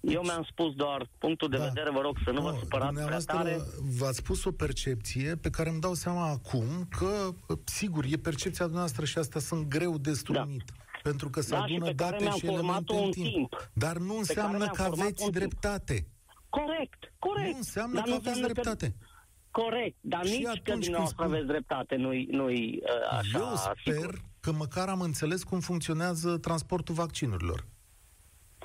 Eu 0.00 0.22
mi-am 0.22 0.46
spus 0.50 0.74
doar 0.74 1.08
punctul 1.18 1.48
de 1.48 1.56
da. 1.56 1.64
vedere, 1.64 1.90
vă 1.90 2.00
rog 2.00 2.16
să 2.24 2.30
nu 2.30 2.40
no, 2.40 2.50
vă 2.50 2.56
supărați 2.58 3.02
prea 3.04 3.18
tare. 3.18 3.60
V-ați 3.98 4.16
spus 4.16 4.44
o 4.44 4.50
percepție 4.52 5.36
pe 5.36 5.50
care 5.50 5.68
îmi 5.68 5.80
dau 5.80 5.94
seama 5.94 6.28
acum 6.28 6.88
că, 6.98 7.28
sigur, 7.64 8.04
e 8.04 8.16
percepția 8.16 8.66
noastră 8.66 9.04
și 9.04 9.18
asta 9.18 9.40
sunt 9.40 9.68
greu 9.68 9.98
de 9.98 10.12
strunit. 10.12 10.64
Da. 10.66 10.98
Pentru 11.02 11.30
că 11.30 11.40
se 11.40 11.50
da, 11.50 11.62
adună 11.62 11.88
și 11.88 11.94
date 11.94 12.30
și 12.30 12.46
elemente 12.46 12.94
în 12.94 13.10
timp. 13.10 13.32
timp. 13.32 13.70
Dar 13.72 13.96
nu 13.96 14.16
înseamnă 14.16 14.66
că 14.66 14.82
aveți 14.82 15.30
dreptate. 15.30 16.06
Corect, 16.48 17.12
corect. 17.18 17.50
Nu 17.50 17.56
înseamnă 17.56 17.94
Dar 17.94 18.04
că 18.04 18.14
aveți 18.14 18.40
dreptate. 18.40 18.86
Că 18.98 19.13
Corect, 19.62 19.96
dar 20.00 20.26
și 20.26 20.36
nici 20.36 20.62
că 20.62 20.72
dumneavoastră 20.72 21.22
spun... 21.22 21.24
aveți 21.24 21.46
dreptate, 21.46 21.96
nu-i, 21.96 22.28
nu-i 22.30 22.82
uh, 22.82 23.18
așa 23.18 23.38
Eu 23.38 23.56
sper 23.56 23.94
sigur. 23.94 24.20
că 24.40 24.52
măcar 24.52 24.88
am 24.88 25.00
înțeles 25.00 25.42
cum 25.42 25.60
funcționează 25.60 26.38
transportul 26.38 26.94
vaccinurilor. 26.94 27.64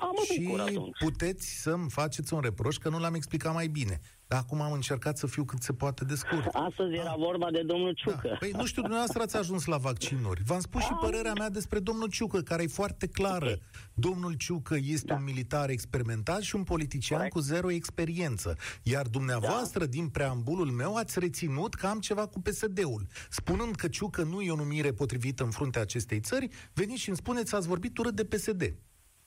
Am 0.00 0.14
și 0.24 0.56
puteți 0.98 1.60
să-mi 1.60 1.90
faceți 1.90 2.34
un 2.34 2.40
reproș 2.40 2.76
că 2.76 2.88
nu 2.88 2.98
l-am 2.98 3.14
explicat 3.14 3.54
mai 3.54 3.66
bine. 3.66 4.00
Dar 4.30 4.38
acum 4.38 4.60
am 4.60 4.72
încercat 4.72 5.18
să 5.18 5.26
fiu 5.26 5.44
cât 5.44 5.62
se 5.62 5.72
poate 5.72 6.04
de 6.04 6.14
scurt. 6.14 6.46
Astăzi 6.52 6.90
da. 6.94 7.00
era 7.00 7.14
vorba 7.18 7.50
de 7.50 7.62
domnul 7.62 7.92
Ciucă. 7.92 8.28
Da. 8.28 8.36
Păi 8.38 8.50
nu 8.50 8.66
știu, 8.66 8.80
dumneavoastră 8.80 9.22
ați 9.22 9.36
ajuns 9.36 9.64
la 9.64 9.76
vaccinuri. 9.76 10.42
V-am 10.44 10.60
spus 10.60 10.82
și 10.82 10.92
părerea 11.00 11.32
mea 11.32 11.50
despre 11.50 11.78
domnul 11.78 12.08
Ciucă, 12.08 12.40
care 12.40 12.62
e 12.62 12.66
foarte 12.66 13.06
clară. 13.06 13.44
Okay. 13.44 13.62
Domnul 13.94 14.32
Ciucă 14.32 14.76
este 14.82 15.06
da. 15.06 15.14
un 15.14 15.24
militar 15.24 15.68
experimentat 15.68 16.40
și 16.40 16.56
un 16.56 16.64
politician 16.64 17.18
Correct. 17.18 17.36
cu 17.36 17.40
zero 17.40 17.70
experiență. 17.70 18.56
Iar 18.82 19.06
dumneavoastră, 19.06 19.78
da. 19.78 19.90
din 19.90 20.08
preambulul 20.08 20.70
meu, 20.70 20.96
ați 20.96 21.18
reținut 21.18 21.74
că 21.74 21.86
am 21.86 22.00
ceva 22.00 22.26
cu 22.26 22.40
PSD-ul. 22.40 23.06
Spunând 23.30 23.74
că 23.74 23.88
Ciucă 23.88 24.22
nu 24.22 24.40
e 24.40 24.50
o 24.50 24.56
numire 24.56 24.92
potrivită 24.92 25.44
în 25.44 25.50
fruntea 25.50 25.80
acestei 25.80 26.20
țări, 26.20 26.48
veniți 26.72 27.00
și 27.00 27.08
îmi 27.08 27.18
spuneți, 27.18 27.54
ați 27.54 27.68
vorbit 27.68 27.98
urât 27.98 28.14
de 28.14 28.24
PSD. 28.24 28.74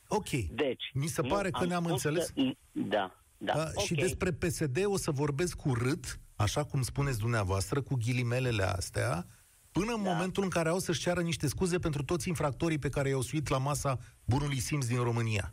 Ok. 0.08 0.30
Deci, 0.30 0.84
Mi 0.94 1.08
se 1.08 1.22
pare 1.22 1.50
că 1.50 1.66
ne-am 1.66 1.86
înțeles. 1.86 2.30
Că, 2.30 2.42
da. 2.72 3.18
Da, 3.38 3.54
uh, 3.56 3.62
okay. 3.62 3.86
Și 3.86 3.94
despre 3.94 4.32
PSD 4.32 4.84
o 4.86 4.98
să 4.98 5.12
vorbesc 5.12 5.56
cu 5.56 5.74
rât, 5.74 6.20
așa 6.36 6.64
cum 6.64 6.82
spuneți 6.82 7.20
dumneavoastră, 7.20 7.82
cu 7.82 7.96
ghilimelele 7.96 8.64
astea, 8.64 9.26
până 9.72 9.94
în 9.94 10.04
da. 10.04 10.12
momentul 10.12 10.44
în 10.44 10.50
care 10.50 10.70
au 10.70 10.80
să-și 10.80 11.02
ceară 11.02 11.22
niște 11.22 11.48
scuze 11.48 11.80
pentru 11.80 12.04
toți 12.04 12.28
infractorii 12.28 12.78
pe 12.78 12.90
care 12.90 13.10
i-au 13.10 13.22
suit 13.22 13.48
la 13.48 13.58
masa 13.58 14.00
bunului 14.26 14.60
simț 14.60 14.86
din 14.86 15.04
România. 15.04 15.52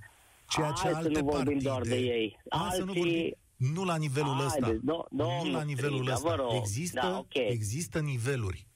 Ceea 0.48 0.70
ce 0.70 0.82
Hai 0.82 0.92
alte 0.92 1.14
să 1.14 1.20
nu 1.20 1.30
vorbim 1.30 1.44
partide... 1.44 1.68
doar 1.68 1.82
de 1.82 1.96
ei. 1.96 2.38
Alții... 2.48 2.78
Să 2.78 2.84
nu, 2.84 2.92
vorbim... 2.92 3.34
nu 3.56 3.84
la 3.84 3.96
nivelul 3.96 4.34
Hai, 4.34 4.46
ăsta. 4.46 4.78
Do, 4.82 5.04
nu 5.10 5.50
la 5.50 5.62
nivelul 5.62 5.96
striga, 5.96 6.12
ăsta. 6.12 6.56
Există, 6.56 7.00
da, 7.02 7.18
okay. 7.18 7.46
există 7.50 8.00
niveluri. 8.00 8.66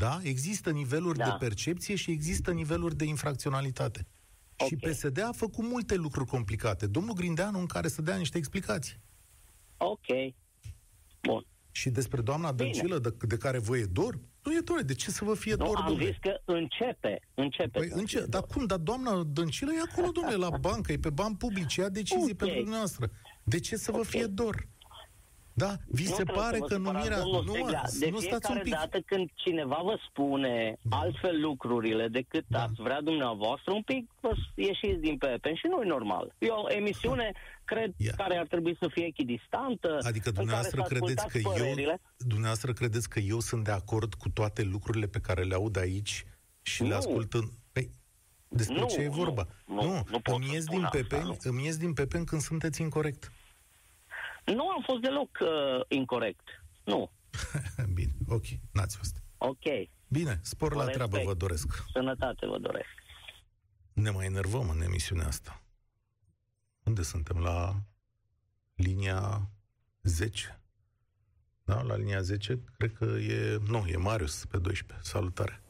Da? 0.00 0.20
Există 0.22 0.70
niveluri 0.70 1.18
da. 1.18 1.24
de 1.24 1.36
percepție 1.38 1.94
și 1.94 2.10
există 2.10 2.52
niveluri 2.52 2.96
de 2.96 3.04
infracționalitate. 3.04 4.06
Okay. 4.56 4.68
Și 4.68 4.76
PSD 4.76 5.20
a 5.20 5.32
făcut 5.32 5.64
multe 5.64 5.94
lucruri 5.94 6.28
complicate. 6.28 6.86
Domnul 6.86 7.14
Grindeanu 7.14 7.58
în 7.58 7.66
care 7.66 7.88
să 7.88 8.02
dea 8.02 8.16
niște 8.16 8.38
explicații. 8.38 9.00
Ok. 9.76 10.06
Bun. 11.22 11.46
Și 11.70 11.90
despre 11.90 12.20
doamna 12.20 12.52
Dăncilă, 12.52 12.98
de, 12.98 13.14
de 13.26 13.36
care 13.36 13.58
vă 13.58 13.76
e 13.76 13.84
dor? 13.84 14.18
Nu 14.42 14.52
e 14.52 14.60
dor, 14.64 14.82
de 14.82 14.94
ce 14.94 15.10
să 15.10 15.24
vă 15.24 15.34
fie 15.34 15.54
nu, 15.54 15.64
dor, 15.64 15.76
am 15.76 15.84
domnule? 15.86 16.08
zis 16.08 16.16
că 16.20 16.40
începe, 16.44 17.20
începe. 17.34 17.78
Păi 17.78 17.88
înce- 17.92 18.24
dar 18.28 18.42
cum? 18.42 18.66
Dar 18.66 18.78
doamna 18.78 19.22
Dăncilă 19.24 19.72
e 19.72 19.90
acolo, 19.90 20.10
domnule, 20.10 20.36
la 20.36 20.58
bancă, 20.58 20.92
e 20.92 20.96
pe 20.96 21.10
bani 21.10 21.36
publici, 21.36 21.74
ia 21.74 21.88
decizii 21.88 22.22
okay. 22.22 22.34
pentru 22.34 22.56
dumneavoastră. 22.56 23.10
De 23.42 23.58
ce 23.60 23.76
să 23.76 23.90
vă 23.90 23.96
okay. 23.96 24.10
fie 24.10 24.26
dor? 24.26 24.68
Da? 25.54 25.76
Vi 25.86 26.08
nu 26.08 26.14
se 26.14 26.24
pare 26.24 26.58
că 26.58 26.76
numirea... 26.76 27.18
Nu, 27.18 27.42
de 27.98 28.10
nu 28.10 28.20
stați 28.20 28.50
un 28.50 28.60
pic. 28.62 28.72
dată 28.72 29.00
când 29.00 29.30
cineva 29.34 29.80
vă 29.84 29.98
spune 30.08 30.76
da. 30.82 30.96
altfel 30.96 31.40
lucrurile 31.40 32.08
decât 32.08 32.44
da. 32.48 32.62
ați 32.62 32.82
vrea 32.82 33.00
dumneavoastră, 33.00 33.72
un 33.72 33.82
pic 33.82 34.10
vă 34.20 34.32
ieșiți 34.54 35.00
din 35.00 35.18
pepen 35.18 35.54
și 35.54 35.66
nu 35.66 35.82
e 35.82 35.86
normal. 35.86 36.34
E 36.38 36.48
o 36.48 36.70
emisiune, 36.70 37.32
cred, 37.64 37.92
yeah. 37.96 38.16
care 38.16 38.36
ar 38.36 38.46
trebui 38.46 38.76
să 38.80 38.88
fie 38.92 39.04
echidistantă. 39.04 39.98
Adică 40.02 40.30
dumneavoastră 40.30 40.82
credeți 40.82 41.26
că 41.26 41.38
părerile. 41.42 41.90
eu... 41.90 42.00
Dumneavoastră 42.16 42.72
credeți 42.72 43.08
că 43.08 43.18
eu 43.18 43.40
sunt 43.40 43.64
de 43.64 43.70
acord 43.70 44.14
cu 44.14 44.28
toate 44.28 44.62
lucrurile 44.62 45.06
pe 45.06 45.20
care 45.20 45.42
le 45.42 45.54
aud 45.54 45.76
aici 45.76 46.24
și 46.62 46.82
nu. 46.82 46.88
le 46.88 46.94
ascult 46.94 47.34
în... 47.34 47.48
Păi, 47.72 47.90
despre 48.48 48.80
nu, 48.80 48.86
ce 48.86 49.00
e 49.00 49.08
vorba? 49.08 49.46
Nu, 49.66 49.74
nu, 49.74 49.82
nu, 49.82 50.20
nu 50.26 50.34
îmi, 50.34 50.50
ies 50.52 50.64
din 50.64 50.88
pepen, 50.90 51.36
îmi 51.42 51.64
ies 51.64 51.76
din 51.76 51.92
pepen 51.92 52.24
când 52.24 52.40
sunteți 52.40 52.80
incorrect. 52.80 53.32
Nu 54.44 54.68
am 54.68 54.82
fost 54.86 55.00
deloc 55.00 55.38
uh, 55.40 55.48
incorrect. 55.88 56.64
Nu. 56.84 57.10
Bine, 57.94 58.12
ok, 58.28 58.44
n-ați 58.72 58.96
fost. 58.96 59.22
Ok. 59.38 59.88
Bine, 60.08 60.40
spor 60.42 60.74
la 60.74 60.84
treabă 60.84 61.20
vă 61.24 61.34
doresc. 61.34 61.84
Sănătate 61.92 62.46
vă 62.46 62.58
doresc. 62.58 62.88
Ne 63.92 64.10
mai 64.10 64.26
enervăm 64.26 64.68
în 64.68 64.82
emisiunea 64.82 65.26
asta. 65.26 65.62
Unde 66.82 67.02
suntem? 67.02 67.38
La 67.38 67.74
linia 68.74 69.50
10? 70.02 70.60
Da, 71.64 71.82
la 71.82 71.96
linia 71.96 72.20
10, 72.20 72.58
cred 72.78 72.92
că 72.92 73.04
e... 73.04 73.58
Nu, 73.66 73.84
e 73.86 73.96
Marius 73.96 74.44
pe 74.44 74.58
12. 74.58 75.08
Salutare. 75.08 75.62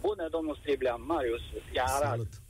Bună, 0.00 0.28
domnul 0.28 0.56
Striblea. 0.56 0.94
Marius, 0.94 1.40
ia 1.74 1.86
Salut. 1.86 2.42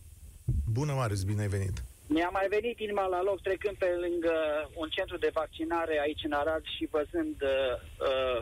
Bună, 0.64 0.92
Marius, 0.92 1.22
bine 1.24 1.40
ai 1.40 1.48
venit. 1.48 1.82
Mi-a 2.14 2.28
mai 2.28 2.46
venit 2.48 2.78
inima 2.78 3.06
la 3.06 3.22
loc 3.22 3.40
trecând 3.42 3.76
pe 3.76 3.90
lângă 4.04 4.34
un 4.74 4.88
centru 4.88 5.16
de 5.16 5.30
vaccinare 5.32 6.00
aici 6.00 6.24
în 6.24 6.32
Arad 6.32 6.64
și 6.76 6.88
văzând, 6.90 7.36
uh, 7.42 7.74
uh, 8.08 8.40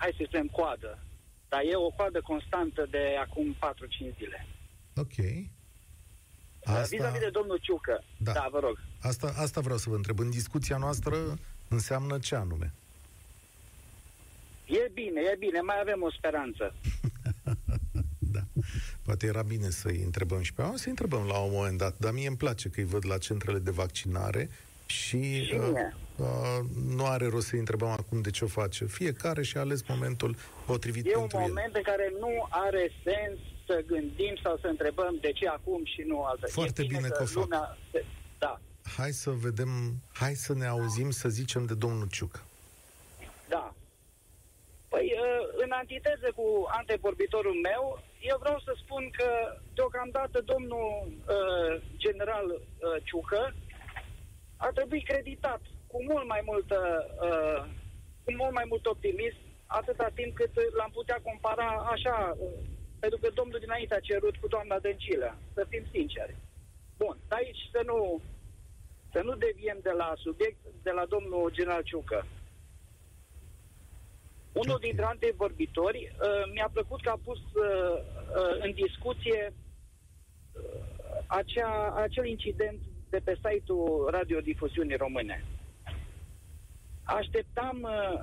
hai 0.00 0.14
să 0.16 0.22
spunem, 0.26 0.46
coadă. 0.46 0.98
Dar 1.48 1.62
e 1.64 1.76
o 1.76 1.90
coadă 1.90 2.20
constantă 2.20 2.86
de 2.90 3.16
acum 3.20 3.46
4-5 3.54 4.16
zile. 4.18 4.46
Ok. 4.96 5.18
Asta... 6.64 6.96
Vis-a-vis 6.96 7.20
de 7.20 7.36
domnul 7.38 7.58
Ciucă. 7.62 8.04
Da. 8.16 8.32
da, 8.32 8.48
vă 8.50 8.58
rog. 8.58 8.78
Asta, 9.00 9.32
asta 9.36 9.60
vreau 9.60 9.78
să 9.78 9.90
vă 9.90 9.96
întreb. 9.96 10.18
În 10.18 10.30
discuția 10.30 10.76
noastră 10.76 11.16
înseamnă 11.68 12.18
ce 12.18 12.34
anume? 12.34 12.72
E 14.66 14.90
bine, 14.92 15.20
e 15.20 15.36
bine. 15.38 15.60
Mai 15.60 15.80
avem 15.80 16.02
o 16.02 16.10
speranță. 16.10 16.74
Poate 19.06 19.26
era 19.26 19.42
bine 19.42 19.70
să-i 19.70 20.02
întrebăm 20.04 20.40
și 20.42 20.52
pe 20.52 20.60
oameni, 20.60 20.78
să-i 20.78 20.90
întrebăm 20.90 21.26
la 21.26 21.38
un 21.38 21.50
moment 21.52 21.78
dat, 21.78 21.94
dar 21.98 22.12
mie 22.12 22.26
îmi 22.26 22.36
place 22.36 22.68
că 22.68 22.80
îi 22.80 22.86
văd 22.86 23.06
la 23.06 23.18
centrele 23.18 23.58
de 23.58 23.70
vaccinare 23.70 24.50
și, 24.86 25.44
și 25.44 25.54
uh, 25.54 25.70
uh, 26.16 26.60
nu 26.96 27.06
are 27.06 27.26
rost 27.28 27.46
să-i 27.46 27.58
întrebăm 27.58 27.88
acum 27.88 28.20
de 28.20 28.30
ce 28.30 28.44
o 28.44 28.46
face. 28.46 28.84
Fiecare 28.84 29.42
și-a 29.42 29.60
ales 29.60 29.82
momentul 29.88 30.36
potrivit 30.66 31.06
e 31.06 31.10
pentru 31.10 31.36
un 31.36 31.44
moment 31.46 31.74
el. 31.74 31.76
în 31.76 31.82
care 31.82 32.12
nu 32.20 32.46
are 32.48 32.92
sens 33.04 33.38
să 33.66 33.84
gândim 33.86 34.34
sau 34.42 34.58
să 34.60 34.66
întrebăm 34.66 35.18
de 35.20 35.32
ce 35.32 35.48
acum 35.48 35.84
și 35.84 36.02
nu 36.06 36.24
altă. 36.24 36.46
Foarte 36.46 36.82
e 36.82 36.86
bine, 36.86 36.98
bine 36.98 37.08
că 37.08 37.22
o 37.22 37.26
fac. 37.26 37.76
Se... 37.90 38.04
Da. 38.38 38.60
Hai 38.96 39.10
să 39.10 39.30
vedem, 39.30 39.68
hai 40.12 40.34
să 40.34 40.54
ne 40.54 40.66
auzim, 40.66 41.10
să 41.10 41.28
zicem, 41.28 41.64
de 41.64 41.74
domnul 41.74 42.08
Ciucă. 42.08 42.40
Da. 43.48 43.74
Păi, 44.88 45.12
uh, 45.14 45.62
în 45.64 45.70
antiteză 45.70 46.32
cu 46.34 46.66
antevorbitorul 46.68 47.54
meu, 47.62 48.02
eu 48.32 48.38
vreau 48.38 48.58
să 48.66 48.72
spun 48.82 49.10
că 49.18 49.28
deocamdată 49.74 50.40
domnul 50.40 50.88
uh, 51.08 51.82
general 51.96 52.46
uh, 52.50 52.96
Ciucă 53.04 53.54
ar 54.56 54.72
trebui 54.72 55.02
creditat 55.02 55.60
cu 55.86 56.02
mult 56.02 56.26
mai 56.26 56.42
multă, 56.44 56.78
uh, 57.28 57.60
cu 58.24 58.30
mult 58.40 58.52
mai 58.52 58.64
mult 58.68 58.86
optimism 58.86 59.40
atâta 59.66 60.08
timp 60.14 60.34
cât 60.34 60.52
l-am 60.78 60.90
putea 60.90 61.20
compara 61.22 61.68
așa, 61.94 62.36
uh, 62.38 62.50
pentru 62.98 63.18
că 63.18 63.28
domnul 63.34 63.58
dinainte 63.58 63.94
a 63.94 64.06
cerut 64.08 64.36
cu 64.36 64.46
doamna 64.48 64.78
Dăncilă, 64.78 65.36
să 65.54 65.66
fim 65.68 65.84
sinceri. 65.90 66.36
Bun, 66.96 67.16
aici 67.28 67.62
să 67.72 67.80
nu, 67.84 68.20
să 69.12 69.20
nu 69.22 69.34
deviem 69.34 69.78
de 69.82 69.90
la 69.90 70.12
subiect, 70.16 70.58
de 70.82 70.90
la 70.90 71.04
domnul 71.04 71.50
general 71.52 71.82
Ciucă. 71.82 72.26
Unul 74.62 74.78
dintre 74.80 75.04
antevorbitori 75.04 76.00
uh, 76.12 76.52
mi-a 76.52 76.70
plăcut 76.72 77.00
că 77.02 77.10
a 77.10 77.20
pus 77.24 77.38
uh, 77.38 77.96
uh, 78.40 78.56
în 78.64 78.72
discuție 78.72 79.52
uh, 79.52 80.62
acea, 81.26 81.94
acel 81.94 82.26
incident 82.26 82.78
de 83.10 83.20
pe 83.24 83.38
site-ul 83.44 84.08
Radiodifuziunii 84.10 84.96
Române. 84.96 85.44
Așteptam 87.04 87.82
uh, 87.82 88.20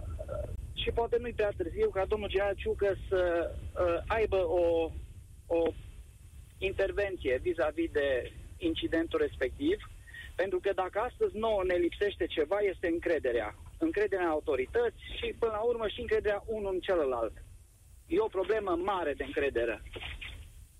și 0.74 0.92
poate 0.92 1.18
nu-i 1.20 1.34
prea 1.34 1.52
târziu 1.58 1.90
ca 1.90 2.06
domnul 2.06 2.30
general 2.30 2.56
Ciucă 2.56 2.98
să 3.10 3.52
uh, 3.52 3.98
aibă 4.08 4.48
o, 4.48 4.92
o 5.48 5.74
intervenție 6.58 7.40
vis-a-vis 7.42 7.92
de 7.92 8.32
incidentul 8.58 9.20
respectiv, 9.20 9.78
pentru 10.36 10.60
că 10.60 10.72
dacă 10.76 11.00
astăzi 11.00 11.38
nouă 11.38 11.64
ne 11.64 11.76
lipsește 11.76 12.26
ceva, 12.26 12.58
este 12.60 12.88
încrederea. 12.88 13.56
Încrederea 13.84 14.26
în 14.26 14.32
autorități 14.32 15.02
și, 15.18 15.36
până 15.40 15.52
la 15.52 15.60
urmă, 15.60 15.88
și 15.88 16.00
încrederea 16.00 16.44
unul 16.46 16.74
în 16.74 16.80
celălalt. 16.80 17.34
E 18.08 18.20
o 18.20 18.36
problemă 18.38 18.72
mare 18.76 19.14
de 19.14 19.24
încredere. 19.24 19.82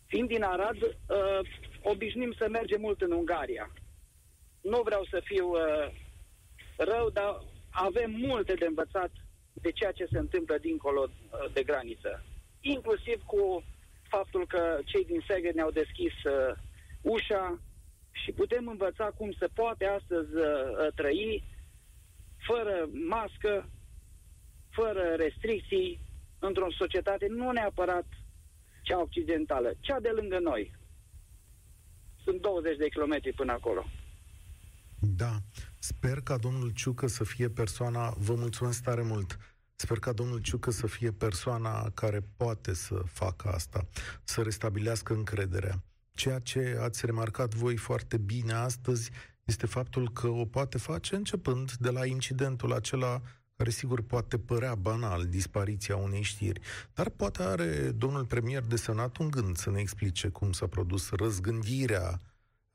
Fiind 0.06 0.28
din 0.28 0.44
Arad, 0.44 0.82
uh, 0.82 1.40
obișnim 1.82 2.34
să 2.38 2.48
mergem 2.50 2.82
mult 2.82 3.02
în 3.02 3.12
Ungaria. 3.12 3.72
Nu 4.62 4.82
vreau 4.82 5.04
să 5.10 5.22
fiu 5.24 5.48
uh, 5.50 5.88
rău, 6.78 7.10
dar 7.10 7.42
avem 7.72 8.12
multe 8.12 8.54
de 8.54 8.66
învățat 8.66 9.12
de 9.54 9.72
ceea 9.72 9.92
ce 9.92 10.06
se 10.12 10.18
întâmplă 10.18 10.58
dincolo 10.58 11.02
uh, 11.02 11.54
de 11.54 11.64
graniță. 11.64 12.24
Inclusiv 12.62 13.24
cu 13.26 13.64
faptul 14.10 14.48
că 14.48 14.80
cei 14.86 15.06
din 15.06 15.22
Seged 15.28 15.56
ne-au 15.56 15.72
deschis 15.72 16.14
uh, 16.24 16.56
ușa 17.02 17.60
și 18.12 18.32
putem 18.32 18.68
învăța 18.68 19.06
cum 19.18 19.32
se 19.40 19.48
poate 19.54 19.86
astăzi 19.86 20.36
uh, 20.36 20.46
uh 20.80 20.88
trăi 20.96 21.44
fără 22.48 22.90
mască, 23.08 23.70
fără 24.70 25.16
restricții, 25.18 26.00
într-o 26.40 26.72
societate 26.78 27.28
nu 27.30 27.52
neapărat 27.52 28.06
cea 28.82 29.02
occidentală, 29.02 29.74
cea 29.80 30.00
de 30.00 30.10
lângă 30.10 30.40
noi. 30.40 30.76
Sunt 32.24 32.42
20 32.42 32.78
de 32.78 32.90
kilometri 32.90 33.34
până 33.34 33.52
acolo. 33.52 33.86
Da. 35.00 35.38
Sper 35.80 36.22
ca 36.22 36.38
domnul 36.38 36.70
Ciucă 36.70 37.08
să 37.08 37.24
fie 37.24 37.50
persoana, 37.50 38.14
vă 38.18 38.34
mulțumesc 38.36 38.84
tare 38.84 39.02
mult, 39.02 39.38
sper 39.76 40.00
ca 40.00 40.12
domnul 40.12 40.42
Ciucă 40.42 40.72
să 40.72 40.88
fie 40.88 41.12
persoana 41.12 41.90
care 41.90 42.22
poate 42.38 42.74
să 42.74 42.96
facă 43.06 43.50
asta, 43.50 43.88
să 44.24 44.42
restabilească 44.42 45.14
încrederea. 45.14 45.84
Ceea 46.12 46.40
ce 46.40 46.78
ați 46.80 47.06
remarcat 47.06 47.54
voi 47.54 47.78
foarte 47.78 48.18
bine 48.18 48.54
astăzi 48.54 49.12
este 49.44 49.66
faptul 49.66 50.12
că 50.12 50.28
o 50.28 50.46
poate 50.46 50.78
face 50.78 51.16
începând 51.16 51.72
de 51.72 51.90
la 51.90 52.06
incidentul 52.06 52.74
acela 52.74 53.22
care 53.56 53.70
sigur 53.70 54.02
poate 54.02 54.38
părea 54.40 54.76
banal, 54.76 55.26
dispariția 55.26 55.96
unei 55.96 56.22
știri, 56.22 56.62
dar 56.94 57.10
poate 57.10 57.44
are 57.44 57.92
domnul 57.92 58.26
premier 58.26 58.62
desemnat 58.62 59.18
un 59.18 59.30
gând 59.30 59.58
să 59.58 59.70
ne 59.70 59.80
explice 59.80 60.28
cum 60.28 60.52
s-a 60.52 60.68
produs 60.68 61.10
răzgândirea 61.10 62.22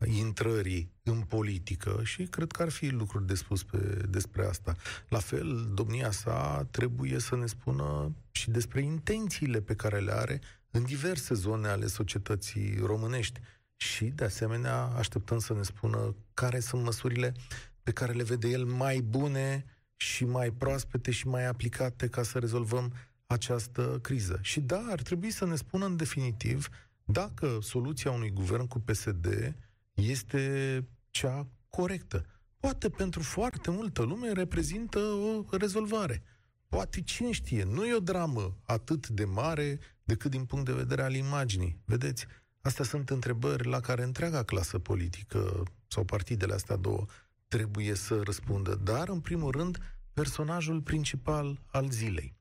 intrării 0.07 0.93
în 1.03 1.21
politică 1.21 2.01
și 2.05 2.23
cred 2.23 2.53
că 2.53 2.63
ar 2.63 2.69
fi 2.69 2.89
lucruri 2.89 3.27
de 3.27 3.35
spus 3.35 3.63
pe, 3.63 3.79
despre 4.09 4.47
asta. 4.47 4.77
La 5.09 5.19
fel, 5.19 5.71
domnia 5.75 6.11
sa 6.11 6.67
trebuie 6.71 7.19
să 7.19 7.37
ne 7.37 7.47
spună 7.47 8.15
și 8.31 8.51
despre 8.51 8.83
intențiile 8.83 9.61
pe 9.61 9.75
care 9.75 9.99
le 9.99 10.13
are 10.13 10.41
în 10.71 10.85
diverse 10.85 11.35
zone 11.35 11.69
ale 11.69 11.87
societății 11.87 12.79
românești. 12.83 13.41
Și, 13.81 14.05
de 14.05 14.25
asemenea, 14.25 14.83
așteptăm 14.83 15.39
să 15.39 15.55
ne 15.55 15.63
spună 15.63 16.15
care 16.35 16.61
sunt 16.61 16.83
măsurile 16.83 17.35
pe 17.83 17.93
care 17.93 18.13
le 18.13 18.23
vede 18.23 18.49
el 18.49 18.65
mai 18.65 19.01
bune 19.01 19.65
și 19.97 20.25
mai 20.25 20.51
proaspete 20.51 21.11
și 21.11 21.29
mai 21.29 21.47
aplicate 21.47 22.09
ca 22.09 22.23
să 22.23 22.39
rezolvăm 22.39 22.93
această 23.27 23.99
criză. 24.03 24.39
Și 24.43 24.61
da, 24.61 24.87
ar 24.91 25.03
trebui 25.03 25.31
să 25.31 25.47
ne 25.47 25.57
spună 25.57 25.85
în 25.87 25.97
definitiv 25.97 26.69
dacă 27.05 27.59
soluția 27.63 28.11
unui 28.11 28.31
guvern 28.31 28.67
cu 28.67 28.81
PSD 28.81 29.55
este 29.95 30.85
cea 31.11 31.49
corectă. 31.69 32.25
Poate 32.61 32.89
pentru 32.89 33.23
foarte 33.23 33.71
multă 33.71 34.03
lume 34.03 34.33
reprezintă 34.33 34.99
o 34.99 35.57
rezolvare. 35.57 36.23
Poate 36.69 37.01
cine 37.01 37.31
știe, 37.31 37.65
nu 37.65 37.87
e 37.87 37.95
o 37.95 38.01
dramă 38.01 38.59
atât 38.63 39.09
de 39.09 39.25
mare 39.25 39.79
decât 40.05 40.31
din 40.31 40.45
punct 40.45 40.65
de 40.65 40.73
vedere 40.73 41.03
al 41.03 41.15
imaginii. 41.15 41.81
Vedeți, 41.85 42.27
astea 42.61 42.85
sunt 42.85 43.11
întrebări 43.11 43.69
la 43.69 43.81
care 43.81 44.03
întreaga 44.03 44.43
clasă 44.43 44.79
politică 44.79 45.63
sau 45.87 46.05
partidele 46.05 46.55
astea 46.55 46.77
două 46.77 47.05
trebuie 47.49 47.95
să 47.95 48.21
răspundă, 48.25 48.75
dar, 48.75 49.09
în 49.09 49.21
primul 49.21 49.51
rând, 49.51 49.79
personajul 50.13 50.81
principal 50.81 51.61
al 51.67 51.91
zilei. 51.91 52.37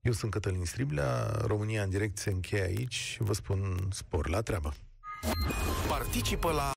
Eu 0.00 0.12
sunt 0.12 0.30
Cătălin 0.30 0.64
Striblea, 0.64 1.30
România 1.46 1.82
în 1.82 1.90
direct 1.90 2.18
se 2.18 2.30
încheie 2.30 2.62
aici, 2.62 3.16
vă 3.20 3.32
spun 3.32 3.88
spor 3.90 4.28
la 4.28 4.40
treabă. 4.40 4.74
Participă 5.88 6.50
la 6.50 6.70